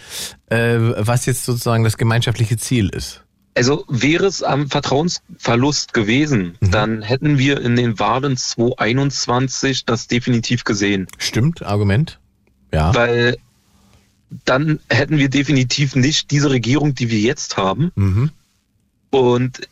[0.47, 3.23] äh, was jetzt sozusagen das gemeinschaftliche Ziel ist?
[3.55, 6.71] Also wäre es am Vertrauensverlust gewesen, mhm.
[6.71, 11.07] dann hätten wir in den Wahlen 2021 das definitiv gesehen.
[11.17, 12.19] Stimmt, Argument.
[12.73, 12.93] Ja.
[12.95, 13.37] Weil
[14.45, 17.91] dann hätten wir definitiv nicht diese Regierung, die wir jetzt haben.
[17.95, 18.31] Mhm.
[19.09, 19.67] Und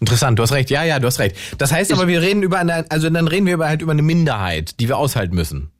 [0.00, 0.70] Interessant, du hast recht.
[0.70, 1.36] Ja, ja, du hast recht.
[1.58, 4.00] Das heißt aber, wir reden über eine, also dann reden wir über halt über eine
[4.00, 5.70] Minderheit, die wir aushalten müssen.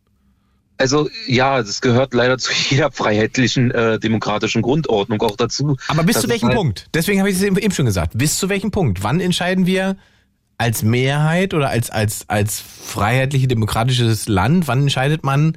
[0.77, 5.77] Also ja, das gehört leider zu jeder freiheitlichen äh, demokratischen Grundordnung auch dazu.
[5.89, 6.87] Aber bis zu welchem halt Punkt?
[6.93, 8.17] Deswegen habe ich es eben schon gesagt.
[8.17, 9.03] Bis zu welchem Punkt?
[9.03, 9.97] Wann entscheiden wir
[10.59, 14.69] als Mehrheit oder als als als freiheitliche demokratisches Land?
[14.69, 15.57] Wann entscheidet man?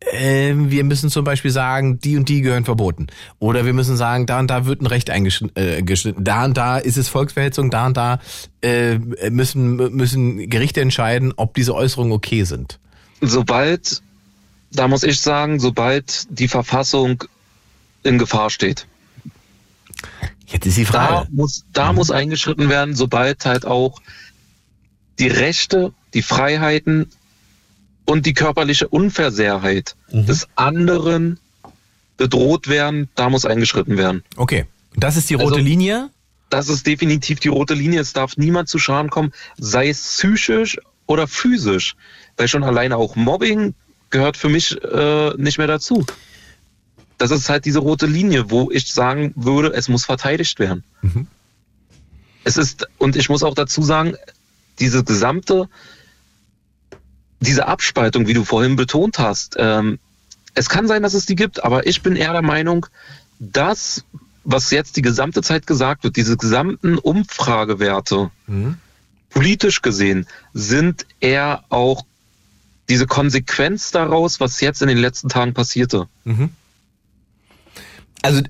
[0.00, 3.06] Äh, wir müssen zum Beispiel sagen, die und die gehören verboten.
[3.38, 5.82] Oder wir müssen sagen, da und da wird ein Recht eingeschnitten, äh,
[6.18, 8.20] da und da ist es Volksverhetzung, da und da
[8.62, 8.98] äh,
[9.30, 12.78] müssen, müssen Gerichte entscheiden, ob diese Äußerungen okay sind.
[13.20, 14.02] Sobald,
[14.72, 17.24] da muss ich sagen, sobald die Verfassung
[18.02, 18.86] in Gefahr steht.
[20.46, 21.12] Jetzt ist die Frage.
[21.12, 21.96] Da muss, da mhm.
[21.96, 24.00] muss eingeschritten werden, sobald halt auch
[25.18, 27.10] die Rechte, die Freiheiten
[28.06, 30.26] und die körperliche Unversehrtheit mhm.
[30.26, 31.38] des anderen
[32.16, 34.24] bedroht werden, da muss eingeschritten werden.
[34.36, 34.64] Okay.
[34.94, 36.08] Das ist die rote also, Linie?
[36.48, 38.00] Das ist definitiv die rote Linie.
[38.00, 41.96] Es darf niemand zu Schaden kommen, sei es psychisch oder physisch.
[42.36, 43.74] Weil schon alleine auch Mobbing
[44.10, 46.06] gehört für mich äh, nicht mehr dazu.
[47.18, 50.84] Das ist halt diese rote Linie, wo ich sagen würde, es muss verteidigt werden.
[51.02, 51.26] Mhm.
[52.44, 54.14] Es ist, und ich muss auch dazu sagen,
[54.78, 55.68] diese gesamte
[57.40, 59.98] diese Abspaltung, wie du vorhin betont hast, ähm,
[60.54, 62.86] es kann sein, dass es die gibt, aber ich bin eher der Meinung,
[63.38, 64.04] dass,
[64.44, 68.78] was jetzt die gesamte Zeit gesagt wird, diese gesamten Umfragewerte, mhm.
[69.28, 72.06] politisch gesehen, sind eher auch
[72.88, 76.08] diese Konsequenz daraus, was jetzt in den letzten Tagen passierte.
[76.24, 76.50] Mhm.
[78.22, 78.42] Also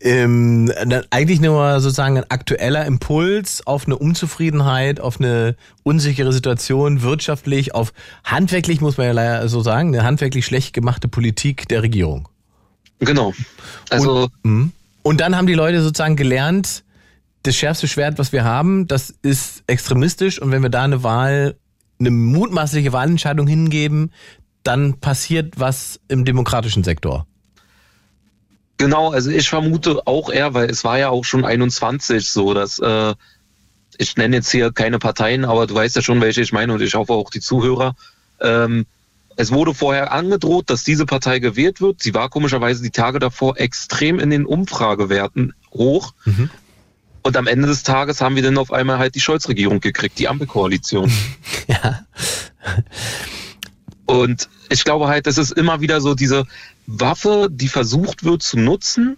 [0.00, 0.72] ähm,
[1.10, 7.92] eigentlich nur sozusagen ein aktueller Impuls auf eine Unzufriedenheit, auf eine unsichere Situation, wirtschaftlich, auf
[8.24, 12.28] handwerklich, muss man ja leider so sagen, eine handwerklich schlecht gemachte Politik der Regierung.
[13.00, 13.32] Genau.
[13.90, 14.24] Also.
[14.24, 14.72] Und, mhm.
[15.02, 16.84] und dann haben die Leute sozusagen gelernt,
[17.42, 21.56] das schärfste Schwert, was wir haben, das ist extremistisch und wenn wir da eine Wahl,
[21.98, 24.12] eine mutmaßliche Wahlentscheidung hingeben,
[24.62, 27.26] dann passiert was im demokratischen Sektor.
[28.82, 32.80] Genau, also ich vermute auch eher, weil es war ja auch schon 21 so, dass
[32.80, 33.14] äh,
[33.96, 36.82] ich nenne jetzt hier keine Parteien, aber du weißt ja schon, welche ich meine und
[36.82, 37.94] ich hoffe auch die Zuhörer.
[38.40, 38.86] Ähm,
[39.36, 42.02] es wurde vorher angedroht, dass diese Partei gewählt wird.
[42.02, 46.12] Sie war komischerweise die Tage davor extrem in den Umfragewerten hoch.
[46.24, 46.50] Mhm.
[47.22, 50.26] Und am Ende des Tages haben wir dann auf einmal halt die Scholz-Regierung gekriegt, die
[50.26, 51.08] Ampelkoalition.
[51.68, 52.04] ja.
[54.12, 56.44] Und ich glaube halt, das ist immer wieder so diese
[56.86, 59.16] Waffe, die versucht wird zu nutzen.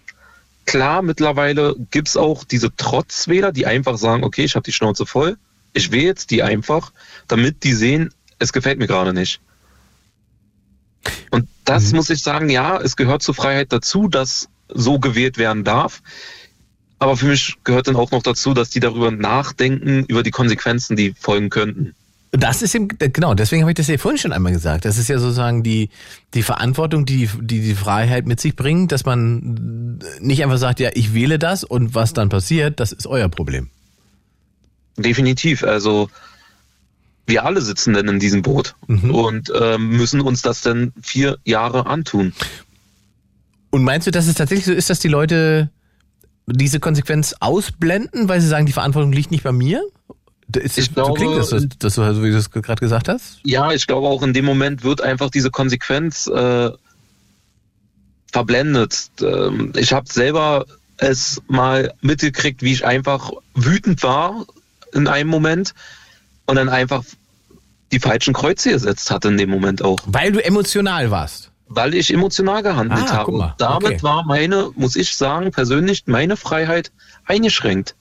[0.65, 5.05] Klar, mittlerweile gibt es auch diese Trotzwähler, die einfach sagen, okay, ich habe die Schnauze
[5.05, 5.37] voll,
[5.73, 6.93] ich wähle jetzt die einfach,
[7.27, 9.41] damit die sehen, es gefällt mir gerade nicht.
[11.29, 11.97] Und das mhm.
[11.97, 16.01] muss ich sagen, ja, es gehört zur Freiheit dazu, dass so gewählt werden darf.
[16.99, 20.95] Aber für mich gehört dann auch noch dazu, dass die darüber nachdenken, über die Konsequenzen,
[20.95, 21.95] die folgen könnten.
[22.37, 24.85] Das ist eben, genau, deswegen habe ich das ja vorhin schon einmal gesagt.
[24.85, 25.89] Das ist ja sozusagen die,
[26.33, 30.89] die Verantwortung, die, die die Freiheit mit sich bringt, dass man nicht einfach sagt, ja,
[30.93, 33.69] ich wähle das und was dann passiert, das ist euer Problem.
[34.97, 35.63] Definitiv.
[35.63, 36.09] Also
[37.27, 39.13] wir alle sitzen denn in diesem Boot Mhm.
[39.13, 42.33] und ähm, müssen uns das dann vier Jahre antun.
[43.71, 45.69] Und meinst du, dass es tatsächlich so ist, dass die Leute
[46.47, 49.83] diese Konsequenz ausblenden, weil sie sagen, die Verantwortung liegt nicht bei mir?
[50.53, 53.09] Ist, Ich so glaube, klingt das, dass, dass du, so wie du das gerade gesagt
[53.09, 53.39] hast?
[53.43, 56.69] Ja, ich glaube auch in dem Moment wird einfach diese Konsequenz äh,
[58.31, 59.09] verblendet.
[59.21, 60.65] Ähm, ich habe selber
[60.97, 64.45] es mal mitgekriegt, wie ich einfach wütend war
[64.93, 65.73] in einem Moment
[66.45, 67.03] und dann einfach
[67.91, 71.51] die falschen Kreuze gesetzt hatte in dem Moment auch, Weil du emotional warst.
[71.67, 73.25] weil ich emotional gehandelt Ah, habe.
[73.25, 74.03] guck mal, Und damit okay.
[74.03, 76.91] war meine, muss ich sagen, persönlich meine Freiheit
[77.25, 77.95] eingeschränkt,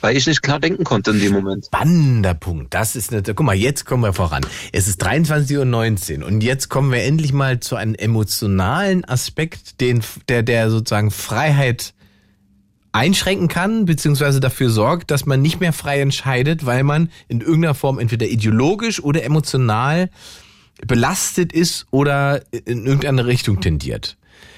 [0.00, 1.66] weil ich nicht klar denken konnte in dem Moment.
[1.66, 2.74] Spannender Punkt.
[2.74, 4.44] Das ist eine, guck mal, jetzt kommen wir voran.
[4.72, 10.02] Es ist 23.19 Uhr und jetzt kommen wir endlich mal zu einem emotionalen Aspekt, den,
[10.28, 11.94] der, der sozusagen Freiheit
[12.92, 17.74] einschränken kann, beziehungsweise dafür sorgt, dass man nicht mehr frei entscheidet, weil man in irgendeiner
[17.74, 20.10] Form entweder ideologisch oder emotional
[20.86, 24.16] belastet ist oder in irgendeine Richtung tendiert.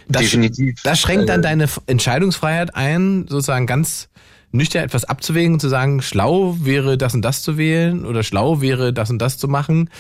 [0.09, 0.81] Das, Definitiv.
[0.83, 4.09] Das schränkt dann Äh, deine Entscheidungsfreiheit ein, sozusagen ganz
[4.53, 8.61] nüchtern etwas abzuwägen und zu sagen, schlau wäre das und das zu wählen oder schlau
[8.61, 9.91] wäre das und das zu machen.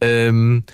[0.00, 0.64] Ähm,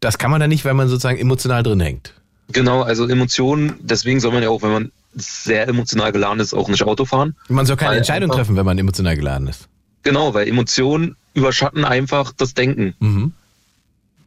[0.00, 2.14] das kann man dann nicht, weil man sozusagen emotional drin hängt.
[2.52, 6.68] Genau, also Emotionen, deswegen soll man ja auch, wenn man sehr emotional geladen ist, auch
[6.68, 7.34] nicht Auto fahren.
[7.48, 9.68] Man soll keine Weil Entscheidung treffen, wenn man emotional geladen ist.
[10.02, 12.94] Genau, weil Emotionen überschatten einfach das Denken.
[13.00, 13.32] Mhm.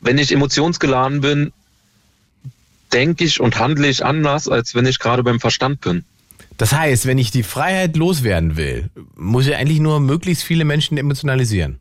[0.01, 1.51] Wenn ich emotionsgeladen bin,
[2.93, 6.03] denke ich und handle ich anders, als wenn ich gerade beim Verstand bin.
[6.57, 10.97] Das heißt, wenn ich die Freiheit loswerden will, muss ich eigentlich nur möglichst viele Menschen
[10.97, 11.79] emotionalisieren.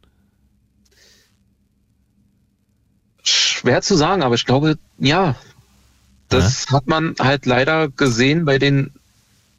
[3.22, 5.36] Schwer zu sagen, aber ich glaube, ja.
[6.28, 8.92] Das hat man halt leider gesehen bei den,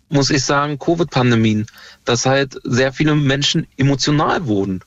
[0.07, 1.67] muss ich sagen, Covid-Pandemien,
[2.05, 4.81] dass halt sehr viele Menschen emotional wurden.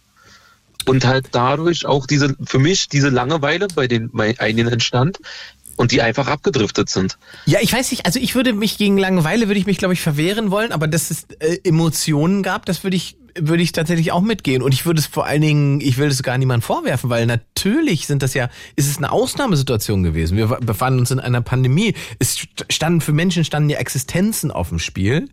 [0.86, 5.18] Und halt dadurch auch diese, für mich, diese Langeweile bei den bei einigen entstand
[5.76, 7.18] und die einfach abgedriftet sind.
[7.46, 10.00] Ja, ich weiß nicht, also ich würde mich gegen Langeweile, würde ich mich, glaube ich,
[10.00, 14.20] verwehren wollen, aber dass es äh, Emotionen gab, das würde ich, würde ich tatsächlich auch
[14.20, 14.62] mitgehen.
[14.62, 18.06] Und ich würde es vor allen Dingen, ich will es gar niemandem vorwerfen, weil natürlich
[18.06, 20.36] sind das ja, ist es eine Ausnahmesituation gewesen.
[20.36, 21.94] Wir befanden uns in einer Pandemie.
[22.18, 25.28] Es st- standen für Menschen standen ja Existenzen auf dem Spiel,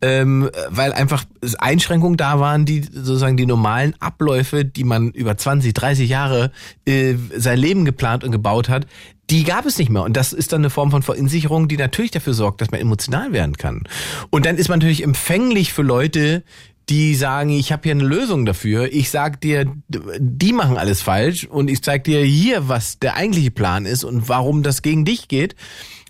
[0.00, 1.24] ähm, weil einfach
[1.58, 6.52] Einschränkungen da waren, die sozusagen die normalen Abläufe, die man über 20, 30 Jahre
[6.86, 8.86] äh, sein Leben geplant und gebaut hat,
[9.28, 10.02] die gab es nicht mehr.
[10.02, 13.32] Und das ist dann eine Form von Verunsicherung, die natürlich dafür sorgt, dass man emotional
[13.32, 13.84] werden kann.
[14.30, 16.42] Und dann ist man natürlich empfänglich für Leute,
[16.88, 18.92] die sagen, ich habe hier eine Lösung dafür.
[18.92, 23.50] Ich sag dir, die machen alles falsch und ich zeig dir hier, was der eigentliche
[23.52, 25.54] Plan ist und warum das gegen dich geht.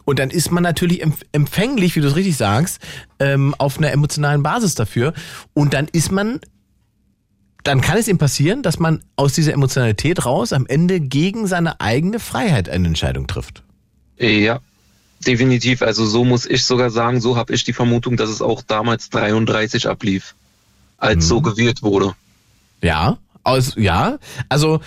[0.05, 2.81] Und dann ist man natürlich empf- empfänglich, wie du es richtig sagst,
[3.19, 5.13] ähm, auf einer emotionalen Basis dafür.
[5.53, 6.41] Und dann ist man
[7.63, 11.79] dann kann es ihm passieren, dass man aus dieser Emotionalität raus am Ende gegen seine
[11.81, 13.63] eigene Freiheit eine Entscheidung trifft.
[14.19, 14.61] Ja,
[15.27, 15.83] definitiv.
[15.83, 19.11] Also so muss ich sogar sagen, so habe ich die Vermutung, dass es auch damals
[19.11, 20.35] 33 ablief,
[21.01, 22.15] als so gewählt wurde.
[22.83, 24.19] Ja, aus, ja,
[24.49, 24.81] also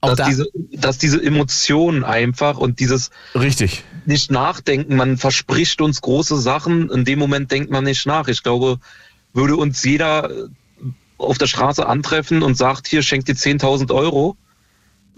[0.00, 3.84] auch Dass da diese, dass diese Emotionen einfach und dieses richtig.
[4.06, 8.28] nicht nachdenken, man verspricht uns große Sachen, in dem Moment denkt man nicht nach.
[8.28, 8.78] Ich glaube,
[9.34, 10.48] würde uns jeder äh,
[11.18, 14.36] auf der Straße antreffen und sagt, hier schenkt dir 10.000 Euro,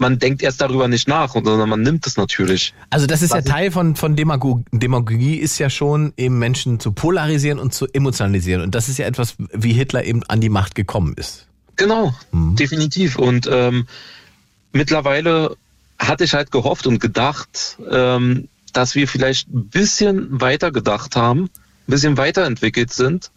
[0.01, 2.73] man denkt erst darüber nicht nach, sondern man nimmt es natürlich.
[2.89, 6.37] Also das ist ja Was ich- Teil von, von Demagog Demagogie, ist ja schon eben
[6.39, 8.61] Menschen zu polarisieren und zu emotionalisieren.
[8.61, 11.47] Und das ist ja etwas, wie Hitler eben an die Macht gekommen ist.
[11.77, 13.17] Genau, definitiv.
[13.17, 13.87] Und ähm,
[14.73, 15.55] mittlerweile
[15.97, 21.43] hatte ich halt gehofft und gedacht, ähm, dass wir vielleicht ein bisschen weiter gedacht haben,
[21.43, 21.49] ein
[21.87, 23.31] bisschen weiterentwickelt sind.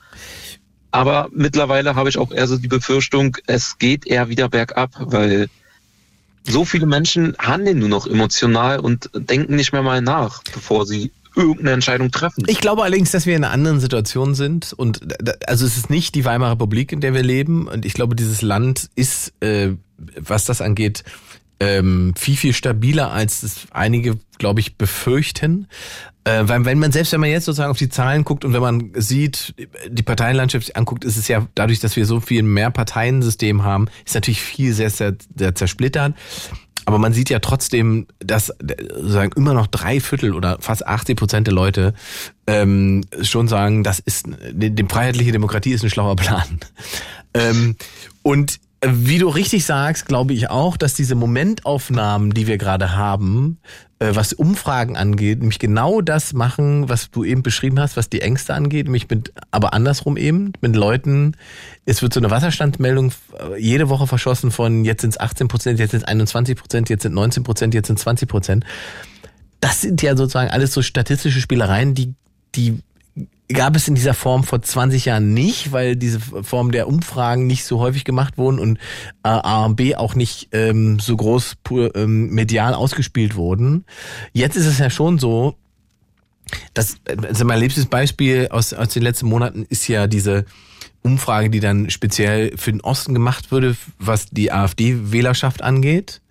[0.91, 5.49] Aber mittlerweile habe ich auch eher so die Befürchtung, es geht eher wieder bergab, weil
[6.47, 11.11] so viele Menschen handeln nur noch emotional und denken nicht mehr mal nach, bevor sie
[11.37, 12.45] irgendeine Entscheidung treffen.
[12.47, 15.01] Ich glaube allerdings, dass wir in einer anderen Situation sind und
[15.49, 18.43] also es ist nicht die Weimarer Republik, in der wir leben und ich glaube, dieses
[18.43, 19.71] Land ist, äh,
[20.17, 21.03] was das angeht,
[21.61, 25.69] ähm, viel, viel stabiler, als es einige, glaube ich, befürchten.
[26.25, 28.63] Äh, weil wenn man, selbst wenn man jetzt sozusagen auf die Zahlen guckt und wenn
[28.63, 29.55] man sieht,
[29.89, 33.89] die Parteienlandschaft sich anguckt, ist es ja dadurch, dass wir so viel mehr Parteiensystem haben,
[34.05, 36.15] ist natürlich viel sehr, sehr, sehr zersplittert.
[36.87, 41.17] Aber man sieht ja trotzdem, dass äh, sozusagen immer noch drei Viertel oder fast 80
[41.17, 41.95] Prozent der Leute
[42.47, 46.61] ähm, schon sagen, das ist die, freiheitliche Demokratie ist ein schlauer Plan.
[47.35, 47.77] ähm,
[48.23, 53.59] und wie du richtig sagst, glaube ich auch, dass diese Momentaufnahmen, die wir gerade haben,
[54.01, 58.55] was Umfragen angeht, nämlich genau das machen, was du eben beschrieben hast, was die Ängste
[58.55, 61.37] angeht, nämlich mit, aber andersrum eben, mit Leuten,
[61.87, 65.79] es wird so eine Wasserstandsmeldung äh, jede Woche verschossen von jetzt sind es 18 Prozent,
[65.79, 68.65] jetzt sind es 21 Prozent, jetzt sind 19 Prozent, jetzt sind 20 Prozent.
[69.61, 72.15] Das sind ja sozusagen alles so statistische Spielereien, die,
[72.55, 72.81] die
[73.53, 77.65] gab es in dieser Form vor 20 Jahren nicht, weil diese Form der Umfragen nicht
[77.65, 78.79] so häufig gemacht wurden und
[79.23, 83.85] äh, A und B auch nicht ähm, so groß pur, ähm, medial ausgespielt wurden.
[84.33, 85.57] Jetzt ist es ja schon so,
[86.73, 90.47] dass also mein liebstes Beispiel aus, aus den letzten Monaten ist ja diese
[91.03, 96.23] Umfrage, die dann speziell für den Osten gemacht wurde, was die AfD-Wählerschaft angeht.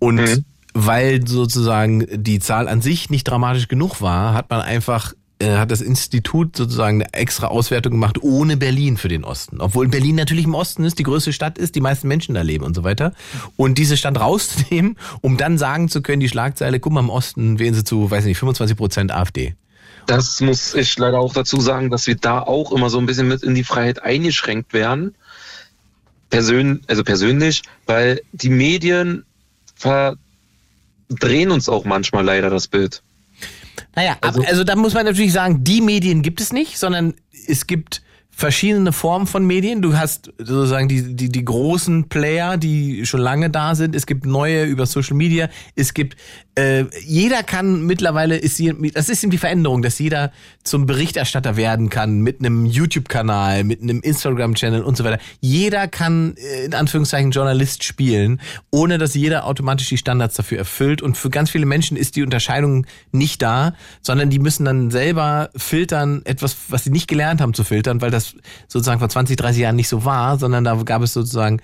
[0.00, 0.44] Und mhm.
[0.74, 5.70] weil sozusagen die Zahl an sich nicht dramatisch genug war, hat man einfach äh, hat
[5.70, 9.60] das Institut sozusagen eine extra Auswertung gemacht ohne Berlin für den Osten.
[9.60, 12.64] Obwohl Berlin natürlich im Osten ist, die größte Stadt ist, die meisten Menschen da leben
[12.64, 13.12] und so weiter.
[13.56, 17.58] Und diese Stadt rauszunehmen, um dann sagen zu können, die Schlagzeile, guck mal, im Osten
[17.58, 19.54] wählen sie zu, weiß nicht, 25 Prozent AfD.
[20.06, 23.28] Das muss ich leider auch dazu sagen, dass wir da auch immer so ein bisschen
[23.28, 25.16] mit in die Freiheit eingeschränkt werden.
[26.30, 29.24] Persön also persönlich, weil die Medien
[29.74, 33.02] verdrehen uns auch manchmal leider das Bild.
[33.94, 37.14] Naja, also, also da muss man natürlich sagen, die Medien gibt es nicht, sondern
[37.46, 38.02] es gibt
[38.36, 39.80] verschiedene Formen von Medien.
[39.80, 43.96] Du hast sozusagen die, die, die großen Player, die schon lange da sind.
[43.96, 45.48] Es gibt neue über Social Media.
[45.74, 46.16] Es gibt,
[46.58, 48.60] äh, jeder kann mittlerweile, ist
[48.94, 50.32] das ist eben die Veränderung, dass jeder
[50.64, 55.18] zum Berichterstatter werden kann mit einem YouTube-Kanal, mit einem Instagram-Channel und so weiter.
[55.40, 61.02] Jeder kann äh, in Anführungszeichen Journalist spielen, ohne dass jeder automatisch die Standards dafür erfüllt.
[61.02, 65.50] Und für ganz viele Menschen ist die Unterscheidung nicht da, sondern die müssen dann selber
[65.56, 68.34] filtern, etwas, was sie nicht gelernt haben zu filtern, weil das
[68.66, 71.60] sozusagen vor 20, 30 Jahren nicht so war, sondern da gab es sozusagen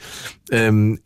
[0.53, 1.01] ähm,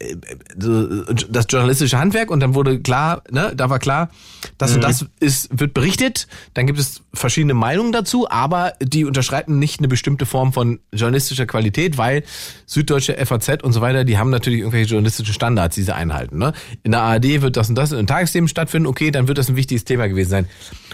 [0.56, 4.10] das journalistische Handwerk und dann wurde klar, ne, da war klar,
[4.58, 4.76] das mhm.
[4.76, 9.78] und das ist, wird berichtet, dann gibt es verschiedene Meinungen dazu, aber die unterschreiten nicht
[9.78, 12.24] eine bestimmte Form von journalistischer Qualität, weil
[12.66, 16.38] Süddeutsche FAZ und so weiter, die haben natürlich irgendwelche journalistischen Standards, die sie einhalten.
[16.38, 16.52] Ne?
[16.82, 19.56] In der ARD wird das und das in Tagesthemen stattfinden, okay, dann wird das ein
[19.56, 20.48] wichtiges Thema gewesen sein.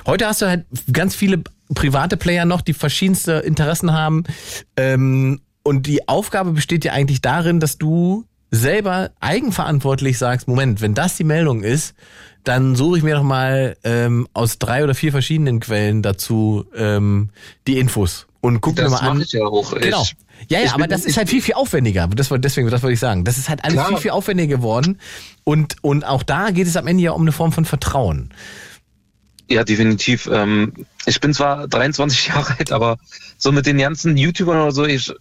[0.05, 1.43] Heute hast du halt ganz viele
[1.75, 4.25] private Player noch, die verschiedenste Interessen haben.
[4.77, 10.95] Ähm, und die Aufgabe besteht ja eigentlich darin, dass du selber eigenverantwortlich sagst, Moment, wenn
[10.95, 11.95] das die Meldung ist,
[12.45, 17.31] dann suche ich mir doch mal ähm, aus drei oder vier verschiedenen Quellen dazu ähm,
[17.67, 19.21] die Infos und guck das mir mal an.
[19.21, 19.73] Ich ja auch.
[19.75, 20.03] Genau.
[20.03, 20.17] Ich,
[20.49, 22.09] ja, ja, aber das ist halt viel, viel aufwendiger.
[22.09, 23.25] Das war, deswegen, das wollte ich sagen.
[23.25, 23.89] Das ist halt alles Klar.
[23.89, 24.99] viel, viel aufwendiger geworden.
[25.45, 28.35] Und, und auch da geht es am Ende ja um eine Form von Vertrauen.
[29.49, 30.29] Ja, definitiv.
[30.33, 30.73] Ähm,
[31.07, 32.99] ich bin zwar 23 Jahre alt, aber
[33.39, 35.13] so mit den ganzen YouTubern oder so, ich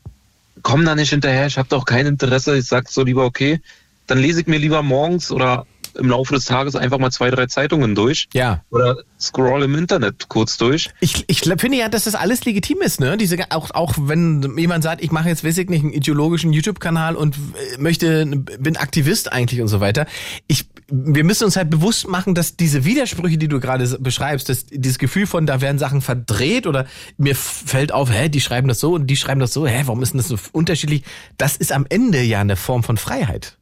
[0.61, 1.47] komme da nicht hinterher.
[1.47, 2.57] Ich habe doch kein Interesse.
[2.57, 3.59] Ich sag so lieber, okay,
[4.07, 7.45] dann lese ich mir lieber morgens oder im Laufe des Tages einfach mal zwei, drei
[7.47, 8.27] Zeitungen durch.
[8.33, 8.63] Ja.
[8.69, 10.89] Oder scroll im Internet kurz durch.
[10.99, 13.17] Ich, ich finde ja, dass das alles legitim ist, ne?
[13.17, 17.15] Diese, auch, auch wenn jemand sagt, ich mache jetzt, weiß ich nicht, einen ideologischen YouTube-Kanal
[17.15, 20.05] und äh, möchte, bin Aktivist eigentlich und so weiter.
[20.47, 24.65] Ich, wir müssen uns halt bewusst machen, dass diese Widersprüche, die du gerade beschreibst, dass
[24.65, 26.87] dieses Gefühl von, da werden Sachen verdreht oder
[27.17, 30.01] mir fällt auf, hä, die schreiben das so und die schreiben das so, hä, warum
[30.01, 31.03] ist denn das so unterschiedlich?
[31.37, 33.57] Das ist am Ende ja eine Form von Freiheit.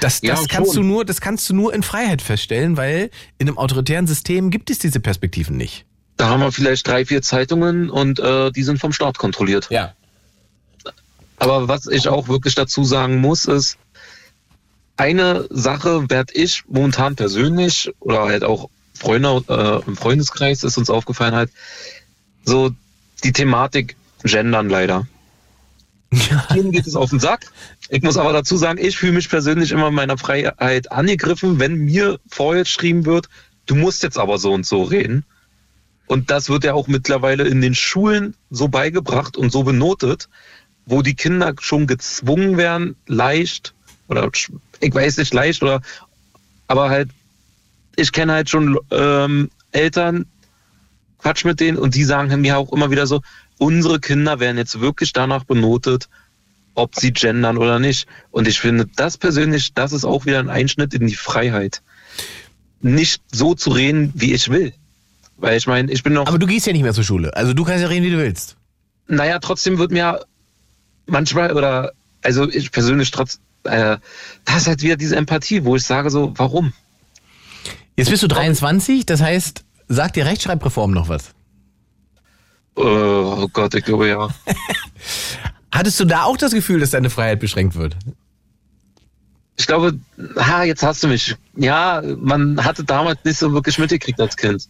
[0.00, 0.82] Das, das ja, kannst schon.
[0.82, 4.70] du nur, das kannst du nur in Freiheit feststellen, weil in einem autoritären System gibt
[4.70, 5.84] es diese Perspektiven nicht.
[6.16, 9.68] Da haben wir vielleicht drei, vier Zeitungen und äh, die sind vom Staat kontrolliert.
[9.70, 9.94] Ja.
[11.38, 13.78] Aber was ich auch wirklich dazu sagen muss, ist,
[14.96, 20.90] eine Sache werde ich momentan persönlich oder halt auch Freunde äh, im Freundeskreis ist uns
[20.90, 21.50] aufgefallen halt,
[22.44, 22.70] so
[23.22, 25.06] die Thematik Gendern leider.
[26.10, 26.46] Ja.
[26.50, 27.52] Vielen geht es auf den Sack.
[27.88, 31.76] Ich muss aber dazu sagen, ich fühle mich persönlich immer in meiner Freiheit angegriffen, wenn
[31.76, 33.28] mir vorher geschrieben wird,
[33.66, 35.24] du musst jetzt aber so und so reden.
[36.06, 40.28] Und das wird ja auch mittlerweile in den Schulen so beigebracht und so benotet,
[40.86, 43.74] wo die Kinder schon gezwungen werden, leicht
[44.08, 44.30] oder
[44.80, 45.82] ich weiß nicht leicht oder
[46.66, 47.10] aber halt,
[47.96, 50.26] ich kenne halt schon ähm, Eltern,
[51.18, 53.22] Quatsch mit denen und die sagen mir auch immer wieder so,
[53.58, 56.08] unsere Kinder werden jetzt wirklich danach benotet,
[56.78, 58.06] ob sie gendern oder nicht.
[58.30, 61.82] Und ich finde, das persönlich, das ist auch wieder ein Einschnitt in die Freiheit.
[62.80, 64.72] Nicht so zu reden, wie ich will.
[65.36, 66.26] Weil ich meine, ich bin noch.
[66.26, 67.36] Aber du gehst ja nicht mehr zur Schule.
[67.36, 68.56] Also du kannst ja reden, wie du willst.
[69.08, 70.20] Naja, trotzdem wird mir
[71.06, 71.92] manchmal oder
[72.22, 73.98] also ich persönlich trotz äh,
[74.44, 76.72] das ist halt wieder diese Empathie, wo ich sage so, warum?
[77.96, 81.30] Jetzt bist du 23, das heißt, sagt dir Rechtschreibreform noch was?
[82.76, 84.28] Oh Gott, ich glaube ja.
[85.72, 87.96] Hattest du da auch das Gefühl, dass deine Freiheit beschränkt wird?
[89.56, 89.98] Ich glaube,
[90.36, 91.34] ha, jetzt hast du mich.
[91.56, 94.68] Ja, man hatte damals nicht so wirklich mitgekriegt als Kind.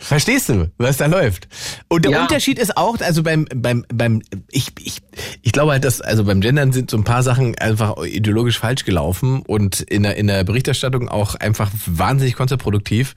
[0.00, 1.48] Verstehst du, was da läuft?
[1.88, 2.22] Und der Ja.
[2.22, 4.98] Unterschied ist auch, also beim, beim, beim, ich, ich,
[5.42, 8.84] ich glaube halt, dass, also beim Gendern sind so ein paar Sachen einfach ideologisch falsch
[8.84, 13.14] gelaufen und in der, in der Berichterstattung auch einfach wahnsinnig kontraproduktiv.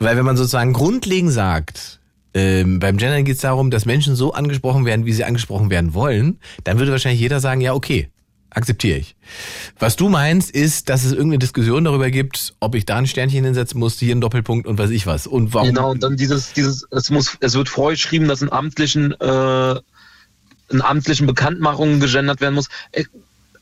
[0.00, 2.00] Weil wenn man sozusagen grundlegend sagt,
[2.34, 5.94] ähm, beim Gendern geht es darum, dass Menschen so angesprochen werden, wie sie angesprochen werden
[5.94, 8.08] wollen, dann würde wahrscheinlich jeder sagen, ja, okay,
[8.50, 9.16] akzeptiere ich.
[9.78, 13.44] Was du meinst, ist, dass es irgendeine Diskussion darüber gibt, ob ich da ein Sternchen
[13.44, 15.26] hinsetzen muss, hier ein Doppelpunkt und weiß ich was.
[15.26, 15.68] Und warum.
[15.68, 19.74] Genau, und dann dieses, dieses, es muss, es wird vorgeschrieben, dass in amtlichen, äh,
[20.70, 22.68] in amtlichen Bekanntmachungen gegendert werden muss.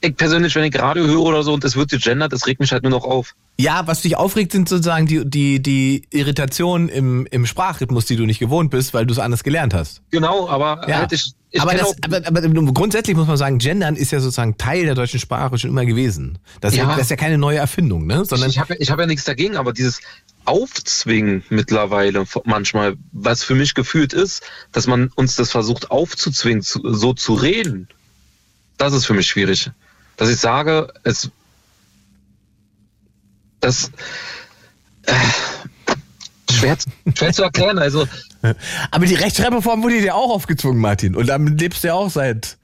[0.02, 2.60] Ich, ich persönlich, wenn ich Radio höre oder so und es wird gegendert, das regt
[2.60, 3.34] mich halt nur noch auf.
[3.58, 8.24] Ja, was dich aufregt, sind sozusagen die, die, die Irritationen im, im Sprachrhythmus, die du
[8.24, 10.00] nicht gewohnt bist, weil du es anders gelernt hast.
[10.10, 10.98] Genau, aber Ja.
[10.98, 12.40] halt ich, ich aber, das, aber, aber
[12.72, 16.38] grundsätzlich muss man sagen, Gendern ist ja sozusagen Teil der deutschen Sprache schon immer gewesen.
[16.60, 16.90] Das ist ja, Ja.
[16.96, 18.24] das ist ja keine neue Erfindung, ne?
[18.24, 20.00] Sondern ich habe ich hab ja nichts dagegen, aber dieses
[20.46, 24.42] Aufzwingen mittlerweile manchmal, was für mich gefühlt ist,
[24.72, 27.88] dass man uns das versucht aufzuzwingen, zu, so zu reden,
[28.78, 29.70] das ist für mich schwierig.
[30.16, 31.30] Dass ich sage, es
[33.60, 33.90] das
[35.06, 35.12] äh,
[36.52, 37.78] schwer, zu- schwer zu erklären.
[37.78, 38.06] Also
[38.90, 41.14] aber die Rechtschreibreform wurde dir auch aufgezwungen, Martin.
[41.16, 42.58] Und damit lebst du ja auch seit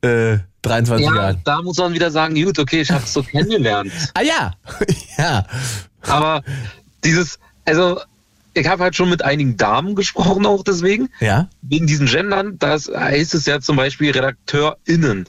[0.00, 1.40] äh, 23 ja, Jahren.
[1.44, 3.92] da muss man wieder sagen, gut, okay, ich habe es so kennengelernt.
[4.14, 4.52] Ah ja,
[5.18, 5.46] ja.
[6.02, 6.42] Aber
[7.04, 8.00] dieses, also
[8.54, 11.10] ich habe halt schon mit einigen Damen gesprochen auch deswegen.
[11.20, 15.28] Ja, wegen diesen Gendern, das heißt es ja zum Beispiel RedakteurInnen.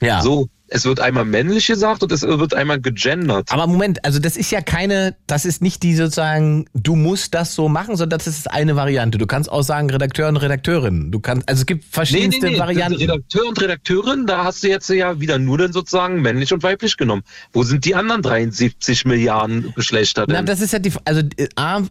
[0.00, 0.20] ja.
[0.20, 3.52] So, es wird einmal männlich gesagt und es wird einmal gegendert.
[3.52, 7.54] Aber Moment, also das ist ja keine, das ist nicht die sozusagen, du musst das
[7.54, 9.18] so machen, sondern das ist eine Variante.
[9.18, 11.12] Du kannst auch sagen Redakteur und Redakteurin.
[11.12, 12.98] Du kannst, also es gibt verschiedenste Varianten.
[12.98, 16.96] Redakteur und Redakteurin, da hast du jetzt ja wieder nur dann sozusagen männlich und weiblich
[16.96, 17.22] genommen.
[17.52, 20.36] Wo sind die anderen 73 Milliarden Geschlechter denn?
[20.36, 21.82] Na, das ist ja die, also äh, A,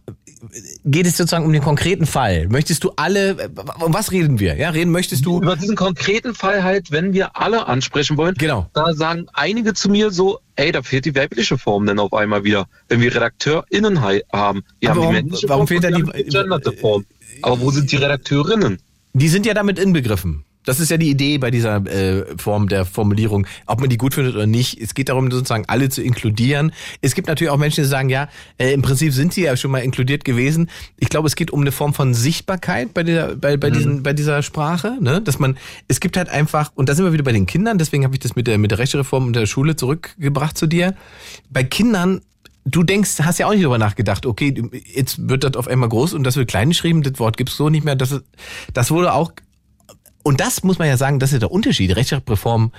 [0.84, 2.48] geht es sozusagen um den konkreten Fall.
[2.48, 3.48] Möchtest du alle, äh,
[3.84, 4.56] um was reden wir?
[4.56, 5.38] Ja, reden möchtest du?
[5.40, 8.68] Über diesen konkreten Fall halt, wenn wir alle ansprechen wollen, Genau.
[8.72, 12.44] da sagen einige zu mir so, ey, da fehlt die weibliche Form denn auf einmal
[12.44, 12.66] wieder.
[12.88, 14.22] Wenn wir RedakteurInnen haben,
[14.82, 17.04] die Aber haben warum- die männliche warum Form fehlt und da die, die- gegenderte Form.
[17.42, 18.78] Aber wo sind die Redakteurinnen?
[19.14, 20.44] Die sind ja damit inbegriffen.
[20.64, 24.14] Das ist ja die Idee bei dieser äh, Form der Formulierung, ob man die gut
[24.14, 24.80] findet oder nicht.
[24.80, 26.72] Es geht darum, sozusagen alle zu inkludieren.
[27.00, 28.28] Es gibt natürlich auch Menschen, die sagen, ja,
[28.58, 30.70] äh, im Prinzip sind sie ja schon mal inkludiert gewesen.
[30.98, 34.12] Ich glaube, es geht um eine Form von Sichtbarkeit bei dieser, bei, bei, diesen, bei
[34.12, 35.20] dieser Sprache, ne?
[35.20, 35.56] Dass man,
[35.88, 38.20] es gibt halt einfach, und da sind wir wieder bei den Kindern, deswegen habe ich
[38.20, 40.94] das mit der, mit der Rechtsreform und der Schule zurückgebracht zu dir.
[41.50, 42.20] Bei Kindern
[42.64, 44.54] du denkst, hast ja auch nicht darüber nachgedacht, okay,
[44.94, 47.68] jetzt wird das auf einmal groß und das wird klein geschrieben, das Wort gibt's so
[47.68, 47.96] nicht mehr.
[47.96, 48.20] Das,
[48.72, 49.32] das wurde auch,
[50.22, 51.94] und das muss man ja sagen, das ist der Unterschied.
[51.94, 52.72] Rechtschreibreform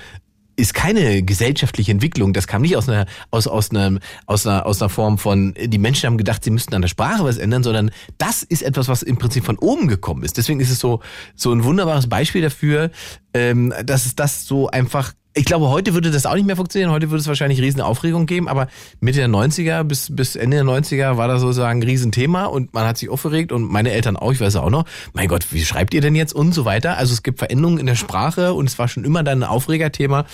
[0.56, 2.34] ist keine gesellschaftliche Entwicklung.
[2.34, 5.78] Das kam nicht aus einer, aus, aus einer, aus einer, aus einer Form von, die
[5.78, 9.02] Menschen haben gedacht, sie müssten an der Sprache was ändern, sondern das ist etwas, was
[9.02, 10.38] im Prinzip von oben gekommen ist.
[10.38, 11.02] Deswegen ist es so,
[11.36, 12.92] so ein wunderbares Beispiel dafür,
[13.34, 16.92] ähm, dass es das so einfach ich glaube, heute würde das auch nicht mehr funktionieren.
[16.92, 18.68] Heute würde es wahrscheinlich riesen Aufregung geben, aber
[19.00, 22.86] Mitte der 90er bis, bis Ende der 90er war das sozusagen ein Riesenthema und man
[22.86, 25.94] hat sich aufgeregt und meine Eltern auch, ich weiß auch noch, mein Gott, wie schreibt
[25.94, 26.98] ihr denn jetzt und so weiter.
[26.98, 30.26] Also es gibt Veränderungen in der Sprache und es war schon immer dann ein Aufregerthema,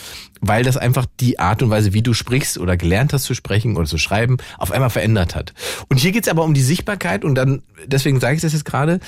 [0.41, 3.77] weil das einfach die Art und Weise, wie du sprichst oder gelernt hast zu sprechen
[3.77, 5.53] oder zu schreiben, auf einmal verändert hat.
[5.87, 8.99] Und hier geht's aber um die Sichtbarkeit und dann, deswegen sage ich das jetzt gerade,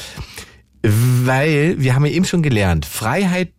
[0.83, 3.49] weil wir haben ja eben schon gelernt, Freiheit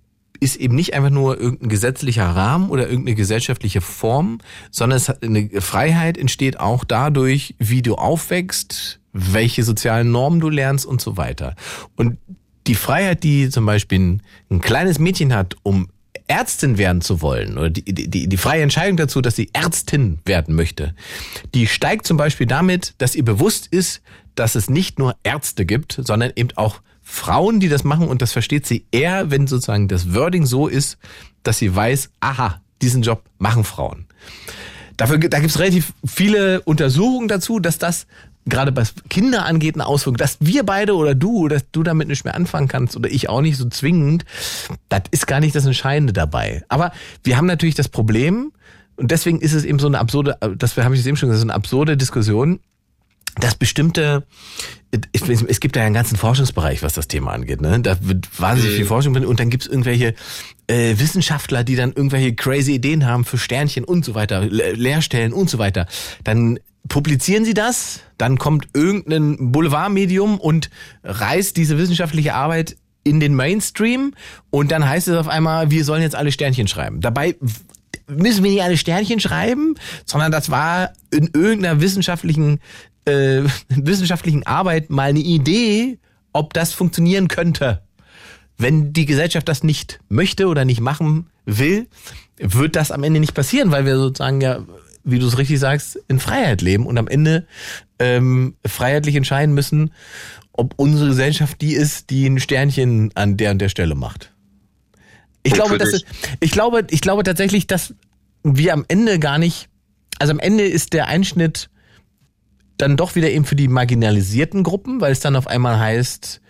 [0.43, 4.39] ist eben nicht einfach nur irgendein gesetzlicher Rahmen oder irgendeine gesellschaftliche Form,
[4.73, 10.49] sondern es hat eine Freiheit entsteht auch dadurch, wie du aufwächst, welche sozialen Normen du
[10.49, 11.55] lernst und so weiter.
[11.97, 12.19] Und
[12.67, 15.89] die Freiheit, die zum Beispiel ein, ein kleines Mädchen hat, um
[16.27, 20.55] Ärztin werden zu wollen oder die, die, die freie Entscheidung dazu, dass sie Ärztin werden
[20.55, 20.95] möchte,
[21.55, 24.03] die steigt zum Beispiel damit, dass ihr bewusst ist,
[24.35, 26.81] dass es nicht nur Ärzte gibt, sondern eben auch
[27.13, 30.97] Frauen, die das machen und das versteht sie eher, wenn sozusagen das Wording so ist,
[31.43, 34.07] dass sie weiß, aha, diesen Job machen Frauen.
[34.97, 38.07] Dafür, da gibt es relativ viele Untersuchungen dazu, dass das
[38.47, 42.25] gerade was Kinder angeht, eine Auswirkung, dass wir beide oder du, dass du damit nicht
[42.25, 44.25] mehr anfangen kannst oder ich auch nicht so zwingend,
[44.89, 46.65] das ist gar nicht das Entscheidende dabei.
[46.69, 46.93] Aber
[47.25, 48.53] wir haben natürlich das Problem,
[48.97, 51.47] und deswegen ist es eben so eine absurde, das habe ich eben schon gesagt, so
[51.47, 52.59] eine absurde Diskussion,
[53.41, 54.27] dass bestimmte,
[55.13, 57.61] es gibt ja einen ganzen Forschungsbereich, was das Thema angeht.
[57.61, 57.81] Ne?
[57.81, 60.15] Da wird wahnsinnig viel Forschung drin und dann gibt's irgendwelche
[60.67, 65.33] äh, Wissenschaftler, die dann irgendwelche crazy Ideen haben für Sternchen und so weiter, Le Lehrstellen
[65.33, 65.87] und so weiter.
[66.25, 70.69] Dann publizieren sie das, dann kommt irgendein Boulevardmedium und
[71.05, 74.15] reißt diese wissenschaftliche Arbeit in den Mainstream
[74.51, 77.01] und dann heißt es auf einmal, wir sollen jetzt alle Sternchen schreiben.
[77.01, 77.37] Dabei
[78.09, 82.61] müssen wir nicht alle Sternchen schreiben, sondern das war in irgendeiner wissenschaftlichen,
[83.05, 85.99] äh, wissenschaftlichen Arbeit mal eine Idee,
[86.33, 87.83] ob das funktionieren könnte.
[88.59, 91.89] Wenn die Gesellschaft das nicht möchte oder nicht machen will,
[92.39, 94.65] wird das am Ende nicht passieren, weil wir sozusagen ja,
[95.05, 97.47] wie du es richtig sagst, in Freiheit leben und am Ende
[97.99, 99.93] ähm, freiheitlich entscheiden müssen,
[100.53, 104.33] ob unsere Gesellschaft die ist, die ein Sternchen an der und der Stelle macht.
[105.43, 106.05] Ich glaube, das ist,
[106.41, 107.95] ich glaube, ich glaube tatsächlich, dass
[108.45, 109.69] wir am Ende gar nicht,
[110.19, 111.69] also am Ende ist der Einschnitt
[112.83, 116.41] dann doch wieder eben für die marginalisierten Gruppen, weil es dann auf einmal heißt,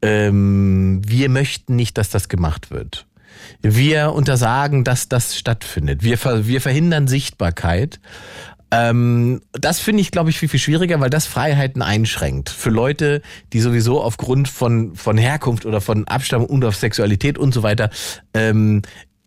[0.00, 3.06] ähm, wir möchten nicht, dass das gemacht wird.
[3.60, 6.02] Wir untersagen, dass das stattfindet.
[6.02, 8.00] Wir, wir verhindern Sichtbarkeit.
[8.70, 12.48] Ähm, das finde ich, glaube ich, viel, viel schwieriger, weil das Freiheiten einschränkt.
[12.48, 13.20] Für Leute,
[13.52, 17.90] die sowieso aufgrund von, von Herkunft oder von Abstammung und auf Sexualität und so weiter
[18.32, 18.80] ähm,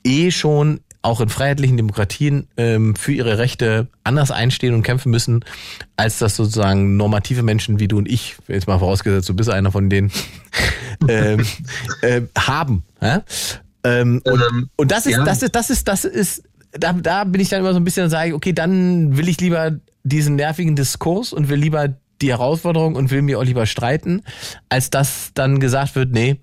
[0.04, 5.46] eh schon auch in freiheitlichen Demokratien ähm, für ihre Rechte anders einstehen und kämpfen müssen,
[5.96, 9.72] als das sozusagen normative Menschen wie du und ich, jetzt mal vorausgesetzt, du bist einer
[9.72, 10.12] von denen,
[11.08, 11.46] ähm,
[12.02, 12.84] äh, haben.
[13.02, 13.24] Ja?
[13.84, 15.24] Ähm, und, ähm, und das ist, ja.
[15.24, 18.04] das ist, das ist, das ist da, da bin ich dann immer so ein bisschen
[18.04, 19.72] und sage, okay, dann will ich lieber
[20.04, 21.90] diesen nervigen Diskurs und will lieber
[22.22, 24.24] die Herausforderung und will mir auch lieber streiten,
[24.70, 26.40] als dass dann gesagt wird, nee,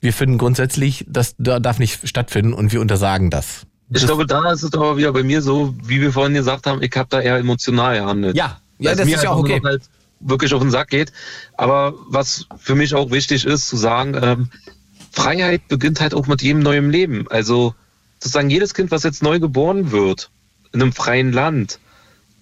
[0.00, 3.66] wir finden grundsätzlich, das darf nicht stattfinden und wir untersagen das.
[3.90, 6.66] Ich das glaube, da ist es aber wieder bei mir so, wie wir vorhin gesagt
[6.66, 8.36] haben, ich habe da eher emotional gehandelt.
[8.36, 9.60] Ja, ja, das ist ja auch okay.
[9.62, 9.82] Halt
[10.20, 11.12] wirklich auf den Sack geht.
[11.56, 14.48] Aber was für mich auch wichtig ist, zu sagen, ähm,
[15.12, 17.26] Freiheit beginnt halt auch mit jedem neuen Leben.
[17.28, 17.74] Also
[18.18, 20.30] sozusagen jedes Kind, was jetzt neu geboren wird,
[20.72, 21.78] in einem freien Land,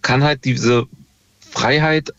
[0.01, 0.87] kann halt diese
[1.51, 2.13] Freiheit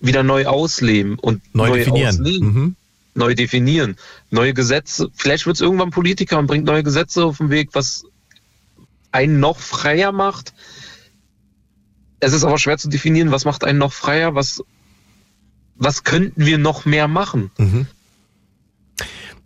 [0.00, 2.08] wieder neu ausleben und neu, neu definieren.
[2.08, 2.76] Ausleben, mhm.
[3.14, 3.96] neu definieren,
[4.30, 5.10] neue Gesetze.
[5.14, 8.04] Vielleicht wird es irgendwann Politiker und bringt neue Gesetze auf den Weg, was
[9.12, 10.52] einen noch freier macht.
[12.20, 14.62] Es ist aber schwer zu definieren, was macht einen noch freier, was,
[15.76, 17.50] was könnten wir noch mehr machen.
[17.58, 17.86] Mhm.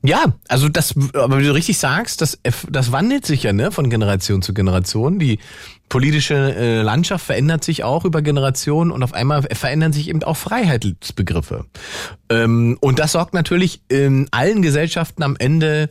[0.07, 2.39] Ja, also das, aber wie du richtig sagst, das,
[2.69, 5.19] das wandelt sich ja ne, von Generation zu Generation.
[5.19, 5.41] Die
[5.89, 10.37] politische äh, Landschaft verändert sich auch über Generationen und auf einmal verändern sich eben auch
[10.37, 11.65] Freiheitsbegriffe.
[12.29, 15.91] Ähm, und das sorgt natürlich in allen Gesellschaften am Ende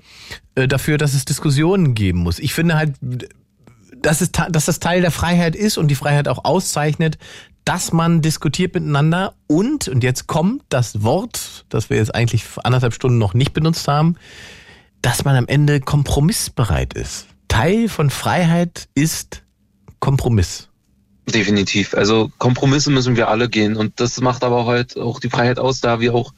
[0.55, 2.39] äh, dafür, dass es Diskussionen geben muss.
[2.39, 2.93] Ich finde halt,
[4.05, 7.17] dass, es, dass das Teil der Freiheit ist und die Freiheit auch auszeichnet,
[7.63, 12.93] dass man diskutiert miteinander und, und jetzt kommt das Wort, das wir jetzt eigentlich anderthalb
[12.93, 14.15] Stunden noch nicht benutzt haben,
[15.01, 17.25] dass man am Ende kompromissbereit ist.
[17.47, 19.41] Teil von Freiheit ist
[19.99, 20.69] Kompromiss.
[21.27, 21.95] Definitiv.
[21.95, 25.81] Also Kompromisse müssen wir alle gehen und das macht aber halt auch die Freiheit aus,
[25.81, 26.33] da wir auch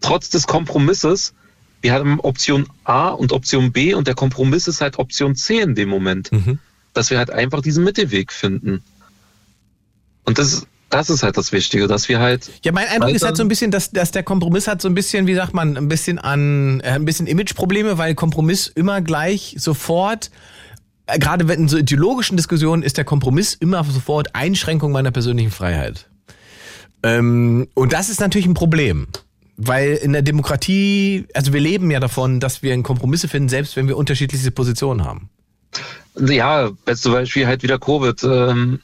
[0.00, 1.34] trotz des Kompromisses,
[1.82, 5.74] wir haben Option A und Option B und der Kompromiss ist halt Option C in
[5.74, 6.58] dem Moment, mhm.
[6.92, 8.82] Dass wir halt einfach diesen Mittelweg finden.
[10.24, 12.50] Und das, das ist halt das Wichtige, dass wir halt.
[12.64, 14.94] Ja, mein Eindruck ist halt so ein bisschen, dass, dass der Kompromiss hat so ein
[14.94, 19.56] bisschen, wie sagt man, ein bisschen an, äh, ein bisschen Imageprobleme, weil Kompromiss immer gleich
[19.58, 20.30] sofort
[21.06, 25.50] äh, gerade wenn in so ideologischen Diskussionen ist der Kompromiss immer sofort Einschränkung meiner persönlichen
[25.50, 26.08] Freiheit.
[27.02, 29.06] Ähm, und das ist natürlich ein Problem.
[29.62, 33.88] Weil in der Demokratie, also wir leben ja davon, dass wir Kompromisse finden, selbst wenn
[33.88, 35.28] wir unterschiedliche Positionen haben.
[36.18, 38.22] Ja, beste Beispiel halt wieder Covid.
[38.24, 38.80] Ähm,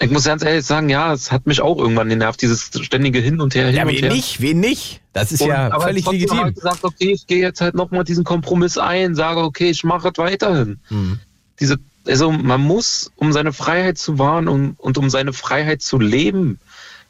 [0.00, 3.40] ich muss ganz ehrlich sagen, ja, es hat mich auch irgendwann genervt, dieses ständige Hin
[3.40, 4.02] und Her, hin ja, und her.
[4.02, 5.00] Wen nicht, wen nicht?
[5.14, 6.38] Das ist und, ja aber völlig legitim.
[6.38, 10.08] Halt gesagt, okay, ich gehe jetzt halt nochmal diesen Kompromiss ein, sage, okay, ich mache
[10.08, 10.78] es weiterhin.
[10.90, 11.18] Mhm.
[11.60, 15.98] Diese, also man muss, um seine Freiheit zu wahren und, und um seine Freiheit zu
[15.98, 16.60] leben,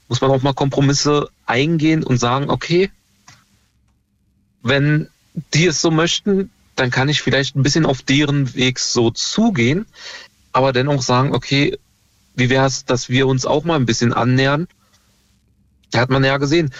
[0.08, 2.90] muss man auch mal Kompromisse eingehen und sagen, okay,
[4.62, 5.08] wenn
[5.54, 9.86] die es so möchten, dann kann ich vielleicht ein bisschen auf deren Weg so zugehen,
[10.52, 11.78] aber dennoch sagen, okay,
[12.34, 14.68] wie wäre es, dass wir uns auch mal ein bisschen annähern?
[15.90, 16.70] Da hat man ja gesehen.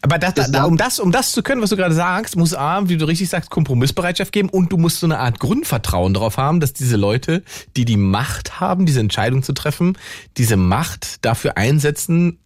[0.00, 2.54] Aber das, das, da, um, das, um das zu können, was du gerade sagst, muss
[2.54, 6.38] A, wie du richtig sagst, Kompromissbereitschaft geben und du musst so eine Art Grundvertrauen darauf
[6.38, 7.44] haben, dass diese Leute,
[7.76, 9.96] die die Macht haben, diese Entscheidung zu treffen,
[10.38, 12.38] diese Macht dafür einsetzen,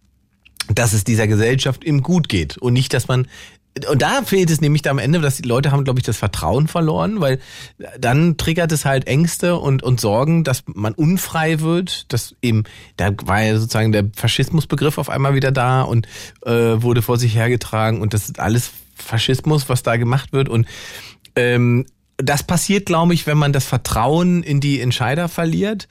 [0.73, 3.27] dass es dieser Gesellschaft eben gut geht und nicht, dass man
[3.89, 6.17] und da fehlt es nämlich da am Ende, dass die Leute haben, glaube ich, das
[6.17, 7.39] Vertrauen verloren, weil
[7.99, 12.63] dann triggert es halt Ängste und, und Sorgen, dass man unfrei wird, dass eben,
[12.95, 16.07] da war ja sozusagen der Faschismusbegriff auf einmal wieder da und
[16.45, 20.67] äh, wurde vor sich hergetragen und das ist alles Faschismus, was da gemacht wird und
[21.35, 21.85] ähm,
[22.17, 25.87] das passiert, glaube ich, wenn man das Vertrauen in die Entscheider verliert.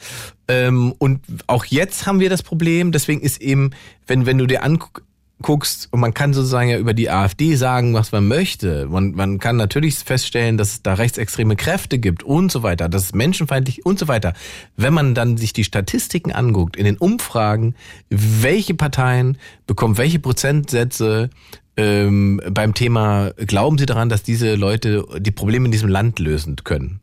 [0.48, 2.90] Ähm, und auch jetzt haben wir das Problem.
[2.90, 3.70] Deswegen ist eben,
[4.08, 5.04] wenn, wenn du dir anguckst,
[5.42, 8.86] guckst, und man kann sozusagen ja über die AfD sagen, was man möchte.
[8.86, 13.04] Man, man kann natürlich feststellen, dass es da rechtsextreme Kräfte gibt und so weiter, dass
[13.04, 14.32] es menschenfeindlich und so weiter.
[14.76, 17.74] Wenn man dann sich die Statistiken anguckt, in den Umfragen,
[18.08, 19.36] welche Parteien
[19.66, 21.30] bekommen welche Prozentsätze
[21.76, 26.56] ähm, beim Thema, glauben Sie daran, dass diese Leute die Probleme in diesem Land lösen
[26.64, 27.00] können?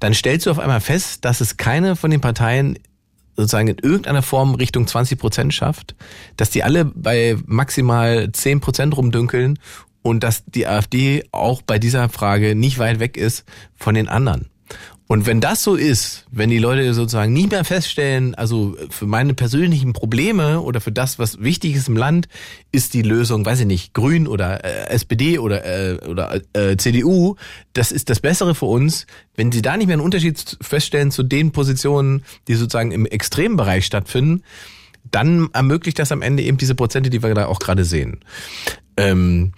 [0.00, 2.78] Dann stellst du auf einmal fest, dass es keine von den Parteien
[3.36, 5.94] sozusagen in irgendeiner Form Richtung 20 Prozent schafft,
[6.36, 9.58] dass die alle bei maximal 10 Prozent rumdünkeln
[10.02, 13.44] und dass die AfD auch bei dieser Frage nicht weit weg ist
[13.74, 14.50] von den anderen.
[15.06, 19.34] Und wenn das so ist, wenn die Leute sozusagen nicht mehr feststellen, also für meine
[19.34, 22.26] persönlichen Probleme oder für das, was wichtig ist im Land,
[22.72, 27.36] ist die Lösung, weiß ich nicht, Grün oder äh, SPD oder äh, oder äh, CDU,
[27.74, 29.06] das ist das Bessere für uns.
[29.36, 33.56] Wenn sie da nicht mehr einen Unterschied feststellen zu den Positionen, die sozusagen im extremen
[33.56, 34.42] Bereich stattfinden,
[35.10, 38.20] dann ermöglicht das am Ende eben diese Prozente, die wir da auch gerade sehen.
[38.96, 39.52] Ähm,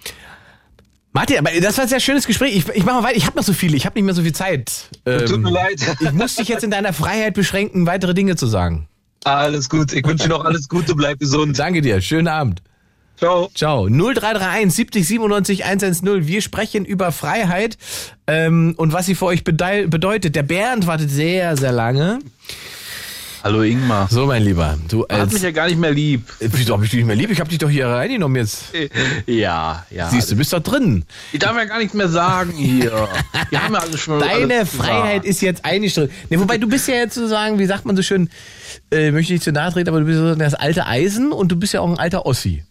[1.16, 2.55] Martin, aber das war ein sehr schönes Gespräch.
[2.55, 3.16] Ich, ich mache mal weiter.
[3.16, 3.74] Ich habe noch so viele.
[3.74, 4.90] Ich habe nicht mehr so viel Zeit.
[5.06, 5.80] Ähm, Tut mir leid.
[6.01, 8.86] Ich muss dich jetzt in deiner Freiheit beschränken, weitere Dinge zu sagen.
[9.24, 9.94] Alles gut.
[9.94, 10.94] Ich wünsche dir noch alles Gute.
[10.94, 11.59] Bleib gesund.
[11.59, 12.02] Danke dir.
[12.02, 12.60] Schönen Abend.
[13.16, 13.48] Ciao.
[13.55, 13.88] Ciao.
[13.88, 16.26] 0331 70 97 110.
[16.26, 17.78] Wir sprechen über Freiheit
[18.26, 20.36] ähm, und was sie für euch bedeutet.
[20.36, 22.18] Der Bernd wartet sehr, sehr lange.
[23.47, 24.09] Hallo Ingmar.
[24.10, 24.77] So, mein Lieber.
[24.89, 26.24] Du hast mich ja gar nicht mehr lieb.
[26.40, 27.31] Wieso hab ich dich nicht mehr lieb?
[27.31, 28.64] Ich hab dich doch hier reingenommen jetzt.
[29.28, 30.10] Ja, ja.
[30.10, 31.05] Siehst du, bist doch drin.
[31.32, 33.09] Ich darf ja gar nichts mehr sagen hier.
[33.51, 36.10] Wir haben ja alles schon Deine Freiheit ist jetzt eingestellt.
[36.28, 38.31] Nee, wobei du bist ja jetzt sozusagen, wie sagt man so schön,
[38.90, 41.52] äh, möchte ich nicht zu nahe treten, aber du bist sozusagen das alte Eisen und
[41.52, 42.64] du bist ja auch ein alter Ossi.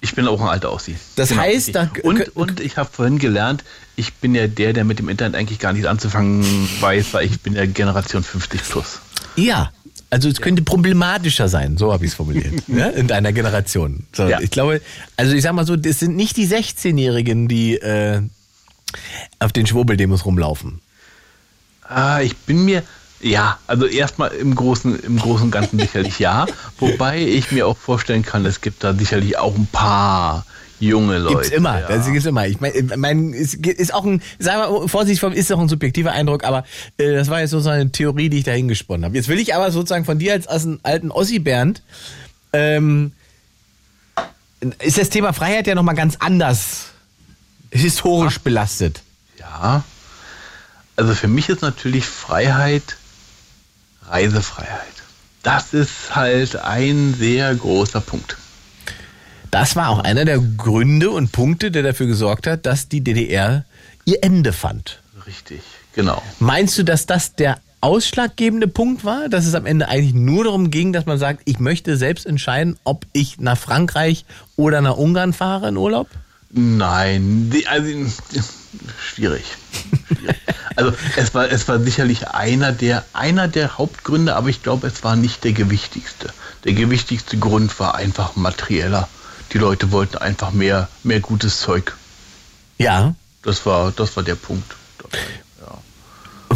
[0.00, 0.94] Ich bin auch ein alter Ossi.
[1.16, 3.64] Das heißt, da- und, und ich habe vorhin gelernt,
[3.96, 6.44] ich bin ja der, der mit dem Internet eigentlich gar nichts anzufangen
[6.80, 9.00] weiß, weil ich bin ja Generation 50 plus.
[9.34, 9.72] Ja.
[10.10, 12.90] Also es könnte problematischer sein, so habe ich es formuliert, ne?
[12.90, 14.06] in deiner Generation.
[14.12, 14.40] So, Ja.
[14.40, 14.80] Ich glaube,
[15.16, 18.20] also ich sag mal so, das sind nicht die 16-Jährigen, die äh,
[19.38, 20.80] auf den Schwurbeldemos rumlaufen.
[21.82, 22.82] Ah, ich bin mir,
[23.20, 26.46] ja, also erstmal im Großen, im Großen und Ganzen sicherlich ja.
[26.78, 30.44] Wobei ich mir auch vorstellen kann, es gibt da sicherlich auch ein paar
[30.80, 31.36] junge Leute.
[31.36, 31.88] Gibt's immer, ja.
[31.88, 32.46] das gibt's immer.
[32.46, 36.12] Ich meine, mein, es ist auch ein, sagen wir mal, vorsichtig, ist auch ein subjektiver
[36.12, 36.64] Eindruck, aber
[36.98, 39.16] äh, das war jetzt sozusagen eine Theorie, die ich dahin gesponnen habe.
[39.16, 41.82] Jetzt will ich aber sozusagen von dir als, als einen alten Ossi Bernd,
[42.52, 43.12] ähm,
[44.80, 46.86] ist das Thema Freiheit ja nochmal ganz anders
[47.70, 49.02] historisch belastet.
[49.38, 49.84] Ja.
[50.96, 52.96] Also für mich ist natürlich Freiheit
[54.10, 54.80] Reisefreiheit.
[55.42, 58.36] Das ist halt ein sehr großer Punkt.
[59.50, 63.64] Das war auch einer der Gründe und Punkte, der dafür gesorgt hat, dass die DDR
[64.04, 65.00] ihr Ende fand.
[65.26, 65.60] Richtig,
[65.94, 66.22] genau.
[66.38, 70.70] Meinst du, dass das der ausschlaggebende Punkt war, dass es am Ende eigentlich nur darum
[70.70, 74.24] ging, dass man sagt, ich möchte selbst entscheiden, ob ich nach Frankreich
[74.56, 76.08] oder nach Ungarn fahre in Urlaub?
[76.50, 77.88] Nein, die, also,
[79.00, 79.44] schwierig.
[80.08, 80.36] schwierig.
[80.76, 85.02] Also es war, es war sicherlich einer der, einer der Hauptgründe, aber ich glaube, es
[85.04, 86.32] war nicht der gewichtigste.
[86.64, 89.08] Der gewichtigste Grund war einfach materieller.
[89.52, 91.96] Die Leute wollten einfach mehr, mehr gutes Zeug.
[92.78, 93.14] Ja.
[93.42, 94.76] Das war, das war der Punkt.
[95.60, 95.78] Ja.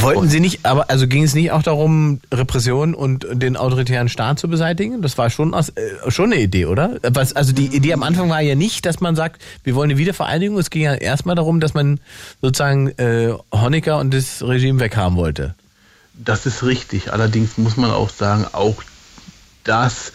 [0.01, 4.39] Wollten Sie nicht, aber also ging es nicht auch darum, Repression und den autoritären Staat
[4.39, 5.03] zu beseitigen?
[5.03, 6.99] Das war schon, aus, äh, schon eine Idee, oder?
[7.03, 9.99] Was, also die Idee am Anfang war ja nicht, dass man sagt, wir wollen eine
[9.99, 10.59] Wiedervereinigung.
[10.59, 12.01] Es ging ja erstmal darum, dass man
[12.43, 15.55] sozusagen äh, Honecker und das Regime weghaben wollte.
[16.15, 17.13] Das ist richtig.
[17.13, 18.83] Allerdings muss man auch sagen, auch
[19.65, 20.13] das,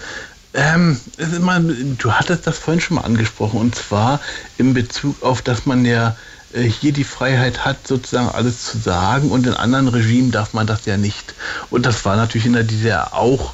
[0.53, 4.19] ähm, immer, du hattest das vorhin schon mal angesprochen, und zwar
[4.57, 6.15] in Bezug auf, dass man ja
[6.53, 10.67] äh, hier die Freiheit hat, sozusagen alles zu sagen, und in anderen Regimen darf man
[10.67, 11.35] das ja nicht.
[11.69, 13.53] Und das war natürlich in der DDR auch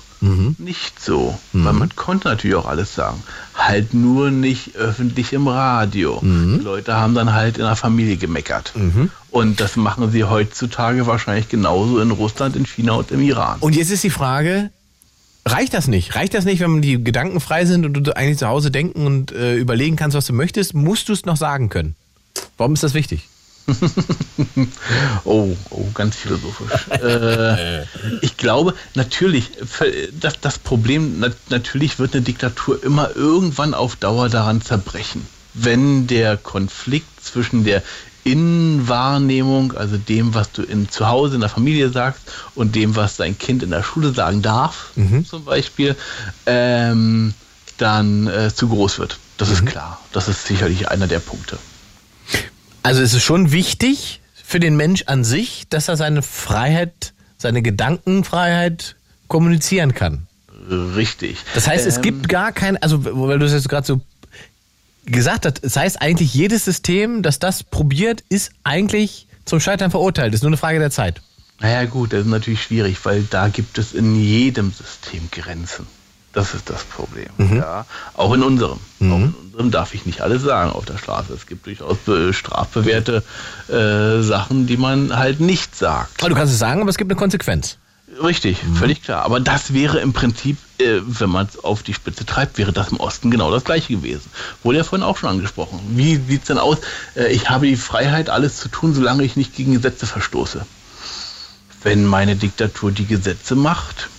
[0.58, 3.22] nicht so, weil man konnte natürlich auch alles sagen.
[3.54, 6.20] Halt nur nicht öffentlich im Radio.
[6.24, 8.74] Die Leute haben dann halt in der Familie gemeckert.
[9.30, 13.58] Und das machen sie heutzutage wahrscheinlich genauso in Russland, in China und im Iran.
[13.60, 14.72] Und jetzt ist die Frage,
[15.46, 16.16] reicht das nicht?
[16.16, 19.32] Reicht das nicht, wenn die Gedanken frei sind und du eigentlich zu Hause denken und
[19.32, 20.74] äh, überlegen kannst, was du möchtest?
[20.74, 21.96] Musst du es noch sagen können?
[22.58, 23.28] Warum ist das wichtig?
[25.24, 26.88] Oh, oh, ganz philosophisch.
[27.02, 27.84] äh,
[28.22, 29.52] ich glaube, natürlich,
[30.20, 35.26] das, das Problem, na, natürlich wird eine Diktatur immer irgendwann auf Dauer daran zerbrechen.
[35.56, 37.82] Wenn der Konflikt zwischen der
[38.26, 42.24] Innenwahrnehmung, also dem, was du in, zu Hause in der Familie sagst
[42.56, 44.92] und dem, was dein Kind in der Schule sagen darf,
[45.30, 45.96] zum Beispiel,
[46.46, 47.34] ähm,
[47.78, 49.18] dann äh, zu groß wird.
[49.38, 50.00] Das ist klar.
[50.12, 51.58] Das ist sicherlich einer der Punkte.
[52.84, 57.62] Also es ist schon wichtig für den Mensch an sich, dass er seine Freiheit, seine
[57.62, 58.96] Gedankenfreiheit
[59.28, 60.28] kommunizieren kann.
[60.96, 61.38] Richtig.
[61.54, 64.02] Das heißt, es Ähm, gibt gar kein, also weil du es jetzt gerade so
[65.06, 70.34] gesagt hat, das heißt eigentlich, jedes System, das das probiert, ist eigentlich zum Scheitern verurteilt.
[70.34, 71.22] Das ist nur eine Frage der Zeit.
[71.60, 75.88] Naja gut, das ist natürlich schwierig, weil da gibt es in jedem System Grenzen.
[76.34, 77.30] Das ist das Problem.
[77.38, 77.58] Mhm.
[77.58, 78.80] Ja, auch in unserem.
[79.00, 79.14] Mhm.
[79.14, 81.34] Auch in unserem darf ich nicht alles sagen auf der Straße.
[81.34, 81.98] Es gibt durchaus
[82.32, 83.24] strafbewährte
[83.70, 86.20] äh, Sachen, die man halt nicht sagt.
[86.20, 87.78] Aber du kannst es sagen, aber es gibt eine Konsequenz.
[88.22, 88.76] Richtig, mhm.
[88.76, 89.24] völlig klar.
[89.24, 92.90] Aber das wäre im Prinzip, äh, wenn man es auf die Spitze treibt, wäre das
[92.90, 94.30] im Osten genau das gleiche gewesen.
[94.64, 95.80] Wurde ja vorhin auch schon angesprochen.
[95.90, 96.78] Wie sieht es denn aus?
[97.16, 100.66] Äh, ich habe die Freiheit, alles zu tun, solange ich nicht gegen Gesetze verstoße.
[101.84, 104.10] Wenn meine Diktatur die Gesetze macht,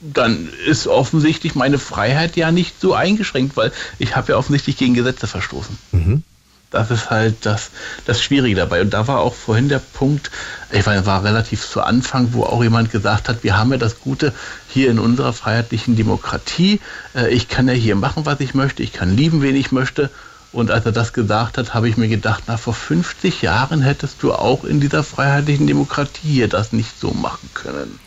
[0.00, 4.94] dann ist offensichtlich meine Freiheit ja nicht so eingeschränkt, weil ich habe ja offensichtlich gegen
[4.94, 5.76] Gesetze verstoßen.
[5.92, 6.22] Mhm.
[6.70, 7.70] Das ist halt das,
[8.06, 8.80] das Schwierige dabei.
[8.80, 10.30] Und da war auch vorhin der Punkt,
[10.70, 14.00] ich war, war relativ zu Anfang, wo auch jemand gesagt hat, wir haben ja das
[14.00, 14.32] Gute
[14.68, 16.80] hier in unserer freiheitlichen Demokratie.
[17.14, 18.82] Äh, ich kann ja hier machen, was ich möchte.
[18.82, 20.10] Ich kann lieben, wen ich möchte.
[20.52, 24.22] Und als er das gesagt hat, habe ich mir gedacht, na, vor 50 Jahren hättest
[24.22, 27.98] du auch in dieser freiheitlichen Demokratie hier das nicht so machen können.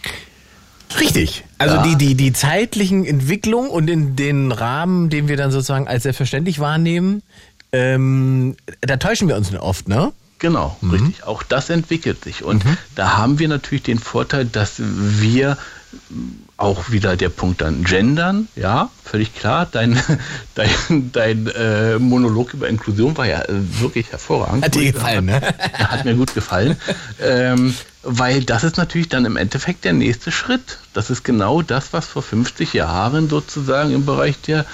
[1.00, 1.44] Richtig.
[1.58, 1.84] Also ja.
[1.84, 6.60] die, die, die zeitlichen Entwicklungen und in den Rahmen, den wir dann sozusagen als selbstverständlich
[6.60, 7.24] wahrnehmen,
[7.74, 10.14] ähm, da täuschen wir uns oft, ne?
[10.40, 10.92] Genau, mhm.
[10.92, 11.24] richtig.
[11.24, 12.44] Auch das entwickelt sich.
[12.44, 12.78] Und mhm.
[12.96, 15.58] da haben wir natürlich den Vorteil, dass wir
[16.58, 19.68] auch wieder der Punkt dann gendern, ja, völlig klar.
[19.72, 20.00] Dein,
[20.56, 24.64] dein, dein äh, Monolog über Inklusion war ja äh, wirklich hervorragend.
[24.64, 25.42] Hat dir gefallen, ne?
[25.74, 26.78] Hat mir gut gefallen.
[27.22, 27.74] ähm,
[28.04, 30.78] weil das ist natürlich dann im Endeffekt der nächste Schritt.
[30.94, 34.66] Das ist genau das, was vor 50 Jahren sozusagen im Bereich der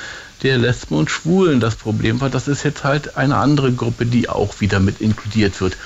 [0.43, 2.29] der Lesben und Schwulen das Problem war.
[2.29, 5.77] Das ist jetzt halt eine andere Gruppe, die auch wieder mit inkludiert wird.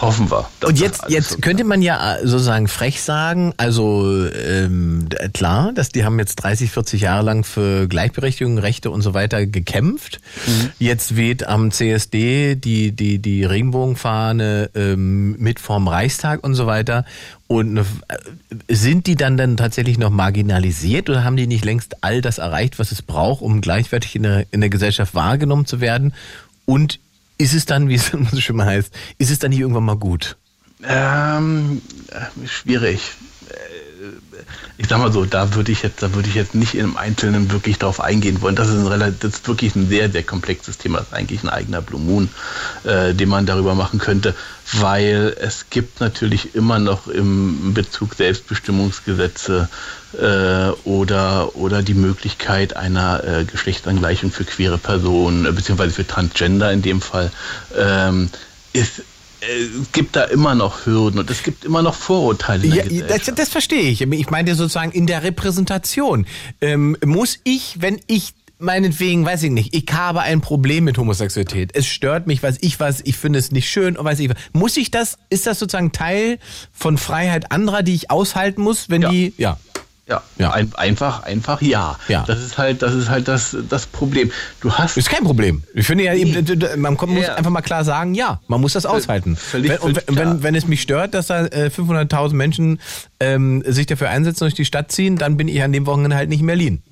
[0.00, 0.48] Hoffen wir.
[0.64, 5.88] Und jetzt, jetzt so könnte man ja äh, sozusagen frech sagen, also ähm, klar, dass
[5.88, 10.20] die haben jetzt 30, 40 Jahre lang für Gleichberechtigung, Rechte und so weiter gekämpft.
[10.46, 10.70] Mhm.
[10.78, 17.04] Jetzt weht am CSD die, die, die Regenbogenfahne ähm, mit vorm Reichstag und so weiter.
[17.50, 17.84] Und äh,
[18.68, 22.78] sind die dann dann tatsächlich noch marginalisiert oder haben die nicht längst all das erreicht,
[22.78, 26.14] was es braucht, um gleichwertig in der, in der Gesellschaft wahrgenommen zu werden?
[26.64, 27.00] Und
[27.38, 29.96] ist es dann, wie es so schön mal heißt, ist es dann nicht irgendwann mal
[29.96, 30.36] gut?
[30.84, 31.82] Ähm,
[32.12, 33.00] äh, schwierig.
[34.78, 37.50] Ich sag mal so, da würde ich jetzt, da würde ich jetzt nicht im Einzelnen
[37.50, 38.56] wirklich drauf eingehen wollen.
[38.56, 40.98] Das ist, ein das ist wirklich ein sehr, sehr komplexes Thema.
[40.98, 42.28] Das ist eigentlich ein eigener Blue Moon,
[42.84, 44.34] äh, den man darüber machen könnte,
[44.72, 49.68] weil es gibt natürlich immer noch im Bezug Selbstbestimmungsgesetze
[50.18, 56.72] äh, oder, oder die Möglichkeit einer äh, Geschlechtsangleichung für queere Personen, äh, beziehungsweise für Transgender
[56.72, 57.30] in dem Fall,
[57.76, 58.30] ähm,
[58.72, 59.02] ist,
[59.40, 62.66] es gibt da immer noch Hürden und es gibt immer noch Vorurteile.
[62.66, 64.02] Ja, das, das, verstehe ich.
[64.02, 66.26] Ich meine sozusagen in der Repräsentation.
[66.60, 71.70] Ähm, muss ich, wenn ich meinetwegen, weiß ich nicht, ich habe ein Problem mit Homosexualität.
[71.74, 74.36] Es stört mich, weiß ich was, ich finde es nicht schön, weiß ich was.
[74.52, 76.38] Muss ich das, ist das sozusagen Teil
[76.72, 79.10] von Freiheit anderer, die ich aushalten muss, wenn ja.
[79.10, 79.58] die, ja.
[80.10, 80.50] Ja, ja.
[80.50, 81.96] Ein, einfach, einfach ja.
[82.08, 82.24] ja.
[82.26, 84.32] Das ist halt, das ist halt das, das Problem.
[84.60, 84.96] Du hast.
[84.96, 85.62] Ist kein Problem.
[85.72, 86.42] Ich finde ja, nee.
[86.76, 87.36] man muss ja.
[87.36, 89.36] einfach mal klar sagen, ja, man muss das aushalten.
[89.36, 92.80] Völlig, wenn, und wenn, wenn es mich stört, dass da 500.000 äh, Menschen
[93.20, 96.16] ähm, sich dafür einsetzen und durch die Stadt ziehen, dann bin ich an dem Wochenende
[96.16, 96.82] halt nicht in Berlin.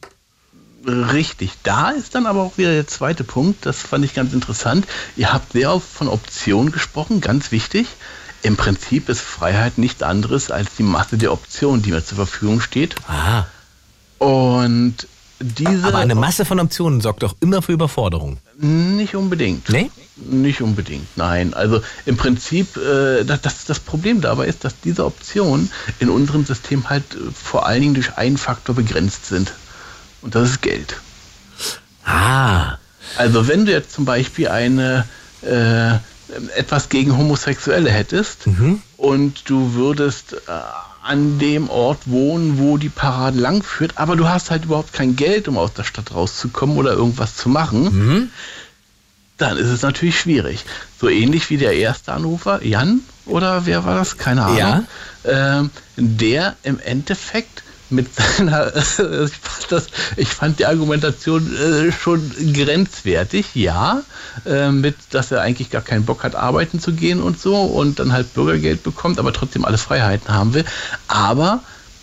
[0.86, 1.52] Richtig.
[1.64, 3.66] Da ist dann aber auch wieder der zweite Punkt.
[3.66, 4.86] Das fand ich ganz interessant.
[5.16, 7.88] Ihr habt sehr oft von Optionen gesprochen, ganz wichtig.
[8.42, 12.60] Im Prinzip ist Freiheit nichts anderes als die Masse der Optionen, die mir zur Verfügung
[12.60, 12.94] steht.
[13.08, 13.46] Aha.
[14.18, 14.94] Und
[15.40, 15.84] diese.
[15.84, 18.38] Aber eine Masse von Optionen sorgt doch immer für Überforderung.
[18.56, 19.68] Nicht unbedingt.
[19.68, 19.90] Nee?
[20.16, 21.54] Nicht unbedingt, nein.
[21.54, 25.70] Also im Prinzip, äh, das, das, Problem dabei ist, dass diese Optionen
[26.00, 29.52] in unserem System halt äh, vor allen Dingen durch einen Faktor begrenzt sind.
[30.22, 30.96] Und das ist Geld.
[32.04, 32.78] Ah.
[33.16, 35.06] Also wenn du jetzt zum Beispiel eine
[35.42, 35.98] äh,
[36.56, 38.82] etwas gegen Homosexuelle hättest mhm.
[38.96, 40.36] und du würdest äh,
[41.02, 45.48] an dem Ort wohnen, wo die Parade langführt, aber du hast halt überhaupt kein Geld,
[45.48, 48.30] um aus der Stadt rauszukommen oder irgendwas zu machen, mhm.
[49.38, 50.64] dann ist es natürlich schwierig.
[51.00, 54.18] So ähnlich wie der erste Anrufer, Jan, oder wer war das?
[54.18, 54.86] Keine Ahnung.
[55.24, 55.60] Ja.
[55.60, 59.86] Äh, der im Endeffekt mit seiner, ich fand, das,
[60.16, 64.02] ich fand die Argumentation äh, schon grenzwertig, ja,
[64.46, 67.98] äh, mit, dass er eigentlich gar keinen Bock hat, arbeiten zu gehen und so und
[67.98, 70.64] dann halt Bürgergeld bekommt, aber trotzdem alle Freiheiten haben will,
[71.08, 71.62] aber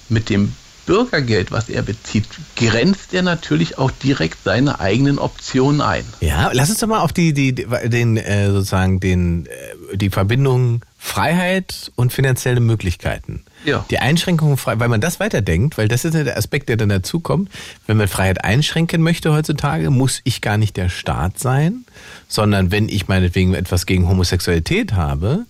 [0.10, 0.54] mit dem
[0.86, 2.26] Bürgergeld, was er bezieht,
[2.56, 6.06] grenzt er natürlich auch direkt seine eigenen Optionen ein.
[6.22, 10.82] Ja, lass uns doch mal auf die, die, den, äh, sozusagen den, äh, die Verbindung
[10.98, 13.44] Freiheit und finanzielle Möglichkeiten.
[13.66, 13.84] Ja.
[13.90, 16.90] Die Einschränkung, frei- weil man das weiterdenkt, weil das ist ja der Aspekt, der dann
[16.90, 17.50] dazukommt.
[17.88, 21.86] Wenn man Freiheit einschränken möchte heutzutage, muss ich gar nicht der Staat sein,
[22.28, 25.46] sondern wenn ich meinetwegen etwas gegen Homosexualität habe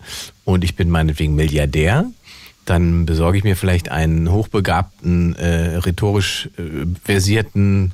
[0.45, 2.05] und ich bin meinetwegen Milliardär,
[2.65, 7.91] dann besorge ich mir vielleicht einen hochbegabten, äh, rhetorisch äh, versierten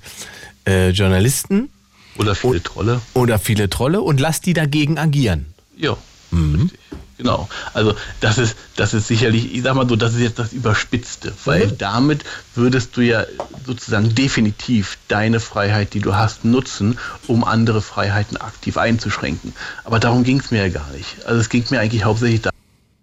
[0.66, 1.70] äh, Journalisten
[2.18, 3.02] Oder viele Trolle.
[3.14, 5.48] oder viele Trolle und lass die dagegen agieren.
[5.76, 5.98] Ja,
[6.32, 6.80] richtig.
[7.22, 7.48] Genau.
[7.76, 11.32] Also das ist, das ist sicherlich, ich sag mal so, das ist jetzt das Überspitzte,
[11.46, 12.24] weil damit
[12.56, 13.26] würdest du ja
[13.64, 19.54] sozusagen definitiv deine Freiheit, die du hast, nutzen, um andere Freiheiten aktiv einzuschränken.
[19.84, 21.26] Aber darum ging es mir ja gar nicht.
[21.28, 22.58] Also es ging mir eigentlich hauptsächlich darum,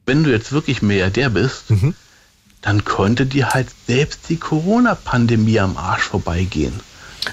[0.06, 1.66] wenn du jetzt wirklich Milliardär bist,
[2.60, 6.80] dann konnte dir halt selbst die Corona-Pandemie am Arsch vorbeigehen.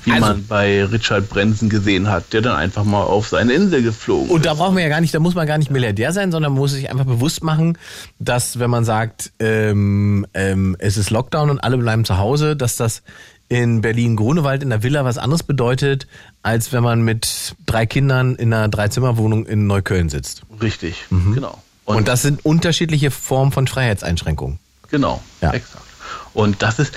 [0.03, 3.82] Wie Also- man bei Richard Branson gesehen hat, der dann einfach mal auf seine Insel
[3.84, 6.32] geflogen Und da brauchen wir ja gar nicht, da muss man gar nicht Milliardär sein,
[6.32, 7.78] sondern man muss sich einfach bewusst machen,
[8.20, 12.76] dass wenn man sagt, ähm, ähm, es ist Lockdown und alle bleiben zu Hause, dass
[12.76, 13.03] das
[13.48, 16.07] in Berlin-Grunewald in der Villa was anderes bedeutet,
[16.41, 20.41] als wenn man mit drei Kindern in einer Dreizimmerwohnung in Neukölln sitzt.
[20.62, 21.62] Richtig, genau.
[21.86, 24.57] Und, das sind unterschiedliche Formen von Freiheitseinschränkungen.
[24.90, 25.52] Genau, Ja.
[25.52, 25.84] exakt.
[26.34, 26.94] Und das ist,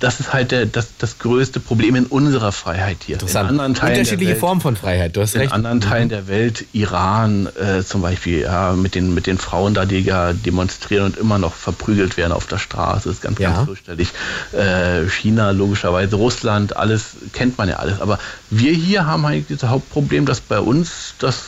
[0.00, 3.18] das ist halt der, das, das größte Problem in unserer Freiheit hier.
[3.20, 5.52] In anderen Teilen Unterschiedliche Formen von Freiheit, du hast in recht.
[5.52, 9.84] anderen Teilen der Welt, Iran äh, zum Beispiel, ja, mit den, mit den Frauen da,
[9.84, 13.52] die ja demonstrieren und immer noch verprügelt werden auf der Straße, ist ganz, Ja.
[13.52, 14.08] ganz fürchterlich.
[14.52, 18.00] Äh, China, logischerweise, Russland, alles kennt man ja alles.
[18.00, 18.18] Aber
[18.50, 21.42] wir hier haben eigentlich das Hauptproblem, dass bei uns das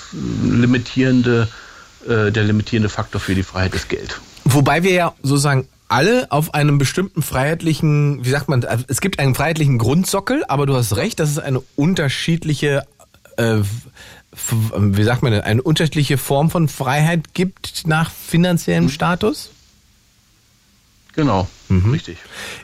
[0.66, 1.48] limitierende,
[2.08, 4.20] äh, der limitierende Faktor für die Freiheit ist Geld.
[4.44, 9.34] Wobei wir ja sozusagen alle auf einem bestimmten freiheitlichen, wie sagt man, es gibt einen
[9.34, 12.84] freiheitlichen Grundsockel, aber du hast recht, dass es eine unterschiedliche,
[13.36, 13.58] äh,
[14.76, 19.50] wie sagt man denn, eine unterschiedliche Form von Freiheit gibt nach finanziellem Status?
[21.14, 22.18] Genau, richtig.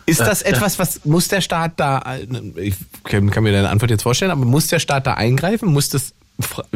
[0.05, 2.17] Ist Äh, das das- etwas, was muss der Staat da,
[2.57, 2.75] ich
[3.05, 5.69] kann, kann mir deine Antwort jetzt vorstellen, aber muss der Staat da eingreifen?
[5.71, 6.13] Muss das,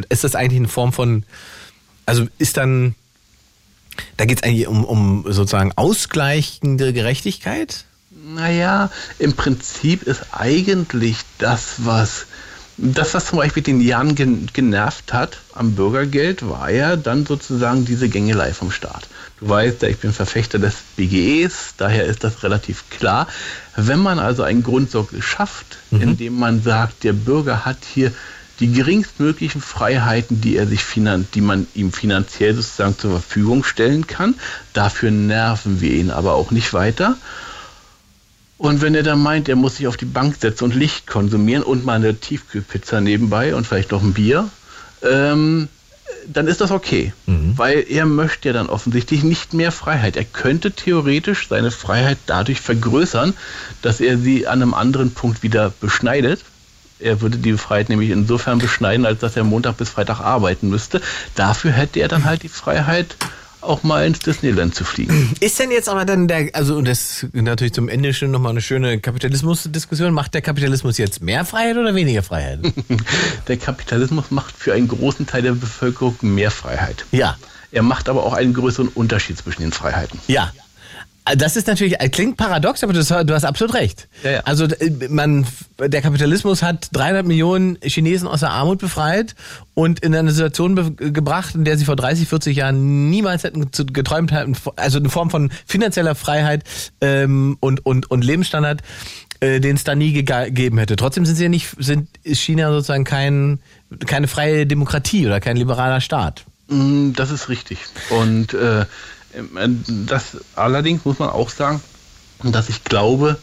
[0.08, 1.24] ist das eigentlich eine Form von,
[2.06, 2.94] also ist dann,
[4.16, 7.84] da geht es eigentlich um, um sozusagen ausgleichende Gerechtigkeit?
[8.34, 12.26] Naja, im Prinzip ist eigentlich das, was
[12.78, 17.86] das, was zum Beispiel den Jan gen genervt hat am Bürgergeld, war ja dann sozusagen
[17.86, 19.08] diese Gängelei vom Staat.
[19.40, 23.28] Du weißt ja, ich bin Verfechter des BGEs, daher ist das relativ klar.
[23.76, 28.12] Wenn man also einen Grundsockel schafft, indem man sagt, der Bürger hat hier
[28.60, 34.06] die geringstmöglichen Freiheiten, die er sich finan die man ihm finanziell sozusagen zur Verfügung stellen
[34.06, 34.34] kann.
[34.72, 37.16] Dafür nerven wir ihn aber auch nicht weiter.
[38.58, 41.62] Und wenn er dann meint, er muss sich auf die Bank setzen und Licht konsumieren
[41.62, 44.48] und mal eine Tiefkühlpizza nebenbei und vielleicht noch ein Bier,
[45.02, 45.68] ähm,
[46.26, 47.12] dann ist das okay.
[47.58, 50.16] Weil er möchte ja dann offensichtlich nicht mehr Freiheit.
[50.16, 53.34] Er könnte theoretisch seine Freiheit dadurch vergrößern,
[53.82, 56.40] dass er sie an einem anderen Punkt wieder beschneidet.
[56.98, 61.00] Er würde die Freiheit nämlich insofern beschneiden, als dass er Montag bis Freitag arbeiten müsste.
[61.34, 63.16] Dafür hätte er dann halt die Freiheit,
[63.60, 65.34] auch mal ins Disneyland zu fliegen.
[65.40, 68.52] Ist denn jetzt aber dann der, also und das ist natürlich zum Ende schon nochmal
[68.52, 72.60] eine schöne Kapitalismusdiskussion, macht der Kapitalismus jetzt mehr Freiheit oder weniger Freiheit?
[73.48, 77.04] Der Kapitalismus macht für einen großen Teil der Bevölkerung mehr Freiheit.
[77.12, 77.36] ja,
[77.72, 80.18] Er macht aber auch einen größeren Unterschied zwischen den Freiheiten.
[80.28, 80.52] ja.
[81.34, 84.08] Das ist natürlich, klingt paradox, aber das, du hast absolut recht.
[84.22, 84.40] Ja, ja.
[84.44, 85.44] Also äh, man,
[85.78, 89.34] der Kapitalismus hat 300 Millionen Chinesen aus der Armut befreit
[89.74, 93.70] und in eine Situation be gebracht, in der sie vor 30, 40 Jahren niemals hätten
[93.92, 96.62] geträumt hätten, also eine Form von finanzieller Freiheit
[97.00, 98.82] ähm, und, und, und Lebensstandard,
[99.40, 100.94] äh, den es da nie gegeben hätte.
[100.94, 103.58] Trotzdem sind sie ja nicht, sind, ist China sozusagen kein,
[104.06, 106.44] keine freie Demokratie oder kein liberaler Staat.
[106.68, 107.78] Mm, Das ist richtig.
[108.10, 108.84] Und äh,
[110.06, 111.82] das allerdings muss man auch sagen,
[112.42, 113.38] dass ich glaube,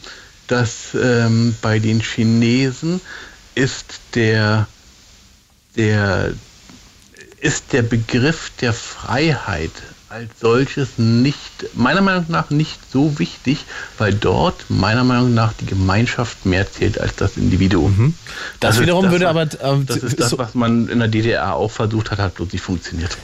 [0.48, 3.02] dass ähm, bei den Chinesen
[3.56, 4.68] ist der,
[5.76, 6.34] der,
[7.40, 9.72] ist der Begriff der Freiheit
[10.14, 13.66] als solches nicht, meiner Meinung nach nicht so wichtig,
[13.98, 18.14] weil dort meiner Meinung nach die Gemeinschaft mehr zählt als das Individuum.
[18.60, 21.08] Das ist wiederum würde was- aber, ähm, das ist das, so- was man in der
[21.08, 23.18] DDR auch versucht hat, hat bloß nicht funktioniert.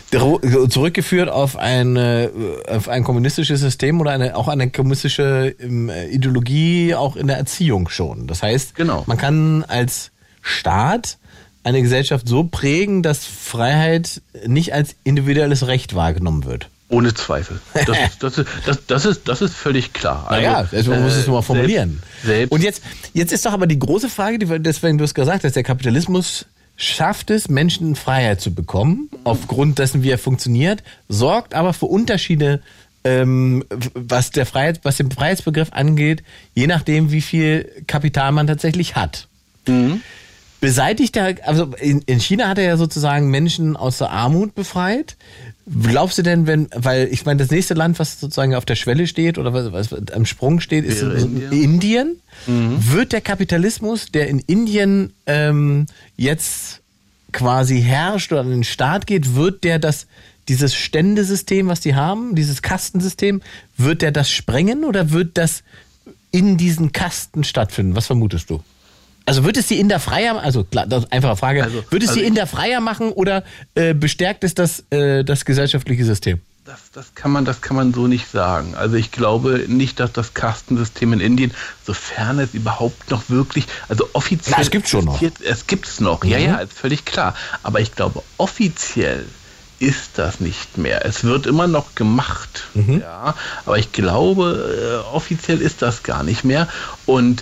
[0.69, 2.31] Zurückgeführt auf eine
[2.67, 7.89] auf ein kommunistisches System oder eine auch eine kommunistische ähm, Ideologie auch in der Erziehung
[7.89, 8.25] schon.
[8.27, 9.03] Das heißt, Genau.
[9.05, 10.11] man kann als
[10.41, 11.17] Staat
[11.63, 16.69] eine Gesellschaft so prägen, dass Freiheit nicht als individuelles Recht wahrgenommen wird.
[16.89, 17.61] Ohne Zweifel.
[17.73, 20.27] Das, ist, das, ist, das, das, ist, das ist völlig klar.
[20.29, 22.01] Naja, also, also man muss es nur mal formulieren.
[22.23, 22.83] Selbst, selbst Und jetzt,
[23.13, 26.45] jetzt ist doch aber die große Frage, die, deswegen du es gesagt hast, der Kapitalismus
[26.75, 32.61] schafft es, Menschen Freiheit zu bekommen, aufgrund dessen, wie er funktioniert, sorgt aber für Unterschiede,
[33.03, 33.63] ähm,
[33.93, 39.27] was, der Freiheit, was den Freiheitsbegriff angeht, je nachdem, wie viel Kapital man tatsächlich hat.
[40.61, 45.15] Beseitigt er, also in, in China hat er ja sozusagen Menschen aus der Armut befreit.
[45.83, 49.05] Glaubst du denn, wenn, weil ich meine, das nächste Land, was sozusagen auf der Schwelle
[49.07, 51.51] steht oder was, was am Sprung steht, ist Wäre Indien.
[51.51, 52.21] Indien.
[52.47, 52.91] Indien.
[52.91, 55.85] Wird der Kapitalismus, der in Indien ähm,
[56.15, 56.81] jetzt
[57.31, 60.07] quasi herrscht oder an den Staat geht, wird der das,
[60.47, 63.41] dieses Ständesystem, was die haben, dieses Kastensystem,
[63.77, 65.63] wird der das sprengen oder wird das
[66.31, 67.95] in diesen Kasten stattfinden?
[67.95, 68.63] Was vermutest du?
[69.29, 72.03] Also wird es die Inder freier, also klar, das ist eine einfache Frage, Also- wird
[72.03, 73.43] es also die ich- Inder freier machen oder
[73.75, 76.41] äh, bestärkt es das, äh, das gesellschaftliche System?
[76.65, 78.75] Das, das, kann man, das kann man so nicht sagen.
[78.75, 81.51] Also ich glaube nicht, dass das Kastensystem in Indien,
[81.83, 84.53] sofern es überhaupt noch wirklich, also offiziell...
[84.57, 85.19] Na, es gibt's schon noch.
[85.43, 86.43] Es gibt es noch, ja, Mhm.
[86.45, 87.33] ja, ist völlig klar.
[87.63, 89.25] Aber ich glaube, offiziell
[89.79, 91.05] ist das nicht mehr.
[91.05, 92.99] Es wird immer noch gemacht, Mhm.
[93.01, 93.33] ja,
[93.65, 96.67] aber ich glaube, äh, offiziell ist das gar nicht mehr.
[97.07, 97.41] Und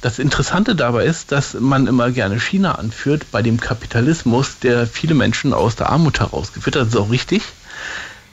[0.00, 5.14] das Interessante dabei ist, dass man immer gerne China anführt bei dem Kapitalismus, der viele
[5.14, 6.82] Menschen aus der Armut herausgeführt hat.
[6.82, 7.42] Das ist auch richtig.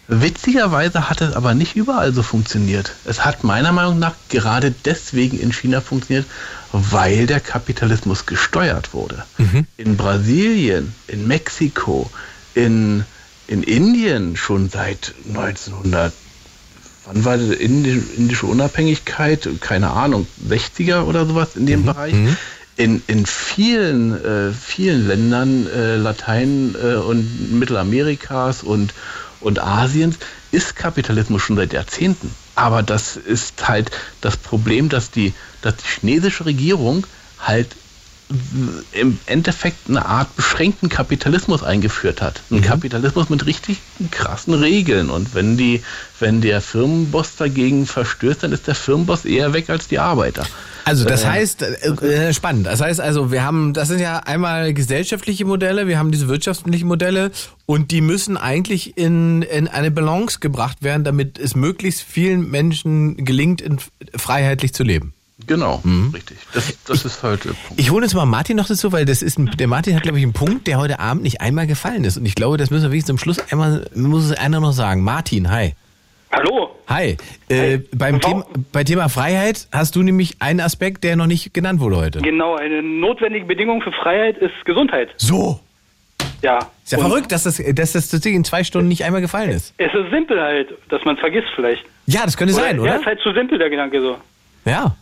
[0.08, 2.94] Witzigerweise hat es aber nicht überall so funktioniert.
[3.06, 6.26] Es hat meiner Meinung nach gerade deswegen in China funktioniert,
[6.72, 9.24] weil der Kapitalismus gesteuert wurde.
[9.78, 12.10] In Brasilien, in Mexiko,
[12.56, 13.04] in,
[13.48, 16.12] in Indien schon seit 1900.
[17.12, 19.50] Wann war die Indi- indische Unabhängigkeit?
[19.62, 22.14] Keine Ahnung, 60er oder sowas in dem Bereich.
[22.78, 28.94] In, in vielen, äh, vielen Ländern äh, Latein- äh, und Mittelamerikas und,
[29.42, 30.18] und Asiens
[30.52, 32.32] ist Kapitalismus schon seit Jahrzehnten.
[32.56, 33.90] Aber das ist halt
[34.22, 37.06] das Problem, dass die, dass die chinesische Regierung
[37.40, 37.76] halt
[38.92, 42.42] im Endeffekt eine Art beschränkten Kapitalismus eingeführt hat.
[42.52, 43.80] Ein Kapitalismus mit richtig
[44.12, 45.10] krassen Regeln.
[45.10, 45.82] Und wenn die,
[46.20, 50.46] wenn der Firmenboss dagegen verstößt, dann ist der Firmenboss eher weg als die Arbeiter.
[50.86, 52.68] Also das heißt, äh, äh, spannend.
[52.68, 56.88] Das heißt also, wir haben, das sind ja einmal gesellschaftliche Modelle, wir haben diese wirtschaftlichen
[56.88, 57.32] Modelle
[57.66, 63.24] und die müssen eigentlich in, in eine Balance gebracht werden, damit es möglichst vielen Menschen
[63.26, 63.80] gelingt, in,
[64.16, 65.14] freiheitlich zu leben.
[65.50, 65.82] Genau,
[66.14, 66.38] richtig.
[66.54, 67.74] Das, das ist halt der Punkt.
[67.82, 70.20] Ich hole jetzt mal Martin noch dazu, weil das ist ein, der Martin hat, glaube
[70.20, 72.18] ich, einen Punkt, der heute Abend nicht einmal gefallen ist.
[72.18, 75.04] Und ich glaube, das müssen wir wirklich zum Schluss einmal, muss es einer noch sagen.
[75.04, 75.74] Martin, hi.
[76.32, 76.70] Hallo.
[76.88, 77.18] Hi.
[77.50, 81.80] Äh, beim Thema, bei Thema Freiheit hast du nämlich einen Aspekt, der noch nicht genannt
[81.80, 82.20] wurde heute.
[82.22, 85.10] Genau, eine notwendige Bedingung für Freiheit ist Gesundheit.
[85.18, 85.60] So.
[86.44, 86.60] Ja.
[86.84, 89.50] Ist ja Und verrückt, dass das, dass das tatsächlich in zwei Stunden nicht einmal gefallen
[89.50, 89.74] ist.
[89.80, 91.84] Es ist simpel halt, dass man es vergisst vielleicht.
[92.06, 93.00] Ja, das könnte sein, Ja, oder?
[93.00, 94.18] ist halt zu simpel, der Gedanke so.
[94.66, 94.96] Ja.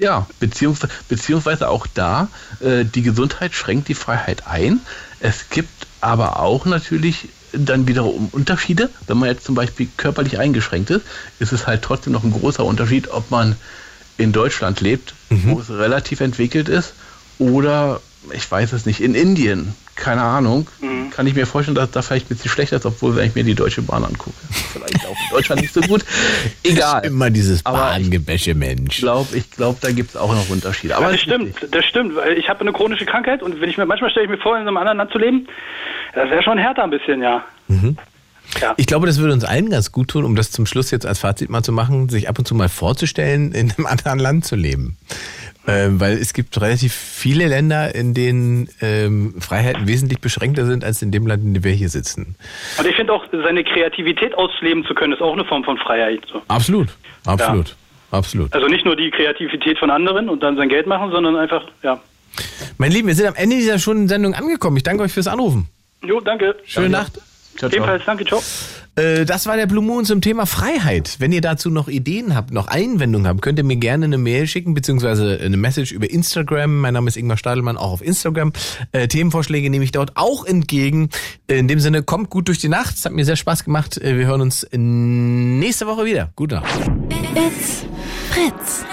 [0.00, 2.28] Ja, beziehungsweise, beziehungsweise auch da,
[2.60, 4.80] äh, die Gesundheit schränkt die Freiheit ein.
[5.20, 8.88] Es gibt aber auch natürlich dann wiederum Unterschiede.
[9.06, 11.02] Wenn man jetzt zum Beispiel körperlich eingeschränkt ist,
[11.38, 13.56] ist es halt trotzdem noch ein großer Unterschied, ob man
[14.16, 16.94] in Deutschland lebt, wo es relativ entwickelt ist,
[17.38, 18.00] oder
[18.32, 19.74] ich weiß es nicht, in Indien.
[20.00, 20.66] Keine Ahnung.
[21.10, 23.44] Kann ich mir vorstellen, dass da vielleicht ein bisschen schlechter ist, obwohl, wenn ich mir
[23.44, 24.36] die Deutsche Bahn angucke,
[24.72, 26.04] vielleicht auch in Deutschland nicht so gut.
[26.62, 27.04] Egal.
[27.04, 28.96] Immer dieses Bahngebäsche, Mensch.
[28.96, 30.96] Ich glaube, ich glaub, da gibt es auch noch Unterschiede.
[30.96, 33.76] Aber Aber das stimmt, das stimmt, weil ich habe eine chronische Krankheit und wenn ich
[33.76, 35.46] mir manchmal stelle ich mir vor, in einem anderen Land zu leben,
[36.14, 37.44] das wäre schon härter ein bisschen, ja.
[38.60, 38.74] Ja.
[38.76, 41.20] Ich glaube, das würde uns allen ganz gut tun, um das zum Schluss jetzt als
[41.20, 44.56] Fazit mal zu machen, sich ab und zu mal vorzustellen, in einem anderen Land zu
[44.56, 44.96] leben.
[45.66, 51.02] Ähm, weil es gibt relativ viele Länder, in denen ähm, Freiheiten wesentlich beschränkter sind als
[51.02, 52.34] in dem Land, in dem wir hier sitzen.
[52.78, 56.20] Und ich finde auch, seine Kreativität ausleben zu können, ist auch eine Form von Freiheit.
[56.32, 56.40] So.
[56.48, 56.88] Absolut,
[57.26, 57.76] absolut,
[58.10, 58.52] absolut.
[58.54, 62.00] Also nicht nur die Kreativität von anderen und dann sein Geld machen, sondern einfach, ja.
[62.78, 64.78] Mein Lieben, wir sind am Ende dieser Stunde-Sendung angekommen.
[64.78, 65.68] Ich danke euch fürs Anrufen.
[66.02, 66.56] Jo, danke.
[66.64, 67.20] Schöne Nacht.
[67.60, 67.76] Ciao, ciao.
[67.76, 68.42] Ebenfalls, danke, ciao.
[68.96, 71.16] Äh, das war der Blue Moon zum Thema Freiheit.
[71.18, 74.46] Wenn ihr dazu noch Ideen habt, noch Einwendungen habt, könnt ihr mir gerne eine Mail
[74.46, 76.80] schicken, beziehungsweise eine Message über Instagram.
[76.80, 78.54] Mein Name ist Ingmar Stadelmann, auch auf Instagram.
[78.92, 81.10] Äh, Themenvorschläge nehme ich dort auch entgegen.
[81.48, 82.94] In dem Sinne, kommt gut durch die Nacht.
[82.96, 83.98] Es hat mir sehr Spaß gemacht.
[83.98, 86.32] Äh, Wir hören uns nächste Woche wieder.
[86.34, 86.66] Gute Nacht.
[87.36, 87.84] It's
[88.30, 88.84] Fritz.